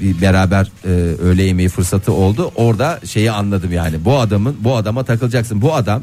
bir 0.00 0.20
beraber 0.20 0.68
e, 0.84 0.88
öğle 1.22 1.42
yemeği 1.42 1.68
fırsatı 1.68 2.12
oldu. 2.12 2.52
Orada 2.54 3.00
şeyi 3.04 3.30
anladım 3.30 3.72
yani. 3.72 4.04
Bu 4.04 4.18
adamın 4.18 4.56
bu 4.60 4.76
adama 4.76 5.04
takılacaksın. 5.04 5.62
Bu 5.62 5.74
adam 5.74 6.02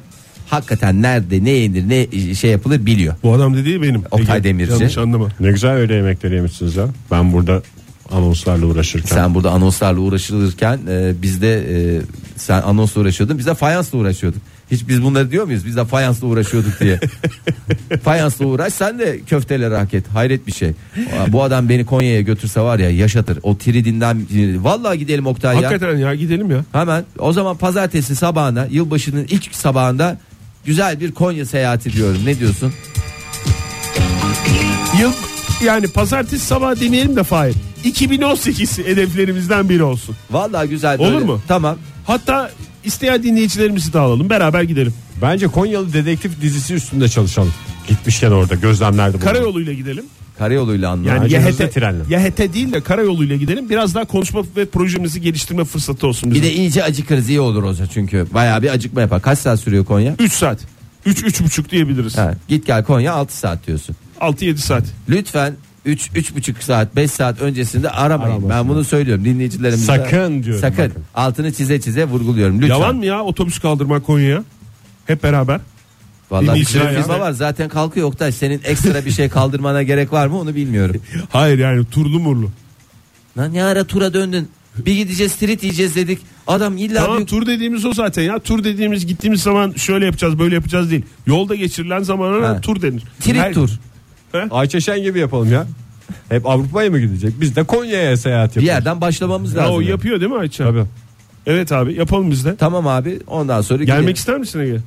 hakikaten 0.51 1.01
nerede 1.01 1.43
ne 1.43 1.49
yenir 1.49 1.89
ne 1.89 2.35
şey 2.35 2.51
yapılır 2.51 2.85
biliyor. 2.85 3.15
Bu 3.23 3.33
adam 3.33 3.57
dediği 3.57 3.81
benim. 3.81 4.01
Oktay 4.11 4.37
Ege, 4.37 4.49
Demirci. 4.49 4.71
Yanlış 4.71 4.97
anlama. 4.97 5.27
Ne 5.39 5.51
güzel 5.51 5.71
öyle 5.71 5.93
yemekleri 5.93 6.35
yemişsiniz 6.35 6.75
ya. 6.75 6.87
Ben 7.11 7.33
burada 7.33 7.61
anonslarla 8.11 8.65
uğraşırken. 8.65 9.15
Sen 9.15 9.35
burada 9.35 9.51
anonslarla 9.51 9.99
uğraşılırken 9.99 10.79
e, 10.89 11.13
biz 11.21 11.41
de 11.41 11.57
e, 11.57 12.01
sen 12.35 12.61
anonsla 12.61 13.01
uğraşıyordun. 13.01 13.37
Biz 13.37 13.45
de 13.45 13.53
fayansla 13.53 13.97
uğraşıyorduk. 13.97 14.41
Hiç 14.71 14.87
biz 14.87 15.03
bunları 15.03 15.31
diyor 15.31 15.45
muyuz? 15.45 15.65
Biz 15.65 15.77
de 15.77 15.85
fayansla 15.85 16.27
uğraşıyorduk 16.27 16.79
diye. 16.79 16.99
fayansla 18.03 18.45
uğraş 18.45 18.73
sen 18.73 18.99
de 18.99 19.19
köfteleri 19.19 19.75
hak 19.75 19.93
et. 19.93 20.05
Hayret 20.13 20.47
bir 20.47 20.51
şey. 20.51 20.71
Bu 21.27 21.43
adam 21.43 21.69
beni 21.69 21.85
Konya'ya 21.85 22.21
götürse 22.21 22.61
var 22.61 22.79
ya 22.79 22.89
yaşatır. 22.89 23.39
O 23.43 23.57
tridinden 23.57 24.25
vallahi 24.63 24.99
gidelim 24.99 25.27
Oktay 25.27 25.55
ya. 25.55 25.69
Hakikaten 25.69 25.97
ya 25.97 26.15
gidelim 26.15 26.51
ya. 26.51 26.65
Hemen 26.71 27.03
o 27.19 27.33
zaman 27.33 27.57
pazartesi 27.57 28.15
sabahına 28.15 28.67
yılbaşının 28.71 29.23
ilk 29.29 29.55
sabahında 29.55 30.17
güzel 30.65 30.99
bir 30.99 31.11
Konya 31.11 31.45
seyahati 31.45 31.93
diyorum. 31.93 32.21
Ne 32.25 32.39
diyorsun? 32.39 32.73
Yıl 34.99 35.11
yani 35.63 35.87
pazartesi 35.87 36.45
sabah 36.45 36.79
demeyelim 36.79 37.15
de 37.15 37.23
Fahir. 37.23 37.55
2018 37.83 38.77
hedeflerimizden 38.77 39.69
biri 39.69 39.83
olsun. 39.83 40.15
Vallahi 40.31 40.69
güzel. 40.69 40.99
Olur 40.99 41.13
böyle. 41.13 41.25
mu? 41.25 41.41
Tamam. 41.47 41.77
Hatta 42.05 42.51
isteyen 42.83 43.23
dinleyicilerimizi 43.23 43.93
de 43.93 43.99
alalım. 43.99 44.29
Beraber 44.29 44.63
gidelim. 44.63 44.93
Bence 45.21 45.47
Konyalı 45.47 45.93
dedektif 45.93 46.41
dizisi 46.41 46.73
üstünde 46.73 47.09
çalışalım. 47.09 47.53
Gitmişken 47.87 48.31
orada 48.31 48.55
gözlemlerde 48.55 49.13
bulunalım. 49.13 49.33
Karayoluyla 49.33 49.73
gidelim. 49.73 50.05
Karayoluyla 50.45 50.89
anla. 50.91 51.09
Yani 51.09 51.33
YHT, 51.33 51.73
trenle. 51.73 52.03
YHT 52.09 52.53
değil 52.53 52.73
de 52.73 52.81
karayoluyla 52.81 53.35
gidelim. 53.35 53.69
Biraz 53.69 53.95
daha 53.95 54.05
konuşma 54.05 54.43
ve 54.57 54.65
projemizi 54.65 55.21
geliştirme 55.21 55.63
fırsatı 55.65 56.07
olsun 56.07 56.29
Bir 56.29 56.35
bize. 56.35 56.45
de 56.45 56.53
iyice 56.53 56.83
acıkırız 56.83 57.29
iyi 57.29 57.39
olur 57.39 57.73
zaman 57.73 57.89
çünkü 57.93 58.27
bayağı 58.33 58.61
bir 58.61 58.69
acıkma 58.69 59.01
yapar. 59.01 59.21
Kaç 59.21 59.39
saat 59.39 59.59
sürüyor 59.59 59.85
Konya? 59.85 60.15
3 60.19 60.31
saat. 60.33 60.59
3 61.05 61.23
üç, 61.23 61.41
buçuk 61.43 61.71
diyebiliriz. 61.71 62.17
Ha, 62.17 62.33
git 62.47 62.65
gel 62.67 62.83
Konya 62.83 63.13
6 63.13 63.37
saat 63.37 63.67
diyorsun. 63.67 63.95
6-7 64.21 64.57
saat. 64.57 64.83
Lütfen 65.09 65.53
3 65.85 66.09
üç, 66.15 66.35
buçuk 66.35 66.63
saat 66.63 66.95
5 66.95 67.11
saat 67.11 67.41
öncesinde 67.41 67.89
aramayın. 67.89 68.31
Aramasın. 68.31 68.49
Ben 68.49 68.69
bunu 68.69 68.83
söylüyorum 68.83 69.25
dinleyicilerimize. 69.25 69.85
Sakın 69.85 70.43
diyorum 70.43 70.61
Sakın. 70.61 70.89
bakın. 70.89 71.03
Altını 71.15 71.53
çize 71.53 71.81
çize 71.81 72.05
vurguluyorum. 72.05 72.55
Lütfen. 72.61 72.75
Yalan 72.75 72.95
mı 72.95 73.05
ya 73.05 73.23
otobüs 73.23 73.59
kaldırmak 73.59 74.05
Konya'ya? 74.05 74.43
Hep 75.05 75.23
beraber. 75.23 75.59
Vallahi 76.31 76.59
bir 76.61 76.75
ya. 76.79 77.01
firma 77.01 77.19
var 77.19 77.31
zaten 77.31 77.69
kalkıyor 77.69 78.07
Oktay. 78.07 78.31
Senin 78.31 78.61
ekstra 78.63 79.05
bir 79.05 79.11
şey 79.11 79.29
kaldırmana 79.29 79.83
gerek 79.83 80.13
var 80.13 80.27
mı 80.27 80.39
onu 80.39 80.55
bilmiyorum. 80.55 81.01
Hayır 81.29 81.59
yani 81.59 81.85
turlu 81.85 82.19
murlu. 82.19 82.49
Lan 83.37 83.53
ne 83.53 83.63
ara 83.63 83.83
tura 83.83 84.13
döndün? 84.13 84.47
Bir 84.85 84.93
gideceğiz 84.95 85.31
street 85.31 85.63
yiyeceğiz 85.63 85.95
dedik. 85.95 86.19
Adam 86.47 86.77
illa 86.77 87.05
Tamam 87.05 87.19
bir... 87.19 87.25
tur 87.25 87.45
dediğimiz 87.45 87.85
o 87.85 87.93
zaten 87.93 88.23
ya. 88.23 88.39
Tur 88.39 88.63
dediğimiz 88.63 89.05
gittiğimiz 89.05 89.41
zaman 89.43 89.71
şöyle 89.71 90.05
yapacağız 90.05 90.39
böyle 90.39 90.55
yapacağız 90.55 90.91
değil. 90.91 91.05
Yolda 91.27 91.55
geçirilen 91.55 92.03
zamana 92.03 92.49
Ha. 92.49 92.61
tur 92.61 92.81
denir. 92.81 93.03
Street 93.19 93.35
Her- 93.37 93.53
tur. 93.53 93.69
Ayça 94.51 94.79
Şen 94.79 95.03
gibi 95.03 95.19
yapalım 95.19 95.51
ya. 95.51 95.67
Hep 96.29 96.45
Avrupa'ya 96.47 96.89
mı 96.89 96.99
gidecek? 96.99 97.33
Biz 97.41 97.55
de 97.55 97.63
Konya'ya 97.63 98.17
seyahat 98.17 98.49
Bir 98.49 98.61
yapıyoruz. 98.61 98.67
yerden 98.67 99.01
başlamamız 99.01 99.53
Ya 99.53 99.61
lazım. 99.63 99.75
o 99.75 99.81
yapıyor 99.81 100.19
değil 100.21 100.31
mi 100.31 100.37
Ayça? 100.37 100.63
Tabii. 100.63 100.83
Evet 101.45 101.71
abi 101.71 101.93
yapalım 101.93 102.31
biz 102.31 102.45
de. 102.45 102.55
Tamam 102.55 102.87
abi 102.87 103.19
ondan 103.27 103.61
sonra 103.61 103.83
Gelmek 103.83 103.99
gidelim. 103.99 104.15
ister 104.15 104.37
misin 104.37 104.59
Ege? 104.59 104.77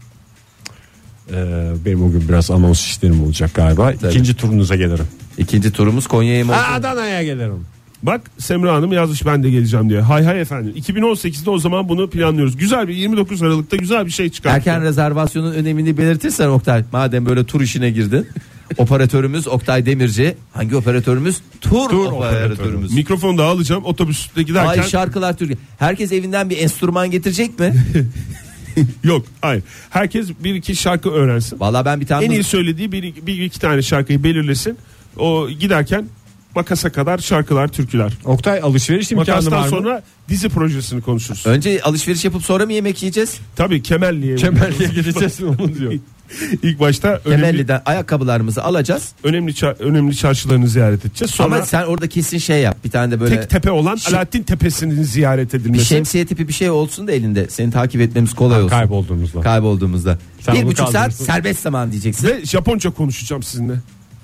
Ee, 1.33 1.73
benim 1.85 2.03
o 2.05 2.11
gün 2.11 2.29
biraz 2.29 2.51
anons 2.51 2.87
işlerim 2.87 3.23
olacak 3.25 3.55
galiba. 3.55 3.93
İkinci 3.93 4.35
turunuza 4.35 4.77
gelirim. 4.77 5.07
İkinci 5.39 5.73
turumuz 5.73 6.07
Konya'ya 6.07 6.45
mı 6.45 6.53
olsun? 6.53 6.65
Adana'ya 6.73 7.23
gelirim. 7.23 7.65
Bak 8.03 8.21
Semra 8.39 8.75
Hanım 8.75 8.93
yazmış 8.93 9.27
ben 9.27 9.43
de 9.43 9.51
geleceğim 9.51 9.91
diye. 9.91 10.01
Hay 10.01 10.25
hay 10.25 10.41
efendim. 10.41 10.75
2018'de 10.77 11.51
o 11.51 11.59
zaman 11.59 11.89
bunu 11.89 12.11
planlıyoruz. 12.11 12.57
Güzel 12.57 12.89
bir 12.89 12.95
29 12.95 13.43
Aralık'ta 13.43 13.77
güzel 13.77 14.07
bir 14.07 14.11
şey 14.11 14.31
çıkar. 14.31 14.51
Erken 14.57 14.83
rezervasyonun 14.83 15.53
önemini 15.53 15.99
belirtirsen 15.99 16.49
Oktay. 16.49 16.85
Madem 16.93 17.27
böyle 17.27 17.45
tur 17.45 17.61
işine 17.61 17.91
girdin. 17.91 18.29
Operatörümüz 18.79 19.49
Oktay 19.49 19.87
Demirci. 19.87 20.37
Hangi 20.53 20.77
operatörümüz? 20.77 21.41
Tur, 21.61 21.91
operatörümüz. 21.91 22.93
Mikrofonu 22.93 23.39
da 23.39 23.45
alacağım 23.45 23.85
otobüste 23.85 24.43
giderken. 24.43 24.83
Ay 24.83 24.89
şarkılar 24.89 25.37
Türkiye. 25.37 25.59
Herkes 25.79 26.13
evinden 26.13 26.51
bir 26.51 26.59
enstrüman 26.59 27.11
getirecek 27.11 27.59
mi? 27.59 27.75
Yok 29.05 29.27
hayır. 29.41 29.63
Herkes 29.91 30.29
bir 30.45 30.55
iki 30.55 30.77
şarkı 30.77 31.11
öğrensin. 31.11 31.61
Vallahi 31.61 31.85
ben 31.85 32.01
bir 32.01 32.07
tane 32.07 32.25
En 32.25 32.31
iyi 32.31 32.45
söylediği 32.45 32.93
bir, 32.93 33.27
bir 33.27 33.43
iki 33.43 33.61
tane 33.61 33.83
şarkıyı 33.83 34.25
belirlesin. 34.25 34.79
O 35.17 35.49
giderken 35.49 36.07
makasa 36.55 36.93
kadar 36.93 37.19
şarkılar, 37.19 37.69
türküler. 37.69 38.13
Oktay 38.25 38.61
alışveriş 38.63 39.13
imkanı 39.13 39.27
Makastan 39.29 39.53
var 39.53 39.65
mı? 39.65 39.69
sonra 39.71 40.03
dizi 40.29 40.49
projesini 40.49 41.03
konuşuruz. 41.03 41.47
önce 41.47 41.83
alışveriş 41.83 42.25
yapıp 42.25 42.43
sonra 42.45 42.67
mı 42.67 42.73
yemek 42.73 43.03
yiyeceğiz? 43.03 43.39
Tabii 43.57 43.83
Kemerli'ye. 43.83 44.37
Kemerli'ye 44.37 44.89
gideceğiz 44.89 45.41
mi 45.41 45.49
onu 45.49 45.75
diyor. 45.75 45.93
İlk 46.63 46.81
başta 46.81 47.09
önemli, 47.09 47.41
Temelli'den 47.43 47.83
ayakkabılarımızı 47.87 48.65
alacağız. 48.65 49.13
önemli 49.25 49.53
ça- 49.53 49.79
önemli 49.79 50.17
çarşılarını 50.17 50.69
ziyaret 50.69 51.07
edeceğiz. 51.07 51.31
Sonra 51.31 51.55
Ama 51.57 51.67
sen 51.67 51.83
orada 51.85 52.09
kesin 52.09 52.39
şey 52.39 52.61
yap. 52.63 52.77
Bir 52.85 52.91
tane 52.91 53.11
de 53.13 53.21
böyle 53.21 53.41
tek 53.41 53.51
tepe 53.51 53.71
olan 53.71 53.97
Şey- 53.97 54.15
Alaaddin 54.15 54.43
Tepesi'nin 54.43 55.03
ziyaret 55.03 55.55
bir 55.55 55.61
edilmesi. 55.61 55.85
şemsiye 55.85 56.27
tipi 56.27 56.49
bir 56.49 56.53
şey 56.53 56.71
olsun 56.71 57.07
da 57.07 57.13
elinde. 57.13 57.47
Seni 57.51 57.71
takip 57.71 58.01
etmemiz 58.01 58.35
kolay 58.35 58.59
olsun. 58.63 58.69
Kaybolduğumuzda. 58.77 59.41
Kaybolduğumuzda. 59.41 60.19
Sen 60.41 60.55
bir 60.55 60.63
buçuk 60.63 60.79
saat 60.79 60.93
kaldırırsın. 60.93 61.25
serbest 61.25 61.61
zaman 61.63 61.93
diyeceksin. 61.93 62.29
Ve 62.29 62.45
Japonca 62.45 62.91
konuşacağım 62.91 63.43
sizinle. 63.43 63.75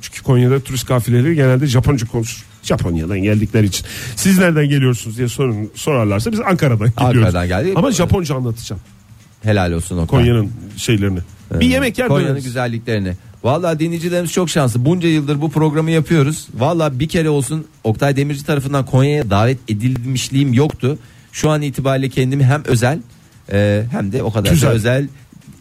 Çünkü 0.01 0.23
Konya'da 0.23 0.61
turist 0.61 0.87
kafileleri 0.87 1.35
genelde 1.35 1.67
Japonca 1.67 2.07
konuşur. 2.07 2.45
Japonya'dan 2.63 3.19
geldikleri 3.23 3.67
için. 3.67 3.87
Siz 4.17 4.39
nereden 4.39 4.69
geliyorsunuz 4.69 5.17
diye 5.19 5.29
sorun, 5.29 5.71
sorarlarsa 5.75 6.33
biz 6.33 6.41
Ankara'dan 6.41 6.89
geliyoruz. 6.99 7.17
Ankara'dan 7.19 7.49
geldik. 7.49 7.73
Ama 7.77 7.91
Japonca 7.91 8.35
anlatacağım 8.35 8.83
Helal 9.43 9.73
olsun 9.73 9.99
o 9.99 10.07
Konya'nın 10.07 10.51
şeylerini. 10.77 11.19
Bir 11.55 11.67
yemek 11.67 11.99
yer 11.99 12.09
Konya'nın 12.09 12.29
döneriz. 12.29 12.45
güzelliklerini. 12.45 13.13
Vallahi 13.45 13.79
dinleyicilerimiz 13.79 14.33
çok 14.33 14.51
şanslı. 14.51 14.85
Bunca 14.85 15.09
yıldır 15.09 15.41
bu 15.41 15.51
programı 15.51 15.91
yapıyoruz. 15.91 16.49
Vallahi 16.55 17.01
bir 17.01 17.09
kere 17.09 17.29
olsun 17.29 17.67
Oktay 17.85 18.17
Demirci 18.17 18.45
tarafından 18.47 18.87
Konya'ya 18.87 19.31
davet 19.31 19.59
edilmişliğim 19.69 20.53
yoktu. 20.53 20.99
Şu 21.33 21.51
an 21.51 21.63
itibariyle 21.63 22.09
kendimi 22.09 22.45
hem 22.45 22.63
özel 22.65 22.99
e, 23.53 23.83
hem 23.91 24.13
de 24.13 24.23
o 24.23 24.33
kadar 24.33 24.45
da 24.51 24.51
Güzel. 24.55 24.71
özel 24.71 25.09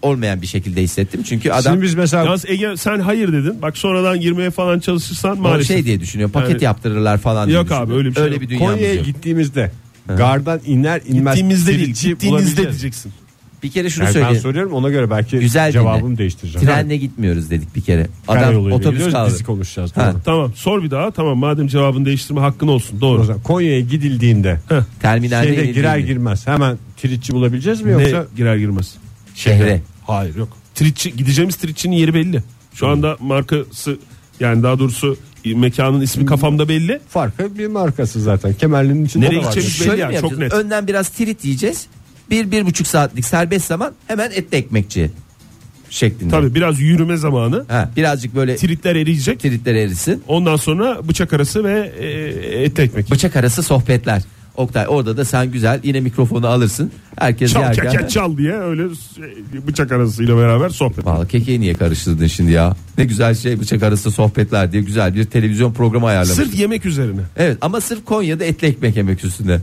olmayan 0.02 0.42
bir 0.42 0.48
şekilde 0.48 0.82
hissettim. 0.84 1.24
Çünkü 1.24 1.52
adam 1.52 1.74
Şimdi 1.74 1.84
biz 1.86 1.94
mesela 1.96 2.26
Yalnız 2.26 2.46
Ege 2.50 2.78
sen 2.78 3.00
hayır 3.00 3.34
dedin. 3.34 3.62
Bak 3.62 3.78
sonradan 3.78 4.20
girmeye 4.20 4.52
falan 4.52 4.80
çalışırsan 4.80 5.38
o 5.38 5.42
maalesef. 5.42 5.68
şey 5.68 5.86
diye 5.86 6.00
düşünüyor. 6.00 6.30
Paket 6.30 6.50
Yani- 6.52 6.64
yaptırırlar 6.64 7.18
falan 7.18 7.48
diye 7.48 7.58
Yok 7.58 7.66
düşünüyor. 7.66 7.88
abi, 7.88 7.94
öyle 7.94 8.10
bir 8.10 8.16
şey 8.16 8.24
yok. 8.32 8.42
bir 8.42 8.50
dünyamız 8.50 8.72
Konya'ya 8.76 8.94
yok. 8.94 9.06
gittiğimizde 9.06 9.72
gardan 10.18 10.60
iner 10.66 11.02
inmez 11.08 11.36
Gittiğimizde 11.36 11.72
değil, 11.72 11.84
tiritçi 11.84 12.08
gittiğinizde 12.10 12.38
bulabileceğiz. 12.42 12.70
diyeceksin. 12.72 13.12
Bir 13.64 13.70
kere 13.72 13.90
şunu 13.90 14.04
Yani 14.04 14.16
ben 14.16 14.20
söyleyeyim. 14.22 14.42
soruyorum 14.42 14.74
ona 14.74 14.90
göre 14.90 15.10
belki 15.10 15.40
Güzel 15.40 15.72
cevabımı 15.72 16.08
dinle. 16.08 16.18
değiştireceğim. 16.18 16.68
Trenle 16.68 16.98
gitmiyoruz 16.98 17.50
dedik 17.50 17.76
bir 17.76 17.82
kere. 17.82 18.08
Adam 18.28 18.42
Karayoluyla 18.44 18.78
otobüs 18.78 18.92
gidiyoruz, 18.94 19.14
kaldı. 19.14 19.32
dizi 19.34 19.44
konuşacağız. 19.44 19.98
Ha. 19.98 20.12
doğru. 20.14 20.22
Tamam 20.26 20.52
sor 20.56 20.84
bir 20.84 20.92
daha. 20.92 21.12
Tamam 21.12 21.38
madem 21.38 21.68
cevabını 21.68 22.06
değiştirme 22.06 22.40
hakkın 22.42 22.68
olsun. 22.68 22.98
O 22.98 23.02
Doğru. 23.02 23.24
zaman 23.24 23.42
Konya'ya 23.44 23.80
gidildiğinde 23.80 24.60
Terminalde 25.02 25.44
şeyde 25.48 25.56
inildiğinde. 25.56 25.72
girer 25.80 25.98
girmez 25.98 26.48
hemen 26.48 26.78
tiritçi 26.98 27.34
bulabileceğiz 27.34 27.82
mi 27.82 27.88
Ne 27.98 28.02
yoksa 28.02 28.26
girer 28.36 28.56
girmez. 28.56 28.96
şehre. 29.36 29.82
Hayır 30.08 30.36
yok. 30.36 30.50
Tritçi, 30.76 31.16
gideceğimiz 31.18 31.56
tritçinin 31.56 31.96
yeri 31.96 32.14
belli. 32.14 32.44
Şu 32.74 32.88
anda 32.88 33.18
markası 33.20 33.98
yani 34.40 34.64
daha 34.64 34.80
doğrusu 34.80 35.18
mekanın 35.56 36.02
ismi 36.02 36.26
kafamda 36.26 36.70
belli. 36.70 37.00
farkı 37.10 37.58
bir 37.58 37.68
markası 37.68 38.22
zaten. 38.22 38.54
Kemerlinin 38.54 39.06
içinde 39.06 39.26
Nereye 39.26 39.36
de 39.42 39.46
var. 39.46 39.52
gideceğimiz 39.52 39.80
belli 39.80 39.88
Şöyle 39.88 40.02
yani 40.02 40.12
mi 40.16 40.22
çok 40.22 40.32
yapacağız? 40.32 40.54
net. 40.54 40.66
Önden 40.66 40.88
biraz 40.88 41.10
trit 41.10 41.46
yiyeceğiz. 41.46 41.88
Bir, 42.32 42.52
bir 42.52 42.66
buçuk 42.66 42.88
saatlik 42.88 43.26
serbest 43.26 43.68
zaman 43.68 43.92
hemen 44.08 44.32
etli 44.32 44.58
ekmekçi 44.58 45.12
şeklinde. 45.90 46.32
Tabii 46.32 46.56
biraz 46.56 46.80
yürüme 46.80 47.18
zamanı. 47.18 47.66
Ha, 47.68 47.92
birazcık 47.98 48.36
böyle 48.36 48.56
Tritler 48.56 48.96
eriyecek. 48.96 49.40
tritler 49.40 49.76
erisin. 49.76 50.24
Ondan 50.28 50.56
sonra 50.56 51.08
bıçak 51.08 51.34
arası 51.34 51.64
ve 51.64 51.92
e, 52.00 52.08
etli 52.64 52.84
ekmek. 52.84 53.12
Bıçak 53.12 53.36
arası 53.36 53.64
sohbetler. 53.64 54.24
Oktay 54.58 54.86
orada 54.88 55.18
da 55.18 55.26
sen 55.26 55.52
güzel 55.52 55.80
yine 55.84 56.00
mikrofonu 56.00 56.48
alırsın. 56.48 56.92
Herkes 57.20 57.54
Çal 57.54 57.62
yerken. 57.62 57.92
keket 57.92 58.10
çal 58.12 58.38
diye 58.38 58.54
öyle 58.54 58.84
şey, 59.16 59.68
bıçak 59.68 59.92
arasıyla 59.92 60.38
beraber 60.38 60.70
sohbet. 60.70 61.06
Vallahi 61.06 61.28
kekeyi 61.28 61.60
niye 61.62 61.74
karıştırdın 61.74 62.28
şimdi 62.28 62.52
ya? 62.52 62.76
Ne 62.98 63.06
güzel 63.06 63.36
şey 63.36 63.60
bıçak 63.60 63.84
arası 63.84 64.12
sohbetler 64.12 64.72
diye 64.72 64.82
güzel 64.84 65.16
bir 65.16 65.24
televizyon 65.26 65.74
programı 65.74 66.08
ayarlamış. 66.08 66.36
Sırf 66.36 66.60
yemek 66.60 66.86
üzerine. 66.86 67.22
Evet 67.38 67.58
ama 67.62 67.82
sırf 67.82 68.06
Konya'da 68.06 68.46
etli 68.46 68.68
ekmek 68.68 68.96
yemek 68.98 69.26
üstünde. 69.26 69.62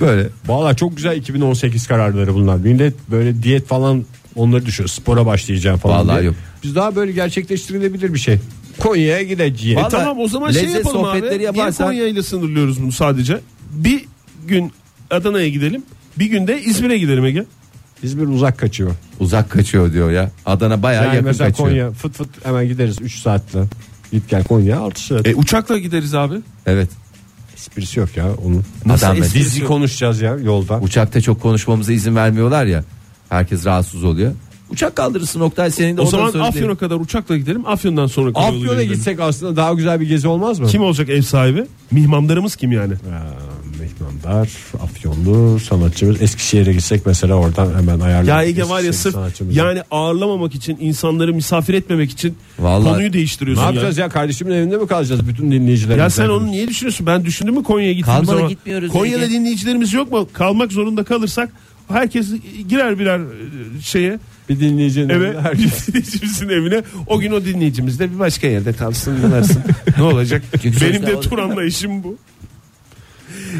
Böyle. 0.00 0.28
Valla 0.46 0.74
çok 0.74 0.96
güzel 0.96 1.16
2018 1.16 1.86
kararları 1.86 2.34
bunlar. 2.34 2.56
Millet 2.56 2.94
böyle 3.10 3.42
diyet 3.42 3.66
falan 3.66 4.04
onları 4.36 4.66
düşüyor. 4.66 4.88
Spora 4.88 5.26
başlayacağım 5.26 5.78
falan 5.78 5.98
Vallahi 5.98 6.16
diye. 6.16 6.26
yok. 6.26 6.34
Biz 6.62 6.74
daha 6.74 6.96
böyle 6.96 7.12
gerçekleştirilebilir 7.12 8.14
bir 8.14 8.18
şey. 8.18 8.38
Konya'ya 8.78 9.22
gideceğiz. 9.22 9.76
Vallahi 9.76 9.86
E 9.86 9.90
tamam 9.98 10.18
o 10.20 10.28
zaman 10.28 10.50
şey 10.50 10.62
lezzet 10.62 10.76
yapalım 10.76 11.04
abi. 11.04 11.16
sohbetleri 11.18 11.38
Niye 11.38 11.46
yaparsan- 11.46 11.86
Konya 11.86 12.06
ile 12.06 12.22
sınırlıyoruz 12.22 12.82
bunu 12.82 12.92
sadece? 12.92 13.40
Bir 13.72 14.04
gün 14.46 14.72
Adana'ya 15.10 15.48
gidelim. 15.48 15.82
Bir 16.18 16.26
günde 16.26 16.62
İzmir'e 16.62 16.98
gidelim 16.98 17.24
Ege. 17.24 17.44
İzmir 18.02 18.28
uzak 18.28 18.58
kaçıyor. 18.58 18.90
Uzak 19.20 19.50
kaçıyor 19.50 19.92
diyor 19.92 20.10
ya. 20.10 20.30
Adana 20.46 20.82
bayağı 20.82 21.04
Yani 21.04 21.14
yakın 21.14 21.26
mesela 21.28 21.50
kaçıyor. 21.50 21.68
Konya 21.68 21.90
fıt 21.92 22.14
fıt 22.16 22.28
hemen 22.46 22.68
gideriz 22.68 22.96
3 23.00 23.18
saatte. 23.22 23.58
Git 24.12 24.28
gel 24.28 24.44
Konya 24.44 24.78
6 24.80 25.02
saat. 25.02 25.26
E, 25.26 25.34
uçakla 25.34 25.78
gideriz 25.78 26.14
abi. 26.14 26.34
Evet. 26.66 26.88
Esprisi 27.54 28.00
yok 28.00 28.16
ya 28.16 28.26
onun. 28.44 28.64
Adam 28.94 29.16
esprisi 29.16 29.34
Dizi 29.44 29.60
yok? 29.60 29.68
konuşacağız 29.68 30.20
ya 30.20 30.36
yolda. 30.36 30.78
Uçakta 30.80 31.20
çok 31.20 31.40
konuşmamıza 31.42 31.92
izin 31.92 32.16
vermiyorlar 32.16 32.66
ya. 32.66 32.84
Herkes 33.28 33.66
rahatsız 33.66 34.04
oluyor. 34.04 34.32
Uçak 34.70 34.96
kaldırırsın 34.96 35.40
Oktay 35.40 35.70
senin 35.70 35.96
de 35.96 36.00
O 36.00 36.04
oradan 36.04 36.16
zaman 36.18 36.30
sonra 36.30 36.44
Afyon'a 36.44 36.74
kadar 36.74 36.96
uçakla 36.96 37.36
gidelim. 37.36 37.66
Afyon'dan 37.66 38.06
sonra 38.06 38.30
Afyon'a 38.34 38.58
gidelim. 38.82 38.92
gitsek 38.92 39.20
aslında 39.20 39.56
daha 39.56 39.72
güzel 39.72 40.00
bir 40.00 40.08
gezi 40.08 40.28
olmaz 40.28 40.60
mı? 40.60 40.66
Kim 40.66 40.82
olacak 40.82 41.08
ev 41.08 41.22
sahibi? 41.22 41.66
Mihmandarımız 41.90 42.56
kim 42.56 42.72
yani? 42.72 42.92
Ya, 43.10 43.22
Mehmandar, 43.88 44.48
Afyonlu 44.82 45.60
sanatçımız. 45.60 46.22
Eskişehir'e 46.22 46.72
gitsek 46.72 47.06
mesela 47.06 47.34
oradan 47.34 47.66
hemen 47.78 48.00
ayarlayalım. 48.00 48.28
Ya 48.28 48.42
Ege 48.42 48.68
var 48.68 48.80
ya 48.80 48.92
sırf 48.92 49.16
yani 49.52 49.82
ağırlamamak 49.90 50.54
için 50.54 50.76
insanları 50.80 51.34
misafir 51.34 51.74
etmemek 51.74 52.10
için 52.10 52.36
Vallahi- 52.58 52.92
konuyu 52.92 53.08
Ne 53.08 53.12
değiştiriyorsun 53.12 53.64
yapacağız 53.64 53.98
ya. 53.98 54.04
ya? 54.04 54.08
kardeşimin 54.10 54.52
evinde 54.52 54.76
mi 54.76 54.86
kalacağız 54.86 55.28
bütün 55.28 55.50
dinleyicilerimiz? 55.52 56.02
Ya 56.02 56.10
sen 56.10 56.28
onu 56.28 56.46
niye 56.46 56.68
düşünüyorsun? 56.68 57.06
Ben 57.06 57.24
düşündüm 57.24 57.54
mü 57.54 57.62
Konya'ya 57.62 57.92
gittiğimiz 57.92 58.26
zaman? 58.28 58.48
gitmiyoruz 58.48 58.92
Konya'da 58.92 59.24
Ege. 59.24 59.34
dinleyicilerimiz 59.34 59.92
yok 59.92 60.12
mu? 60.12 60.28
Kalmak 60.32 60.72
zorunda 60.72 61.04
kalırsak 61.04 61.50
herkes 61.88 62.26
girer 62.68 62.98
birer 62.98 63.18
e, 63.18 63.82
şeye 63.82 64.18
bir 64.48 64.60
dinleyicinin 64.60 65.08
eve 65.08 65.26
evinde 65.26 65.40
herkes- 65.42 65.88
bir 65.88 65.92
dinleyicimizin 65.92 66.48
evine 66.48 66.82
o 67.06 67.18
gün 67.18 67.32
o 67.32 67.44
dinleyicimiz 67.44 67.98
de 67.98 68.14
bir 68.14 68.18
başka 68.18 68.46
yerde 68.46 68.72
kalsın 68.72 69.18
ne 69.98 70.02
olacak? 70.02 70.42
Benim 70.80 71.06
de 71.06 71.16
o- 71.16 71.20
tur 71.20 71.38
anlayışım 71.38 72.02
bu. 72.04 72.16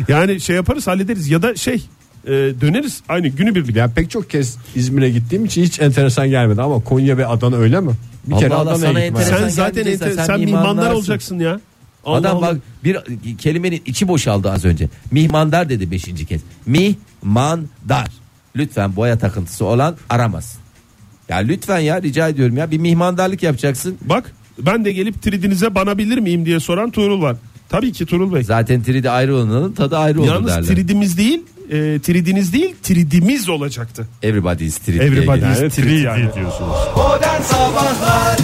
Yani 0.08 0.40
şey 0.40 0.56
yaparız 0.56 0.86
hallederiz 0.86 1.28
ya 1.28 1.42
da 1.42 1.56
şey 1.56 1.86
e, 2.26 2.30
döneriz 2.32 3.02
aynı 3.08 3.28
günü 3.28 3.54
birlik. 3.54 3.76
Ya 3.76 3.88
pek 3.94 4.10
çok 4.10 4.30
kez 4.30 4.56
İzmir'e 4.74 5.10
gittiğim 5.10 5.44
için 5.44 5.62
hiç 5.62 5.80
enteresan 5.80 6.28
gelmedi 6.28 6.62
ama 6.62 6.80
Konya 6.84 7.16
ve 7.16 7.26
Adana 7.26 7.56
öyle 7.56 7.80
mi? 7.80 7.90
Bir 8.26 8.32
Allah 8.32 8.40
kere 8.40 8.54
Allah, 8.54 8.70
Adana'ya 8.70 9.06
enteresan 9.06 9.38
Sen 9.38 9.48
zaten 9.48 9.74
gelmeyeceksen 9.74 10.10
ente- 10.10 10.16
sen 10.16 10.24
sen 10.26 10.40
mihmandar 10.40 10.60
mihmandarsın. 10.62 10.94
olacaksın 10.96 11.38
ya. 11.38 11.60
Allah 12.04 12.16
Adam 12.16 12.36
Allah. 12.36 12.46
bak 12.46 12.56
bir 12.84 12.98
kelimenin 13.38 13.82
içi 13.86 14.08
boşaldı 14.08 14.50
az 14.52 14.64
önce. 14.64 14.88
Mihmandar 15.10 15.68
dedi 15.68 15.90
beşinci 15.90 16.26
kez. 16.26 16.40
Mihmandar. 16.66 18.08
Lütfen 18.56 18.96
boya 18.96 19.18
takıntısı 19.18 19.64
olan 19.64 19.96
aramaz. 20.10 20.58
Ya 21.28 21.36
lütfen 21.36 21.78
ya 21.78 22.02
rica 22.02 22.28
ediyorum 22.28 22.56
ya 22.56 22.70
bir 22.70 22.78
mihmandarlık 22.78 23.42
yapacaksın. 23.42 23.96
Bak 24.02 24.32
ben 24.58 24.84
de 24.84 24.92
gelip 24.92 25.22
tridinize 25.22 25.74
banabilir 25.74 26.18
miyim 26.18 26.46
diye 26.46 26.60
soran 26.60 26.90
Tuğrul 26.90 27.22
var. 27.22 27.36
Tabii 27.68 27.92
ki 27.92 28.06
Tuğrul 28.06 28.34
Bey. 28.34 28.42
Zaten 28.42 28.82
tridi 28.82 29.10
ayrı 29.10 29.36
olanın 29.36 29.72
tadı 29.72 29.98
ayrı 29.98 30.20
olur 30.20 30.28
Yalnız 30.28 30.48
derler. 30.50 30.66
tridimiz 30.74 31.18
değil, 31.18 31.42
e, 31.70 31.98
tridiniz 32.02 32.52
değil, 32.52 32.74
tridimiz 32.82 33.48
olacaktı. 33.48 34.06
Everybody 34.22 34.66
is 34.66 34.78
trid. 34.78 34.94
diye 34.94 35.04
Everybody 35.04 35.40
geliyor. 35.40 35.62
is 35.66 35.74
trid 35.74 36.04
yani. 36.04 36.20
diyorsunuz. 36.34 36.76
Modern 36.96 37.42
Sabahlar 37.42 38.38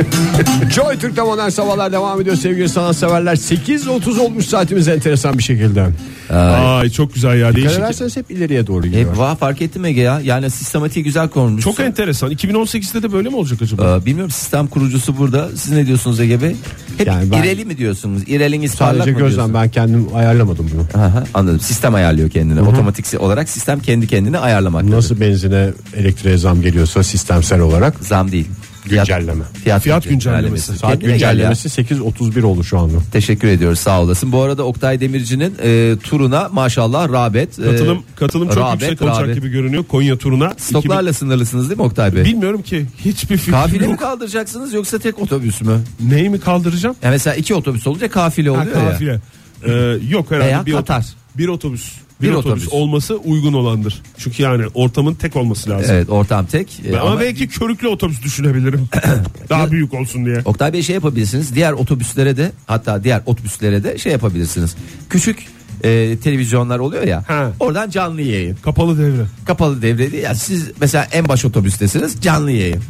Joy 0.74 0.98
Türk'te 0.98 1.22
modern 1.22 1.48
sabahlar 1.48 1.92
devam 1.92 2.20
ediyor 2.20 2.36
sevgili 2.36 2.68
sanatseverler. 2.68 3.36
8.30 3.36 4.20
olmuş 4.20 4.46
saatimiz 4.46 4.88
enteresan 4.88 5.38
bir 5.38 5.42
şekilde. 5.42 5.86
Ay 6.34 6.90
çok 6.90 7.14
güzel 7.14 7.40
ya 7.40 7.56
Dikkat 7.56 7.72
ederseniz 7.78 8.16
hep 8.16 8.30
ileriye 8.30 8.66
doğru 8.66 8.86
gidiyor. 8.86 9.10
Hep 9.10 9.18
vah 9.18 9.36
fark 9.36 9.62
ettim 9.62 9.84
Ege 9.84 10.00
ya. 10.00 10.20
Yani 10.24 10.50
sistematiği 10.50 11.04
güzel 11.04 11.28
konmuş. 11.28 11.64
Çok 11.64 11.80
enteresan. 11.80 12.30
2018'de 12.30 13.02
de 13.02 13.12
böyle 13.12 13.28
mi 13.28 13.36
olacak 13.36 13.62
acaba? 13.62 13.98
Ee, 14.02 14.06
bilmiyorum 14.06 14.30
sistem 14.30 14.66
kurucusu 14.66 15.18
burada. 15.18 15.48
Siz 15.56 15.72
ne 15.72 15.86
diyorsunuz 15.86 16.20
Ege 16.20 16.42
Bey? 16.42 16.56
Hep 16.98 17.06
Yani 17.06 17.30
ben- 17.30 17.42
ireli 17.42 17.64
mi 17.64 17.78
diyorsunuz? 17.78 18.22
İreliniz 18.26 18.76
parlak 18.76 18.96
Sadece 18.96 19.10
mı 19.12 19.18
gözlem 19.18 19.34
diyorsunuz? 19.36 19.54
ben 19.54 19.68
kendim 19.68 20.06
ayarlamadım 20.14 20.70
bunu. 20.74 21.02
Aha, 21.02 21.24
anladım. 21.34 21.60
Sistem 21.60 21.94
ayarlıyor 21.94 22.30
kendini. 22.30 22.60
Otomatik 22.60 23.20
olarak 23.20 23.48
sistem 23.48 23.80
kendi 23.80 24.06
kendini 24.06 24.38
ayarlamak. 24.38 24.84
Nasıl 24.84 25.20
benzine 25.20 25.68
elektriğe 25.96 26.36
zam 26.36 26.62
geliyorsa 26.62 27.02
sistemsel 27.02 27.60
olarak 27.60 27.94
Zam 28.00 28.32
değil. 28.32 28.46
Güncelleme. 28.90 29.44
Fiyat, 29.64 29.82
Fiyat 29.82 30.04
güncellemesi. 30.08 30.78
saat 30.78 31.00
gel 31.00 31.08
ya. 31.08 31.14
güncellemesi 31.14 31.68
8.31 31.82 32.42
oldu 32.42 32.64
şu 32.64 32.78
anda. 32.78 32.94
Teşekkür 33.12 33.48
ediyoruz 33.48 33.78
sağ 33.78 34.02
olasın. 34.02 34.32
Bu 34.32 34.42
arada 34.42 34.62
Oktay 34.62 35.00
Demirci'nin 35.00 35.54
e, 35.62 35.96
turuna 36.02 36.48
maşallah 36.52 37.12
rağbet. 37.12 37.58
e, 37.58 37.62
Katılım 37.62 38.02
katılım 38.16 38.48
çok 38.48 38.56
rağbet, 38.56 38.82
yüksek 38.82 39.02
olacak 39.02 39.22
rağbet. 39.22 39.34
gibi 39.34 39.48
görünüyor 39.48 39.84
Konya 39.84 40.16
turuna. 40.18 40.52
Stoklarla 40.56 41.12
sınırlısınız 41.12 41.68
değil 41.68 41.78
mi 41.80 41.84
Oktay 41.86 42.12
Bey? 42.14 42.20
2000 42.20 42.34
Bilmiyorum 42.36 42.62
ki 42.62 42.86
hiçbir 43.04 43.36
fikrim 43.36 43.52
Kafile 43.54 43.86
mi 43.86 43.90
yok. 43.90 44.00
kaldıracaksınız 44.00 44.72
yoksa 44.72 44.98
tek 44.98 45.18
otobüs 45.18 45.60
mü? 45.62 45.80
Neyi 46.00 46.30
mi 46.30 46.40
kaldıracağım? 46.40 46.96
Yani 47.02 47.12
mesela 47.12 47.36
iki 47.36 47.54
otobüs 47.54 47.86
olunca 47.86 48.08
kafile 48.10 48.50
Ha, 48.50 48.54
oluyor 48.62 48.76
ya. 48.76 48.90
kafile. 48.90 49.20
Ee, 49.66 49.98
yok 50.08 50.30
herhalde 50.30 50.46
Veya 50.48 50.66
bir, 50.66 50.72
Katar. 50.72 51.06
bir 51.38 51.48
otobüs. 51.48 51.92
Bir, 52.22 52.28
Bir 52.28 52.32
otobüs. 52.32 52.46
otobüs. 52.66 52.68
olması 52.72 53.16
uygun 53.16 53.52
olandır. 53.52 54.02
Çünkü 54.18 54.42
yani 54.42 54.64
ortamın 54.74 55.14
tek 55.14 55.36
olması 55.36 55.70
lazım. 55.70 55.90
Evet 55.94 56.10
ortam 56.10 56.46
tek. 56.46 56.80
E, 56.90 56.98
ama, 56.98 57.10
ama 57.10 57.20
belki 57.20 57.48
körüklü 57.48 57.88
otobüs 57.88 58.22
düşünebilirim. 58.22 58.88
Daha 59.48 59.70
büyük 59.70 59.94
olsun 59.94 60.26
diye. 60.26 60.40
Oktay 60.44 60.72
Bey 60.72 60.82
şey 60.82 60.94
yapabilirsiniz. 60.94 61.54
Diğer 61.54 61.72
otobüslere 61.72 62.36
de 62.36 62.52
hatta 62.66 63.04
diğer 63.04 63.22
otobüslere 63.26 63.84
de 63.84 63.98
şey 63.98 64.12
yapabilirsiniz. 64.12 64.76
Küçük 65.10 65.46
e, 65.84 66.16
televizyonlar 66.24 66.78
oluyor 66.78 67.02
ya. 67.02 67.24
Ha. 67.28 67.52
Oradan 67.60 67.90
canlı 67.90 68.22
yayın. 68.22 68.56
Kapalı 68.62 68.98
devre. 68.98 69.26
Kapalı 69.44 69.82
devre 69.82 70.12
değil. 70.12 70.22
Yani 70.24 70.36
siz 70.36 70.70
mesela 70.80 71.08
en 71.12 71.28
baş 71.28 71.44
otobüstesiniz 71.44 72.20
canlı 72.20 72.50
yayın. 72.50 72.82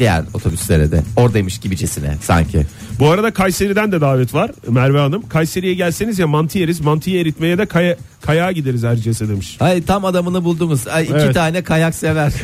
Diğer 0.00 0.24
otobüslere 0.34 0.90
de 0.92 1.02
oradaymış 1.16 1.58
gibicesine 1.58 2.16
sanki. 2.22 2.66
Bu 2.98 3.10
arada 3.10 3.30
Kayseri'den 3.32 3.92
de 3.92 4.00
davet 4.00 4.34
var 4.34 4.50
Merve 4.68 4.98
Hanım. 4.98 5.28
Kayseri'ye 5.28 5.74
gelseniz 5.74 6.18
ya 6.18 6.26
mantı 6.26 6.58
yeriz. 6.58 6.80
Mantıyı 6.80 7.20
eritmeye 7.20 7.58
de 7.58 7.66
kaya, 7.66 7.96
kayağa 8.22 8.52
gideriz 8.52 8.84
Erciyes'e 8.84 9.28
demiş. 9.28 9.56
Ay 9.60 9.82
tam 9.82 10.04
adamını 10.04 10.44
buldunuz. 10.44 10.88
Ay, 10.88 11.04
iki 11.04 11.12
Evet. 11.12 11.34
tane 11.34 11.62
kayak 11.62 11.94
sever. 11.94 12.32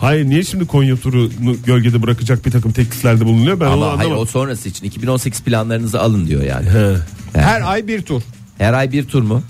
Hayır 0.00 0.24
niye 0.26 0.42
şimdi 0.44 0.66
Konya 0.66 0.96
turunu 0.96 1.56
gölgede 1.66 2.02
bırakacak 2.02 2.46
bir 2.46 2.50
takım 2.50 2.72
tekliflerde 2.72 3.24
bulunuyor 3.24 3.60
ben 3.60 3.66
onu 3.66 3.72
Ama 3.72 3.86
hayır 3.86 3.98
anlamadım. 4.00 4.22
o 4.22 4.26
sonrası 4.26 4.68
için 4.68 4.86
2018 4.86 5.42
planlarınızı 5.42 6.00
alın 6.00 6.26
diyor 6.26 6.42
yani. 6.42 6.66
Her 7.34 7.60
ay 7.72 7.86
bir 7.86 8.02
tur. 8.02 8.22
Her 8.58 8.72
ay 8.72 8.92
bir 8.92 9.04
tur 9.04 9.22
mu? 9.22 9.42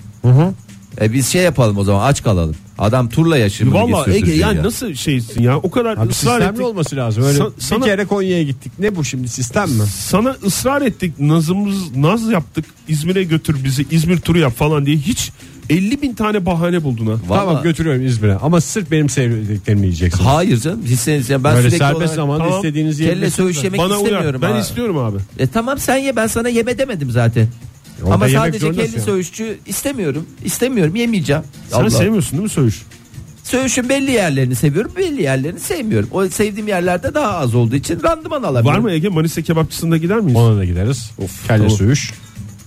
E 1.01 1.13
biz 1.13 1.27
şey 1.27 1.43
yapalım 1.43 1.77
o 1.77 1.83
zaman 1.83 2.07
aç 2.07 2.23
kalalım. 2.23 2.55
Adam 2.77 3.09
turla 3.09 3.37
yaşıyor. 3.37 3.71
Valla 3.71 4.13
Ege 4.13 4.33
yani 4.33 4.63
nasıl 4.63 4.93
şeysin 4.93 5.41
ya 5.41 5.57
o 5.57 5.71
kadar 5.71 5.97
Abi 5.97 6.09
ısrar 6.09 6.11
sistemli 6.39 6.51
ettik. 6.51 6.65
olması 6.65 6.95
lazım. 6.95 7.23
Öyle 7.23 7.39
Sa- 7.39 7.55
bir 7.57 7.61
sana- 7.61 7.85
kere 7.85 8.05
Konya'ya 8.05 8.43
gittik. 8.43 8.71
Ne 8.79 8.95
bu 8.95 9.03
şimdi 9.05 9.27
sistem 9.27 9.69
mi? 9.69 9.83
Sana 9.99 10.35
ısrar 10.45 10.81
ettik 10.81 11.19
nazımız 11.19 11.95
naz 11.95 12.31
yaptık 12.31 12.65
İzmir'e 12.87 13.23
götür 13.23 13.63
bizi 13.63 13.85
İzmir 13.91 14.17
turu 14.17 14.39
yap 14.39 14.55
falan 14.57 14.85
diye 14.85 14.97
hiç 14.97 15.31
50 15.69 16.01
bin 16.01 16.13
tane 16.13 16.45
bahane 16.45 16.83
buldun 16.83 17.05
ha. 17.05 17.13
Tamam 17.27 17.63
götürüyorum 17.63 18.05
İzmir'e 18.05 18.35
ama 18.35 18.61
sırf 18.61 18.91
benim 18.91 19.09
sevdiklerimi 19.09 19.81
yiyeceksiniz. 19.85 20.25
Hayır 20.25 20.59
canım. 20.59 20.81
Siz, 20.99 21.29
yani 21.29 21.43
ben 21.43 21.55
Böyle 21.55 21.61
sürekli 21.69 21.77
serbest 21.77 21.97
olarak 21.97 22.15
zamanda 22.15 22.43
Tamam, 22.43 22.61
kelle 22.61 22.79
yiyebilirsiniz. 22.79 23.33
söğüş 23.33 23.63
yemek 23.63 23.79
Bana 23.79 23.87
uyar 23.97 24.03
istemiyorum. 24.05 24.41
ben 24.41 24.51
ha. 24.51 24.59
istiyorum 24.59 24.97
abi. 24.97 25.17
E 25.39 25.47
tamam 25.47 25.79
sen 25.79 25.97
ye 25.97 26.15
ben 26.15 26.27
sana 26.27 26.49
yeme 26.49 26.77
demedim 26.77 27.11
zaten. 27.11 27.47
Orada 28.03 28.15
Ama 28.15 28.27
yemek 28.27 28.39
sadece 28.41 28.59
zorundasın 28.59 28.91
kelli 28.91 29.01
söğüşçü 29.01 29.57
istemiyorum. 29.65 30.25
İstemiyorum 30.45 30.95
yemeyeceğim. 30.95 31.43
Sen 31.69 31.79
Allah. 31.79 31.89
sevmiyorsun 31.89 32.31
değil 32.31 32.43
mi 32.43 32.49
söğüş? 32.49 32.81
Söğüşün 33.43 33.89
belli 33.89 34.11
yerlerini 34.11 34.55
seviyorum 34.55 34.91
belli 34.97 35.21
yerlerini 35.21 35.59
sevmiyorum. 35.59 36.09
O 36.11 36.27
sevdiğim 36.27 36.67
yerlerde 36.67 37.13
daha 37.13 37.37
az 37.37 37.55
olduğu 37.55 37.75
için 37.75 38.03
randıman 38.03 38.43
Var 38.65 38.77
mı 38.79 38.91
Ege 38.91 39.09
Manisa 39.09 39.41
kebapçısında 39.41 39.97
gider 39.97 40.19
miyiz? 40.19 40.37
Ona 40.39 40.57
da 40.57 40.65
gideriz. 40.65 41.11
Kelle 41.47 41.57
tamam. 41.57 41.69
söğüş. 41.69 42.13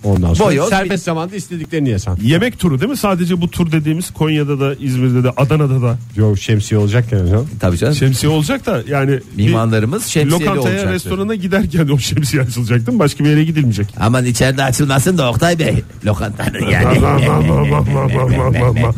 Ondan 0.05 0.35
sonra 0.35 0.51
Boyoz, 0.51 0.69
serbest 0.69 1.05
zamanda 1.05 1.37
istediklerini 1.37 1.89
yesen. 1.89 2.17
Yemek 2.23 2.59
turu 2.59 2.81
değil 2.81 2.91
mi? 2.91 2.97
Sadece 2.97 3.41
bu 3.41 3.51
tur 3.51 3.73
dediğimiz 3.73 4.11
Konya'da 4.11 4.61
da 4.61 4.75
İzmir'de 4.75 5.25
de 5.25 5.31
Adana'da 5.37 5.83
da 5.83 5.99
Yok 6.17 6.39
şemsiye 6.39 6.81
olacak 6.81 7.13
yani. 7.13 7.31
canım. 7.31 7.49
Tabii 7.61 7.77
canım. 7.79 7.95
şemsiye 7.95 8.33
olacak 8.33 8.67
da 8.67 8.83
yani 8.89 9.11
bir 9.39 9.45
Mihmanlarımız 9.45 10.07
şemsiyeli 10.07 10.31
lokantaya 10.45 10.61
olacaktır. 10.75 10.95
restorana 10.95 11.35
giderken 11.35 11.89
o 11.89 11.99
şemsiye 11.99 12.43
açılacak 12.43 12.87
değil 12.87 12.93
mi? 12.93 12.99
Başka 12.99 13.25
bir 13.25 13.29
yere 13.31 13.45
gidilmeyecek. 13.45 13.87
Aman 14.01 14.25
içeride 14.25 14.65
açılmasın 14.65 15.19
da 15.19 15.31
Oktay 15.31 15.59
Bey. 15.59 15.83
Lokantanın 16.05 16.67
yani. 16.71 16.99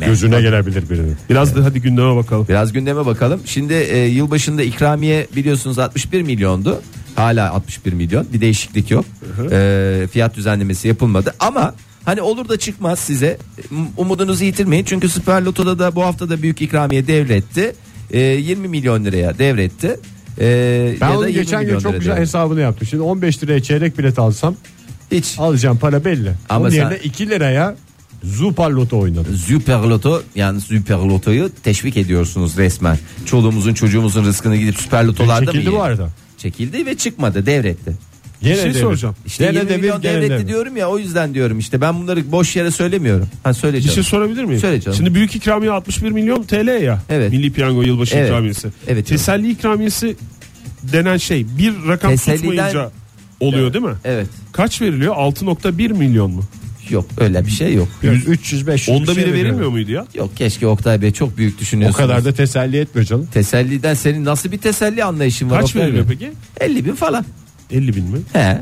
Gözüne 0.06 0.40
gelebilir 0.40 0.90
birinin. 0.90 1.16
Biraz 1.30 1.56
da 1.56 1.64
hadi 1.64 1.80
gündeme 1.82 2.16
bakalım. 2.16 2.46
Biraz 2.48 2.72
gündeme 2.72 3.06
bakalım. 3.06 3.40
Şimdi 3.44 3.72
e, 3.74 3.98
yılbaşında 3.98 4.62
ikramiye 4.62 5.26
biliyorsunuz 5.36 5.78
61 5.78 6.22
milyondu. 6.22 6.82
Hala 7.18 7.50
61 7.52 7.92
milyon. 7.92 8.26
Bir 8.32 8.40
değişiklik 8.40 8.90
yok. 8.90 9.04
E, 9.52 10.06
fiyat 10.12 10.36
düzenlemesi 10.36 10.88
yapılmadı 10.88 11.34
ama 11.40 11.74
hani 12.04 12.22
olur 12.22 12.48
da 12.48 12.56
çıkmaz 12.58 12.98
size. 12.98 13.38
Umudunuzu 13.96 14.44
yitirmeyin. 14.44 14.84
Çünkü 14.84 15.08
Süper 15.08 15.42
Loto'da 15.42 15.78
da 15.78 15.94
bu 15.94 16.02
hafta 16.04 16.30
da 16.30 16.42
büyük 16.42 16.62
ikramiye 16.62 17.06
devretti. 17.06 17.72
E, 18.10 18.20
20 18.20 18.68
milyon 18.68 19.04
liraya 19.04 19.38
devretti. 19.38 19.96
E, 20.40 20.94
Ben 21.00 21.06
ya 21.08 21.14
da 21.14 21.18
onun 21.18 21.28
20 21.28 21.32
geçen 21.40 21.66
gün 21.66 21.78
çok 21.78 21.92
güzel 21.94 22.06
devretti. 22.06 22.20
hesabını 22.20 22.60
yaptım. 22.60 22.88
Şimdi 22.90 23.02
15 23.02 23.42
liraya 23.42 23.62
çeyrek 23.62 23.98
bilet 23.98 24.18
alsam 24.18 24.56
Hiç. 25.12 25.34
alacağım 25.38 25.78
para 25.78 26.04
belli. 26.04 26.32
Ama 26.48 26.60
Onun 26.60 26.70
sen- 26.70 26.76
yerine 26.76 26.96
2 27.04 27.28
liraya 27.28 27.76
Zupar 28.24 28.70
Loto 28.70 28.98
oynadım. 28.98 29.36
Süper 29.36 29.78
Loto 29.78 30.22
yani 30.34 30.60
Süper 30.60 30.96
Loto'yu 30.96 31.50
teşvik 31.62 31.96
ediyorsunuz 31.96 32.56
resmen. 32.56 32.98
Çoluğumuzun 33.26 33.74
çocuğumuzun 33.74 34.24
rızkını 34.24 34.56
gidip 34.56 34.76
Süper 34.80 35.04
Loto'larda 35.04 35.40
mı 35.44 35.52
Çekildi 35.52 35.72
bu 35.72 35.82
arada. 35.82 36.08
Çekildi 36.38 36.86
ve 36.86 36.96
çıkmadı 36.96 37.46
devretti. 37.46 37.92
Gene 38.42 38.54
şey 38.56 38.64
devir. 38.64 38.74
soracağım. 38.80 39.16
İşte 39.26 39.44
Gene 39.44 39.56
20 39.56 39.68
devir, 39.68 39.80
milyon 39.80 40.00
gene 40.00 40.14
devretti 40.14 40.30
devir. 40.30 40.48
diyorum 40.48 40.76
ya 40.76 40.88
o 40.88 40.98
yüzden 40.98 41.34
diyorum 41.34 41.58
işte 41.58 41.80
ben 41.80 41.94
bunları 42.00 42.32
boş 42.32 42.56
yere 42.56 42.70
söylemiyorum. 42.70 43.28
Ha 43.44 43.54
söyle 43.54 43.76
Bir 43.76 43.82
canım. 43.82 43.94
şey 43.94 44.04
sorabilir 44.04 44.44
miyim? 44.44 44.60
Söyle 44.60 44.80
canım. 44.80 44.96
Şimdi 44.96 45.14
büyük 45.14 45.36
ikramiye 45.36 45.72
61 45.72 46.10
milyon 46.10 46.42
TL 46.42 46.82
ya. 46.82 47.02
Evet. 47.10 47.30
Milli 47.30 47.52
Piyango 47.52 47.82
yılbaşı 47.82 48.16
Evet. 48.16 48.28
ikramiyesi. 48.28 48.68
Evet 48.68 49.06
canım. 49.06 49.18
Teselli 49.18 49.50
ikramiyesi 49.50 50.16
denen 50.92 51.16
şey 51.16 51.46
bir 51.58 51.74
rakam 51.88 52.12
Teselliden- 52.12 52.36
tutmayınca 52.36 52.90
oluyor 53.40 53.72
değil 53.72 53.84
mi? 53.84 53.94
Evet. 54.04 54.26
Kaç 54.52 54.82
veriliyor? 54.82 55.14
6.1 55.16 55.92
milyon 55.92 56.30
mu? 56.30 56.42
Yok 56.90 57.06
öyle 57.18 57.46
bir 57.46 57.50
şey 57.50 57.74
yok. 57.74 57.88
Yani 58.02 58.16
300 58.16 58.66
500 58.66 58.96
Onda 58.96 59.10
bir 59.10 59.14
şey 59.14 59.24
biri 59.26 59.32
verilmiyor 59.32 59.68
muydu 59.70 59.90
ya? 59.90 60.06
Yok 60.14 60.36
keşke 60.36 60.66
Oktay 60.66 61.02
Bey 61.02 61.10
çok 61.12 61.36
büyük 61.38 61.56
O 61.56 61.58
düşünüyorsunuz. 61.60 61.96
kadar 61.96 62.24
da 62.24 62.32
teselli 62.32 62.78
etmiyor 62.78 63.06
canım. 63.06 63.28
Teselliden 63.32 63.94
senin 63.94 64.24
nasıl 64.24 64.52
bir 64.52 64.58
teselli 64.58 65.04
anlayışın 65.04 65.50
var 65.50 65.60
Kaç 65.60 65.70
Oktay 65.70 65.82
veriliyor 65.82 66.08
Bey? 66.08 66.16
peki? 66.20 66.32
50 66.60 66.84
bin 66.84 66.94
falan. 66.94 67.24
50 67.70 67.96
bin 67.96 68.04
mi? 68.04 68.18
He. 68.32 68.60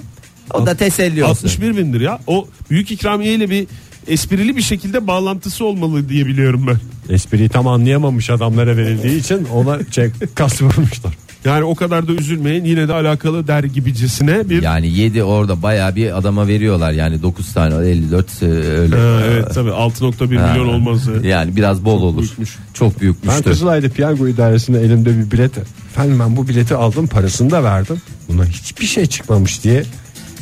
O 0.54 0.66
da 0.66 0.74
teselli 0.74 1.24
olsun. 1.24 1.48
61 1.48 1.76
bindir 1.76 2.00
ya. 2.00 2.18
O 2.26 2.48
büyük 2.70 2.90
ikramiye 2.90 3.34
ile 3.34 3.50
bir 3.50 3.66
esprili 4.08 4.56
bir 4.56 4.62
şekilde 4.62 5.06
bağlantısı 5.06 5.64
olmalı 5.64 6.08
diye 6.08 6.26
biliyorum 6.26 6.66
ben. 6.66 7.14
Espriyi 7.14 7.48
tam 7.48 7.66
anlayamamış 7.66 8.30
adamlara 8.30 8.76
verildiği 8.76 9.20
için 9.20 9.44
ona 9.44 9.78
çek 9.90 10.12
kastırmışlar. 10.36 11.14
Yani 11.46 11.64
o 11.64 11.74
kadar 11.74 12.08
da 12.08 12.12
üzülmeyin 12.12 12.64
yine 12.64 12.88
de 12.88 12.92
alakalı 12.92 13.46
der 13.46 13.64
gibicesine 13.64 14.50
bir 14.50 14.62
Yani 14.62 14.88
7 14.88 15.22
orada 15.22 15.62
bayağı 15.62 15.96
bir 15.96 16.18
adama 16.18 16.46
veriyorlar 16.46 16.92
yani 16.92 17.22
9 17.22 17.52
tane 17.52 17.88
54 17.88 18.42
e, 18.42 18.46
öyle. 18.46 18.96
Ha, 18.96 19.20
evet 19.26 19.54
tabii 19.54 19.70
6.1 19.70 20.36
Ha. 20.38 20.52
milyon 20.52 20.68
olmaz. 20.68 21.00
Yani 21.22 21.56
biraz 21.56 21.84
bol 21.84 22.02
olur. 22.02 22.18
Büyükmüş. 22.18 22.56
Çok 22.74 22.94
Ben 22.94 23.00
büyükmüştür. 23.00 23.44
Kızılay'da 23.44 23.88
piyango 23.88 24.28
idaresinde 24.28 24.80
elimde 24.80 25.18
bir 25.18 25.30
bilet. 25.30 25.52
Efendim 25.90 26.20
ben 26.20 26.36
bu 26.36 26.48
bileti 26.48 26.74
aldım 26.74 27.06
parasını 27.06 27.50
da 27.50 27.64
verdim. 27.64 27.96
Buna 28.28 28.44
hiçbir 28.44 28.86
şey 28.86 29.06
çıkmamış 29.06 29.64
diye 29.64 29.84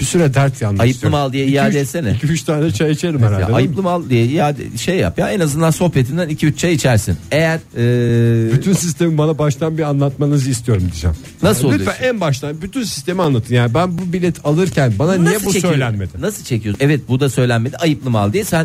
bir 0.01 0.05
süre 0.05 0.35
dert 0.35 0.63
yandı. 0.63 0.83
Ayıplı 0.83 1.11
mal 1.11 1.33
diye 1.33 1.47
iade 1.47 1.81
etsene. 1.81 2.09
2-3 2.11 2.45
tane 2.45 2.71
çay 2.71 2.91
içerim 2.91 3.23
herhalde. 3.23 3.41
Ya, 3.43 3.57
ayıplı 3.57 3.83
mal 3.83 4.11
diye 4.11 4.27
iade 4.27 4.79
şey 4.79 4.97
yap 4.97 5.19
ya 5.19 5.31
en 5.31 5.41
azından 5.41 5.71
sohbetinden 5.71 6.29
2-3 6.31 6.57
çay 6.57 6.73
içersin. 6.73 7.17
Eğer 7.33 7.61
e, 7.77 8.53
Bütün 8.53 8.73
sistemi 8.73 9.19
bana 9.19 9.39
baştan 9.39 9.79
bir 9.79 9.83
anlatmanızı 9.83 10.51
istiyorum 10.51 10.83
diyeceğim. 10.93 11.17
Nasıl 11.43 11.65
Lütfen 11.73 11.77
oluyor? 11.95 12.15
en 12.15 12.21
baştan 12.21 12.63
bütün 12.63 12.83
sistemi 12.83 13.23
anlatın. 13.23 13.55
Yani 13.55 13.75
ben 13.75 13.99
bu 13.99 14.13
bilet 14.13 14.47
alırken 14.47 14.93
bana 14.99 15.15
niye 15.15 15.35
nasıl 15.35 15.47
bu 15.47 15.53
çekiyor- 15.53 15.73
söylenmedi? 15.73 16.11
Nasıl 16.21 16.45
çekiyorsun? 16.45 16.85
Evet 16.85 17.01
bu 17.09 17.21
da 17.21 17.31
söylenmedi 17.31 17.77
ayıplı 17.77 18.11
mal 18.11 18.33
diye 18.33 18.45
sen 18.45 18.65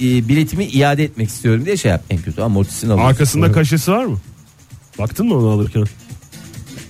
e, 0.00 0.28
biletimi 0.28 0.64
iade 0.64 1.04
etmek 1.04 1.28
istiyorum 1.28 1.64
diye 1.66 1.76
şey 1.76 1.90
yap. 1.90 2.02
En 2.10 2.18
kötü 2.18 2.40
amortisini 2.42 2.92
alıyorsun. 2.92 3.10
Arkasında 3.12 3.52
kaşesi 3.52 3.92
var 3.92 4.04
mı? 4.04 4.18
Baktın 4.98 5.26
mı 5.26 5.34
onu 5.38 5.48
alırken? 5.48 5.84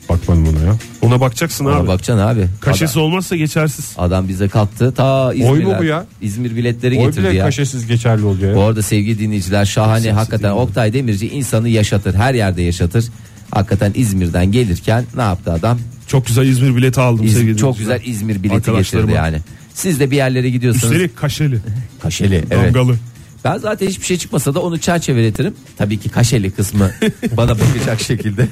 Bakmadım 0.09 0.49
ona 0.49 0.61
ya. 0.67 0.77
Ona 1.03 1.21
bakacaksın 1.21 1.65
Ona 1.65 1.75
abi. 1.75 1.87
bakacaksın 1.89 2.19
abi. 2.27 2.47
Kaşesi 2.61 2.99
olmazsa 2.99 3.37
geçersiz. 3.37 3.93
Adam, 3.97 4.07
adam 4.09 4.29
bize 4.29 4.49
kalktı 4.49 4.93
ta 4.97 5.35
İzmir'den. 5.35 5.79
bu 5.81 5.85
ya? 5.85 6.07
İzmir 6.23 6.57
biletleri 6.57 6.99
Oy 6.99 7.07
getirdi 7.07 7.29
bile 7.29 7.37
ya. 7.37 7.45
kaşesiz 7.45 7.87
geçerli 7.87 8.25
oluyor 8.25 8.55
Bu 8.57 8.63
arada 8.63 8.83
sevgili 8.83 9.19
dinleyiciler 9.19 9.65
şahane 9.65 10.13
hakikaten 10.13 10.51
Oktay 10.51 10.93
Demirci 10.93 11.29
insanı 11.29 11.69
yaşatır 11.69 12.15
her 12.15 12.35
yerde 12.35 12.63
yaşatır. 12.63 13.05
Hakikaten 13.51 13.93
İzmir'den 13.95 14.53
gelirken 14.53 15.05
ne 15.17 15.23
yaptı 15.23 15.53
adam? 15.53 15.79
Çok 16.07 16.27
güzel 16.27 16.47
İzmir 16.47 16.77
bileti 16.77 17.01
aldım 17.01 17.27
İz- 17.27 17.33
sevgili 17.35 17.57
çok 17.57 17.75
dinleyiciler. 17.75 17.97
güzel 17.99 18.13
İzmir 18.13 18.43
bileti 18.43 18.55
Arkadaşlarıma. 18.57 19.07
getirdi 19.11 19.25
yani. 19.27 19.39
Siz 19.75 20.01
de 20.01 20.11
bir 20.11 20.17
yerlere 20.17 20.51
gidiyorsanız 20.51 20.93
Üstelik 20.95 21.17
kaşeli. 21.17 21.59
kaşeli 22.03 22.45
evet. 22.51 22.75
Damgalı. 22.75 22.97
Ben 23.45 23.59
zaten 23.59 23.87
hiçbir 23.89 24.05
şey 24.07 24.17
çıkmasa 24.19 24.55
da 24.55 24.61
onu 24.63 24.79
çerçeveletirim. 24.79 25.55
Tabii 25.79 25.99
ki 25.99 26.09
kaşeli 26.09 26.51
kısmı 26.51 26.91
bana 27.37 27.51
bakacak 27.59 28.01
şekilde. 28.01 28.49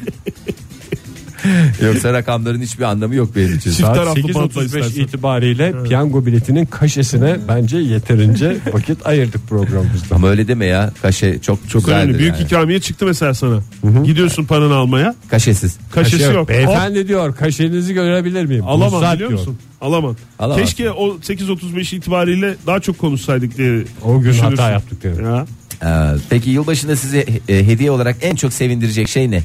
Yoksa 1.83 2.13
rakamların 2.13 2.61
hiçbir 2.63 2.85
anlamı 2.85 3.15
yok 3.15 3.37
benim 3.37 3.57
için. 3.57 3.71
Çift 3.71 3.81
taraflı 3.83 4.35
bantla 4.35 4.61
8.35 4.63 4.67
istersen. 4.67 5.01
itibariyle 5.03 5.75
piyango 5.85 6.27
biletinin 6.27 6.67
kaşesine 6.67 7.37
bence 7.49 7.79
yeterince 7.79 8.57
vakit 8.73 9.07
ayırdık 9.07 9.49
programımızda. 9.49 10.15
Ama 10.15 10.29
öyle 10.29 10.49
deme 10.49 10.67
ya. 10.67 10.93
Kaşe 11.03 11.39
çok 11.39 11.69
Çok 11.69 11.89
önemli. 11.89 12.19
Büyük 12.19 12.35
yani. 12.35 12.45
ikramiye 12.45 12.81
çıktı 12.81 13.07
mesela 13.07 13.35
sana. 13.35 13.59
Gidiyorsun 14.05 14.45
paranı 14.45 14.75
almaya. 14.75 15.15
Kaşesiz. 15.31 15.77
Kaşesi 15.91 16.23
Kaşe 16.23 16.33
yok. 16.35 16.49
Beyefendi 16.49 17.09
diyor 17.09 17.37
kaşenizi 17.37 17.95
görebilir 17.95 18.45
miyim? 18.45 18.65
Alamam 18.67 19.03
biliyor 19.03 19.19
diyor. 19.19 19.31
musun? 19.31 19.59
Alamam. 19.81 20.17
Alamazsın. 20.39 20.65
Keşke 20.65 20.91
o 20.91 21.09
8.35 21.09 21.97
itibariyle 21.97 22.55
daha 22.67 22.81
çok 22.81 22.99
konuşsaydık 22.99 23.59
diye. 23.59 23.85
O 24.05 24.21
gün 24.21 24.33
hata 24.33 24.71
yaptık 24.71 25.03
diyor. 25.03 25.23
Ya. 25.23 25.47
Ee, 25.83 26.17
peki 26.31 26.51
yılbaşında 26.51 26.97
size 26.97 27.25
e, 27.49 27.67
hediye 27.67 27.91
olarak 27.91 28.17
en 28.23 28.35
çok 28.37 28.53
sevindirecek 28.53 29.09
şey 29.09 29.31
ne? 29.31 29.43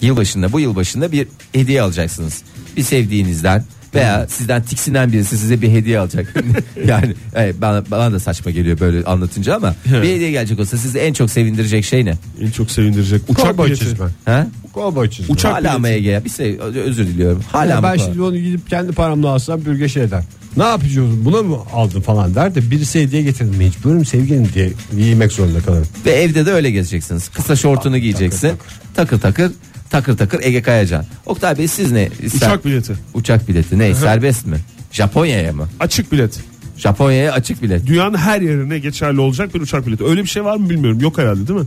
Yılbaşında 0.00 0.52
bu 0.52 0.60
yılbaşında 0.60 1.12
bir 1.12 1.28
hediye 1.52 1.82
alacaksınız. 1.82 2.42
Bir 2.76 2.82
sevdiğinizden 2.82 3.64
Veya 3.94 4.26
sizden 4.28 4.62
tiksinen 4.62 5.12
birisi 5.12 5.38
size 5.38 5.62
bir 5.62 5.70
hediye 5.70 5.98
alacak. 5.98 6.34
yani 6.86 7.14
evet, 7.34 7.56
bana, 7.60 7.84
bana 7.90 8.12
da 8.12 8.20
saçma 8.20 8.50
geliyor 8.50 8.80
böyle 8.80 9.04
anlatınca 9.04 9.56
ama 9.56 9.74
bir 9.86 10.08
hediye 10.08 10.30
gelecek 10.30 10.60
olsa 10.60 10.76
sizi 10.76 10.98
en 10.98 11.12
çok 11.12 11.30
sevindirecek 11.30 11.84
şey 11.84 12.04
ne? 12.04 12.14
En 12.40 12.50
çok 12.50 12.70
sevindirecek. 12.70 13.22
Uçak 13.28 13.46
Kovboy 13.46 13.66
bileti. 13.66 13.80
çizme. 13.84 14.06
Ha? 14.24 14.46
Kovboy 14.72 15.10
çizme. 15.10 15.32
Uçak 15.32 15.52
Hala 15.52 15.78
mı. 15.78 15.88
Ege? 15.88 16.22
Bir 16.24 16.30
şey 16.30 16.58
özür 16.84 17.06
diliyorum. 17.06 17.42
Hala 17.52 17.70
Ya 17.70 17.80
mı? 17.80 17.88
ben 17.92 17.96
şimdi 17.96 18.22
onu 18.22 18.38
gidip 18.38 18.70
kendi 18.70 18.92
paramla 18.92 19.28
alsam 19.28 19.64
bürge 19.64 19.88
şey 19.88 20.10
der. 20.10 20.24
Ne 20.56 20.64
yapacağız 20.64 21.24
buna 21.24 21.42
mı 21.42 21.56
aldın 21.72 22.00
falan 22.00 22.34
der 22.34 22.54
de 22.54 22.70
birisi 22.70 23.00
hediye 23.00 23.22
getirdim 23.22 23.54
mecburum 23.58 24.04
sevgilim 24.04 24.48
diye 24.54 24.72
giymek 24.96 25.32
zorunda 25.32 25.60
kalırım. 25.60 25.86
Ve 26.06 26.10
evde 26.10 26.46
de 26.46 26.52
öyle 26.52 26.70
gezeceksiniz. 26.70 27.28
Kısa 27.28 27.56
şortunu 27.56 27.98
giyeceksin. 27.98 28.52
Takır 28.94 29.20
takır 29.20 29.52
takır 29.90 30.16
takır 30.16 30.40
Ege 30.42 30.62
Kayacan. 30.62 31.04
Oktay 31.26 31.58
Bey 31.58 31.68
siz 31.68 31.92
ne 31.92 32.08
ister? 32.22 32.48
Uçak 32.48 32.64
bileti. 32.64 32.92
Uçak 33.14 33.48
bileti 33.48 33.78
ne? 33.78 33.94
Serbest 33.94 34.46
mi? 34.46 34.56
Japonya'ya 34.92 35.52
mı? 35.52 35.68
Açık 35.80 36.12
bilet. 36.12 36.40
Japonya'ya 36.76 37.32
açık 37.32 37.62
bilet. 37.62 37.86
Dünyanın 37.86 38.16
her 38.18 38.40
yerine 38.40 38.78
geçerli 38.78 39.20
olacak 39.20 39.54
bir 39.54 39.60
uçak 39.60 39.86
bileti. 39.86 40.04
Öyle 40.04 40.22
bir 40.22 40.28
şey 40.28 40.44
var 40.44 40.56
mı 40.56 40.70
bilmiyorum. 40.70 41.00
Yok 41.00 41.18
herhalde 41.18 41.48
değil 41.48 41.60
mi? 41.60 41.66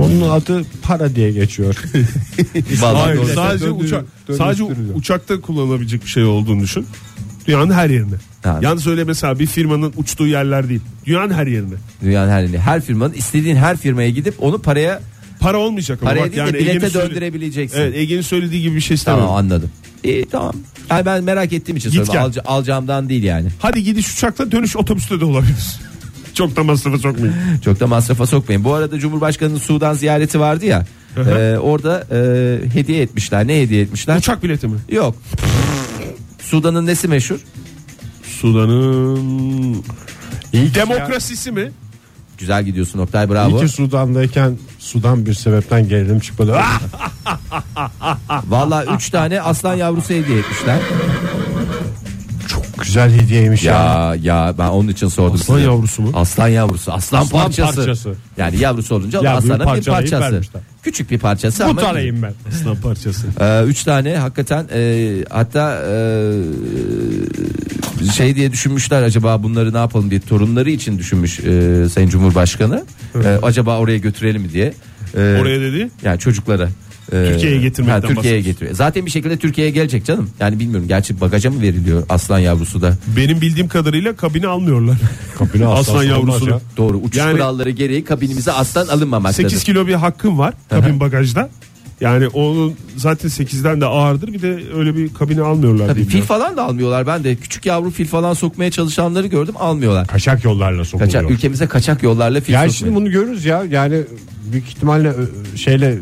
Onun 0.00 0.30
adı 0.30 0.62
para 0.82 1.14
diye 1.14 1.32
geçiyor. 1.32 1.76
Vallahi 2.80 3.02
Hayır, 3.04 3.16
doğru. 3.18 3.26
sadece 3.34 3.64
döndürüyor, 3.66 3.84
uçak 3.86 4.04
sadece 4.38 4.64
dönüştürülüyor. 4.64 4.96
uçakta 4.96 5.40
kullanılabilecek 5.40 6.04
bir 6.04 6.08
şey 6.10 6.24
olduğunu 6.24 6.60
düşün. 6.60 6.86
Dünyanın 7.46 7.72
her 7.72 7.90
yerine. 7.90 8.14
Ha. 8.42 8.58
Yalnız 8.62 8.86
öyle 8.86 9.04
mesela 9.04 9.38
bir 9.38 9.46
firmanın 9.46 9.92
uçtuğu 9.96 10.26
yerler 10.26 10.68
değil. 10.68 10.80
Dünyanın 11.06 11.34
her 11.34 11.46
yerine. 11.46 11.74
Dünyanın 12.02 12.30
her 12.30 12.40
yerinde. 12.40 12.58
Her 12.58 12.80
firmanın 12.80 13.12
istediğin 13.12 13.56
her 13.56 13.76
firmaya 13.76 14.10
gidip 14.10 14.34
onu 14.42 14.58
paraya 14.58 15.00
Para 15.44 15.58
olmayacak 15.58 15.98
ama 16.02 16.10
paraya 16.10 16.20
bak 16.20 16.32
değil 16.32 16.36
de 16.36 16.40
yani 16.40 16.54
bilete 16.54 16.70
Ege'nin 16.86 16.94
döndürebileceksin. 16.94 17.80
Evet 17.80 17.96
Ege'nin 17.96 18.20
söylediği 18.22 18.62
gibi 18.62 18.76
bir 18.76 18.80
şey 18.80 18.94
istemem. 18.94 19.20
Tamam 19.20 19.36
anladım. 19.36 19.70
İyi 20.04 20.26
tamam. 20.30 20.52
Yani 20.90 21.06
ben 21.06 21.24
merak 21.24 21.52
ettiğim 21.52 21.76
için 21.76 21.90
Git. 21.90 22.08
Alca- 22.10 22.42
alacağımdan 22.44 23.08
değil 23.08 23.22
yani. 23.22 23.48
Hadi 23.58 23.82
gidiş 23.82 24.12
uçakla 24.14 24.52
dönüş 24.52 24.76
otobüste 24.76 25.20
de 25.20 25.24
olabilir. 25.24 25.76
Çok 26.34 26.56
da 26.56 26.62
masrafa 26.64 26.98
sokmayın. 26.98 27.34
Çok 27.64 27.80
da 27.80 27.86
masrafa 27.86 28.26
sokmayın. 28.26 28.64
Bu 28.64 28.74
arada 28.74 28.98
Cumhurbaşkanı'nın 28.98 29.58
Sudan 29.58 29.94
ziyareti 29.94 30.40
vardı 30.40 30.66
ya. 30.66 30.86
e, 31.16 31.56
orada 31.58 32.06
e, 32.12 32.18
hediye 32.74 33.02
etmişler. 33.02 33.46
Ne 33.46 33.60
hediye 33.60 33.82
etmişler? 33.82 34.16
Uçak 34.18 34.42
bileti 34.42 34.68
mi? 34.68 34.78
Yok. 34.88 35.16
Sudan'ın 36.42 36.86
nesi 36.86 37.08
meşhur? 37.08 37.38
Sudan'ın 38.22 39.82
İyi 40.52 40.74
demokrasisi 40.74 41.52
mi? 41.52 41.72
Güzel 42.38 42.64
gidiyorsun 42.64 42.98
Oktay 42.98 43.24
iyi 43.26 43.30
bravo. 43.30 43.60
ki 43.60 43.68
Sudan'dayken 43.68 44.58
Sudan 44.84 45.26
bir 45.26 45.34
sebepten 45.34 45.88
gerilim 45.88 46.20
çıkmadı. 46.20 46.56
Vallahi 48.48 48.86
3 48.96 49.10
tane 49.10 49.40
aslan 49.40 49.74
yavrusu 49.74 50.14
hediye 50.14 50.38
etmişler. 50.38 50.78
Çok 52.48 52.62
güzel 52.82 53.12
hediyeymiş 53.12 53.64
ya. 53.64 53.74
Ya 53.74 54.14
ya 54.22 54.54
ben 54.58 54.68
onun 54.68 54.88
için 54.88 55.08
sordum 55.08 55.34
Aslan 55.34 55.54
size. 55.56 55.66
yavrusu 55.66 56.02
mu? 56.02 56.10
Aslan 56.14 56.48
yavrusu. 56.48 56.92
Aslan, 56.92 57.20
Aslan 57.22 57.42
parçası. 57.42 57.76
parçası. 57.76 58.14
Yani 58.36 58.56
yavrusu 58.60 58.94
olunca 58.94 59.20
o 59.20 59.24
da 59.24 59.30
aslanın 59.30 59.60
bir 59.60 59.64
parçalayıp 59.64 60.10
parçası. 60.10 60.32
vermişler. 60.32 60.62
Küçük 60.84 61.10
bir 61.10 61.18
parçası 61.18 61.64
ama. 61.64 61.80
tarayım 61.80 62.22
ben. 62.22 62.32
Aslan 62.48 62.76
parçası. 62.76 63.26
Ee, 63.40 63.62
üç 63.66 63.84
tane 63.84 64.16
hakikaten 64.16 64.66
e, 64.74 65.10
hatta 65.30 65.82
e, 65.90 65.92
şey 68.16 68.36
diye 68.36 68.52
düşünmüşler 68.52 69.02
acaba 69.02 69.42
bunları 69.42 69.72
ne 69.74 69.78
yapalım 69.78 70.10
diye 70.10 70.20
torunları 70.20 70.70
için 70.70 70.98
düşünmüş 70.98 71.40
e, 71.40 71.86
Sayın 71.88 72.08
Cumhurbaşkanı. 72.08 72.84
E, 73.24 73.28
acaba 73.42 73.78
oraya 73.78 73.98
götürelim 73.98 74.42
mi 74.42 74.52
diye. 74.52 74.74
E, 75.16 75.38
Oraya 75.40 75.60
dedi. 75.60 75.90
yani 76.02 76.18
çocuklara. 76.18 76.68
E, 77.14 77.32
Türkiye'ye 77.32 77.60
getirmekten 77.60 78.00
Türkiye'ye 78.00 78.16
bahsediyorsun. 78.18 78.44
getiriyor. 78.52 78.74
Zaten 78.74 79.06
bir 79.06 79.10
şekilde 79.10 79.36
Türkiye'ye 79.36 79.72
gelecek 79.72 80.04
canım. 80.04 80.30
Yani 80.40 80.58
bilmiyorum 80.58 80.88
gerçi 80.88 81.20
bagaja 81.20 81.50
mı 81.50 81.62
veriliyor 81.62 82.02
aslan 82.08 82.38
yavrusu 82.38 82.82
da. 82.82 82.96
Benim 83.16 83.40
bildiğim 83.40 83.68
kadarıyla 83.68 84.16
kabine 84.16 84.46
almıyorlar. 84.46 84.96
Kabine 85.38 85.66
Aslan 85.66 85.80
aslan 85.94 86.04
yavrusunu. 86.04 86.50
ya. 86.50 86.60
Doğru 86.76 86.96
uçuş 86.96 87.18
Yani- 87.18 87.32
kuralları 87.32 87.70
gereği 87.70 88.04
kabinimize 88.04 88.52
aslan 88.52 88.86
alınmamaktadır. 88.88 89.48
8 89.50 89.64
kilo 89.64 89.86
bir 89.86 89.94
hakkım 89.94 90.38
var 90.38 90.54
kabin 90.70 91.00
bagajda. 91.00 91.48
Yani 92.00 92.28
onun 92.28 92.74
zaten 92.96 93.28
8'den 93.28 93.80
de 93.80 93.86
ağırdır. 93.86 94.32
Bir 94.32 94.42
de 94.42 94.58
öyle 94.76 94.96
bir 94.96 95.14
kabine 95.14 95.42
almıyorlar. 95.42 95.86
Tabii 95.86 96.04
fil 96.04 96.22
falan 96.22 96.56
da 96.56 96.62
almıyorlar. 96.64 97.06
Ben 97.06 97.24
de 97.24 97.36
küçük 97.36 97.66
yavru 97.66 97.90
fil 97.90 98.06
falan 98.06 98.34
sokmaya 98.34 98.70
çalışanları 98.70 99.26
gördüm 99.26 99.54
almıyorlar. 99.58 100.06
Kaçak 100.06 100.44
yollarla 100.44 100.84
sokuluyor. 100.84 101.12
Kaçak 101.12 101.30
ülkemize 101.30 101.66
kaçak 101.66 102.02
yollarla 102.02 102.40
fil 102.40 102.52
Ya 102.52 102.58
sokmaya. 102.60 102.72
şimdi 102.72 102.94
bunu 102.94 103.10
görürüz 103.10 103.44
ya. 103.44 103.64
Yani 103.70 104.00
büyük 104.52 104.66
ihtimalle 104.68 105.08
ö, 105.08 105.26
şeyle 105.56 105.98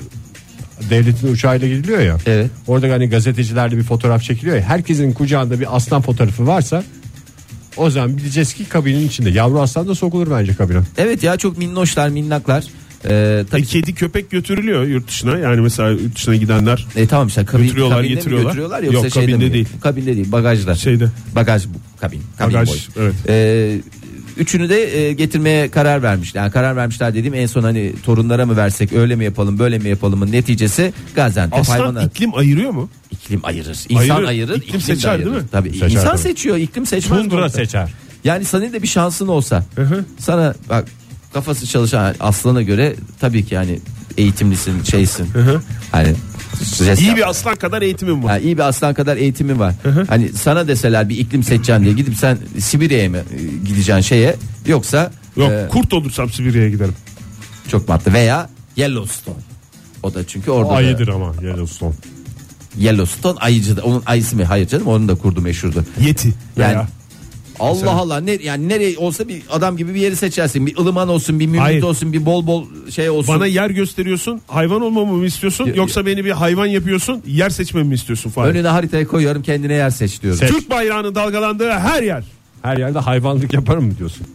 devletin 0.90 1.32
uçağıyla 1.32 1.68
gidiliyor 1.68 2.00
ya. 2.00 2.16
Evet. 2.26 2.50
Orada 2.66 2.92
hani 2.94 3.08
gazetecilerle 3.08 3.76
bir 3.76 3.82
fotoğraf 3.82 4.22
çekiliyor 4.22 4.56
ya. 4.56 4.62
Herkesin 4.62 5.12
kucağında 5.12 5.60
bir 5.60 5.76
aslan 5.76 6.02
fotoğrafı 6.02 6.46
varsa 6.46 6.84
o 7.76 7.90
zaman 7.90 8.16
bileceğiz 8.16 8.54
ki 8.54 8.64
kabinin 8.64 9.06
içinde. 9.08 9.30
Yavru 9.30 9.60
aslan 9.60 9.88
da 9.88 9.94
sokulur 9.94 10.30
bence 10.30 10.54
kabine. 10.54 10.78
Evet 10.98 11.22
ya 11.22 11.36
çok 11.36 11.58
minnoşlar 11.58 12.08
minnaklar. 12.08 12.64
Ee, 13.04 13.44
tabii 13.50 13.60
E, 13.60 13.64
kedi 13.64 13.94
köpek 13.94 14.30
götürülüyor 14.30 14.82
yurt 14.86 15.08
dışına. 15.08 15.38
Yani 15.38 15.60
mesela 15.60 15.90
yurt 15.90 16.16
dışına 16.16 16.34
gidenler 16.34 16.86
E 16.96 17.06
tamam 17.06 17.28
işte 17.28 17.44
kabin, 17.44 17.64
Götürüyorlar, 17.64 17.96
kabinde 17.98 18.14
getiriyorlar. 18.14 18.46
götürüyorlar 18.46 18.82
yoksa 18.82 18.98
Yok, 18.98 19.12
şeyde 19.12 19.26
kabinde 19.32 19.46
mi? 19.48 19.52
değil. 19.52 19.68
Kabinde 19.80 20.16
değil 20.16 20.32
bagajda. 20.32 20.74
şeyde 20.74 21.08
Bagaj 21.34 21.64
bu 21.66 22.00
kabin. 22.00 22.22
kabin 22.38 22.54
bagaj 22.54 22.68
boy. 22.68 22.76
evet. 22.96 23.14
Ee, 23.28 23.76
üçünü 24.36 24.68
de 24.68 24.98
e, 24.98 25.12
getirmeye 25.12 25.70
karar 25.70 26.02
vermişler. 26.02 26.40
Yani 26.42 26.52
karar 26.52 26.76
vermişler 26.76 27.14
dediğim 27.14 27.34
en 27.34 27.46
son 27.46 27.62
hani 27.62 27.92
torunlara 28.04 28.46
mı 28.46 28.56
versek 28.56 28.92
öyle 28.92 29.16
mi 29.16 29.24
yapalım 29.24 29.58
böyle 29.58 29.78
mi 29.78 29.88
yapalımın 29.88 30.32
neticesi 30.32 30.92
Gaziantep 31.14 31.58
Aslan 31.60 31.74
hayvanat 31.78 32.04
iklim 32.16 32.34
ayırıyor 32.34 32.70
mu? 32.70 32.88
iklim 33.10 33.40
ayırır. 33.44 33.78
İnsan 33.88 34.00
Ayırır. 34.14 34.28
ayırır. 34.28 34.56
İklim 34.56 34.80
de 34.80 34.84
seçer 34.84 35.10
ayırır. 35.10 35.24
değil 35.30 35.36
mi? 35.42 35.48
Tabii 35.52 35.70
Seçer 35.72 35.90
insan 35.90 36.04
tabii. 36.04 36.18
seçiyor 36.18 36.56
iklim 36.56 36.86
seçmez. 36.86 37.22
Tundra 37.22 37.48
seçer. 37.50 37.90
Yani 38.24 38.44
senin 38.44 38.72
de 38.72 38.82
bir 38.82 38.88
şansın 38.88 39.28
olsa 39.28 39.64
hı. 39.76 40.04
sana 40.18 40.54
bak 40.68 40.88
kafası 41.32 41.66
çalışan 41.66 42.14
aslana 42.20 42.62
göre 42.62 42.94
tabii 43.20 43.44
ki 43.44 43.54
yani 43.54 43.78
eğitimlisin 44.16 44.82
şeysin. 44.82 45.28
Hani 45.92 46.14
İyi 47.00 47.16
bir 47.16 47.28
aslan 47.30 47.56
kadar 47.56 47.82
eğitimim 47.82 48.24
var. 48.24 48.32
yani 48.32 48.42
iyi 48.44 48.56
bir 48.58 48.62
aslan 48.68 48.94
kadar 48.94 49.16
eğitimin 49.16 49.58
var. 49.58 49.74
Hani 50.08 50.28
sana 50.28 50.68
deseler 50.68 51.08
bir 51.08 51.18
iklim 51.18 51.42
seçeceksin 51.42 51.84
diye 51.84 51.94
gidip 51.94 52.16
sen 52.16 52.38
Sibirya'ya 52.58 53.10
mı 53.10 53.16
e, 53.16 53.22
gideceksin 53.68 54.00
şeye 54.00 54.36
yoksa 54.66 55.12
Yok 55.36 55.50
e, 55.52 55.68
kurt 55.70 55.92
olursam 55.92 56.30
Sibirya'ya 56.30 56.68
giderim. 56.70 56.94
çok 57.68 57.88
matlı 57.88 58.12
veya 58.12 58.50
Yellowstone. 58.76 59.36
O 60.02 60.14
da 60.14 60.26
çünkü 60.26 60.50
orada 60.50 60.70
da- 60.70 60.74
ayıdır 60.74 61.08
ama 61.08 61.34
Yellowstone. 61.42 61.92
Yellowstone 62.78 63.38
ayıcı 63.38 63.76
da 63.76 63.82
onun 63.82 64.02
ayısı 64.06 64.36
mı? 64.36 64.44
Hayır 64.44 64.68
canım 64.68 64.86
onun 64.86 65.08
da 65.08 65.14
kurdu 65.14 65.40
meşhurdu. 65.40 65.84
Yeti. 66.00 66.28
Yani 66.56 66.72
Veya- 66.74 66.86
Allah 67.60 67.90
Allah 67.90 68.20
ne 68.20 68.38
yani 68.42 68.68
nereye 68.68 68.98
olsa 68.98 69.28
bir 69.28 69.42
adam 69.50 69.76
gibi 69.76 69.94
bir 69.94 70.00
yeri 70.00 70.16
seçersin. 70.16 70.66
Bir 70.66 70.76
ılıman 70.76 71.08
olsun, 71.08 71.40
bir 71.40 71.56
Hayır. 71.56 71.72
mümkün 71.74 71.88
olsun, 71.88 72.12
bir 72.12 72.26
bol 72.26 72.46
bol 72.46 72.64
şey 72.90 73.10
olsun. 73.10 73.34
Bana 73.34 73.46
yer 73.46 73.70
gösteriyorsun. 73.70 74.40
Hayvan 74.46 74.80
olmamı 74.82 75.12
mı 75.12 75.26
istiyorsun? 75.26 75.66
Ya- 75.66 75.74
yoksa 75.74 76.06
beni 76.06 76.24
bir 76.24 76.30
hayvan 76.30 76.66
yapıyorsun. 76.66 77.22
Yer 77.26 77.50
seçmemi 77.50 77.88
mi 77.88 77.94
istiyorsun 77.94 78.30
falan. 78.30 78.50
önüne 78.50 78.68
haritaya 78.68 79.06
koyuyorum 79.06 79.42
kendine 79.42 79.74
yer 79.74 79.90
seç 79.90 80.22
diyorum. 80.22 80.40
Seç. 80.40 80.50
Türk 80.50 80.70
bayrağının 80.70 81.14
dalgalandığı 81.14 81.70
her 81.70 82.02
yer. 82.02 82.24
Her 82.62 82.76
yerde 82.76 82.98
hayvanlık 82.98 83.52
yaparım 83.54 83.84
mı 83.86 83.98
diyorsun? 83.98 84.26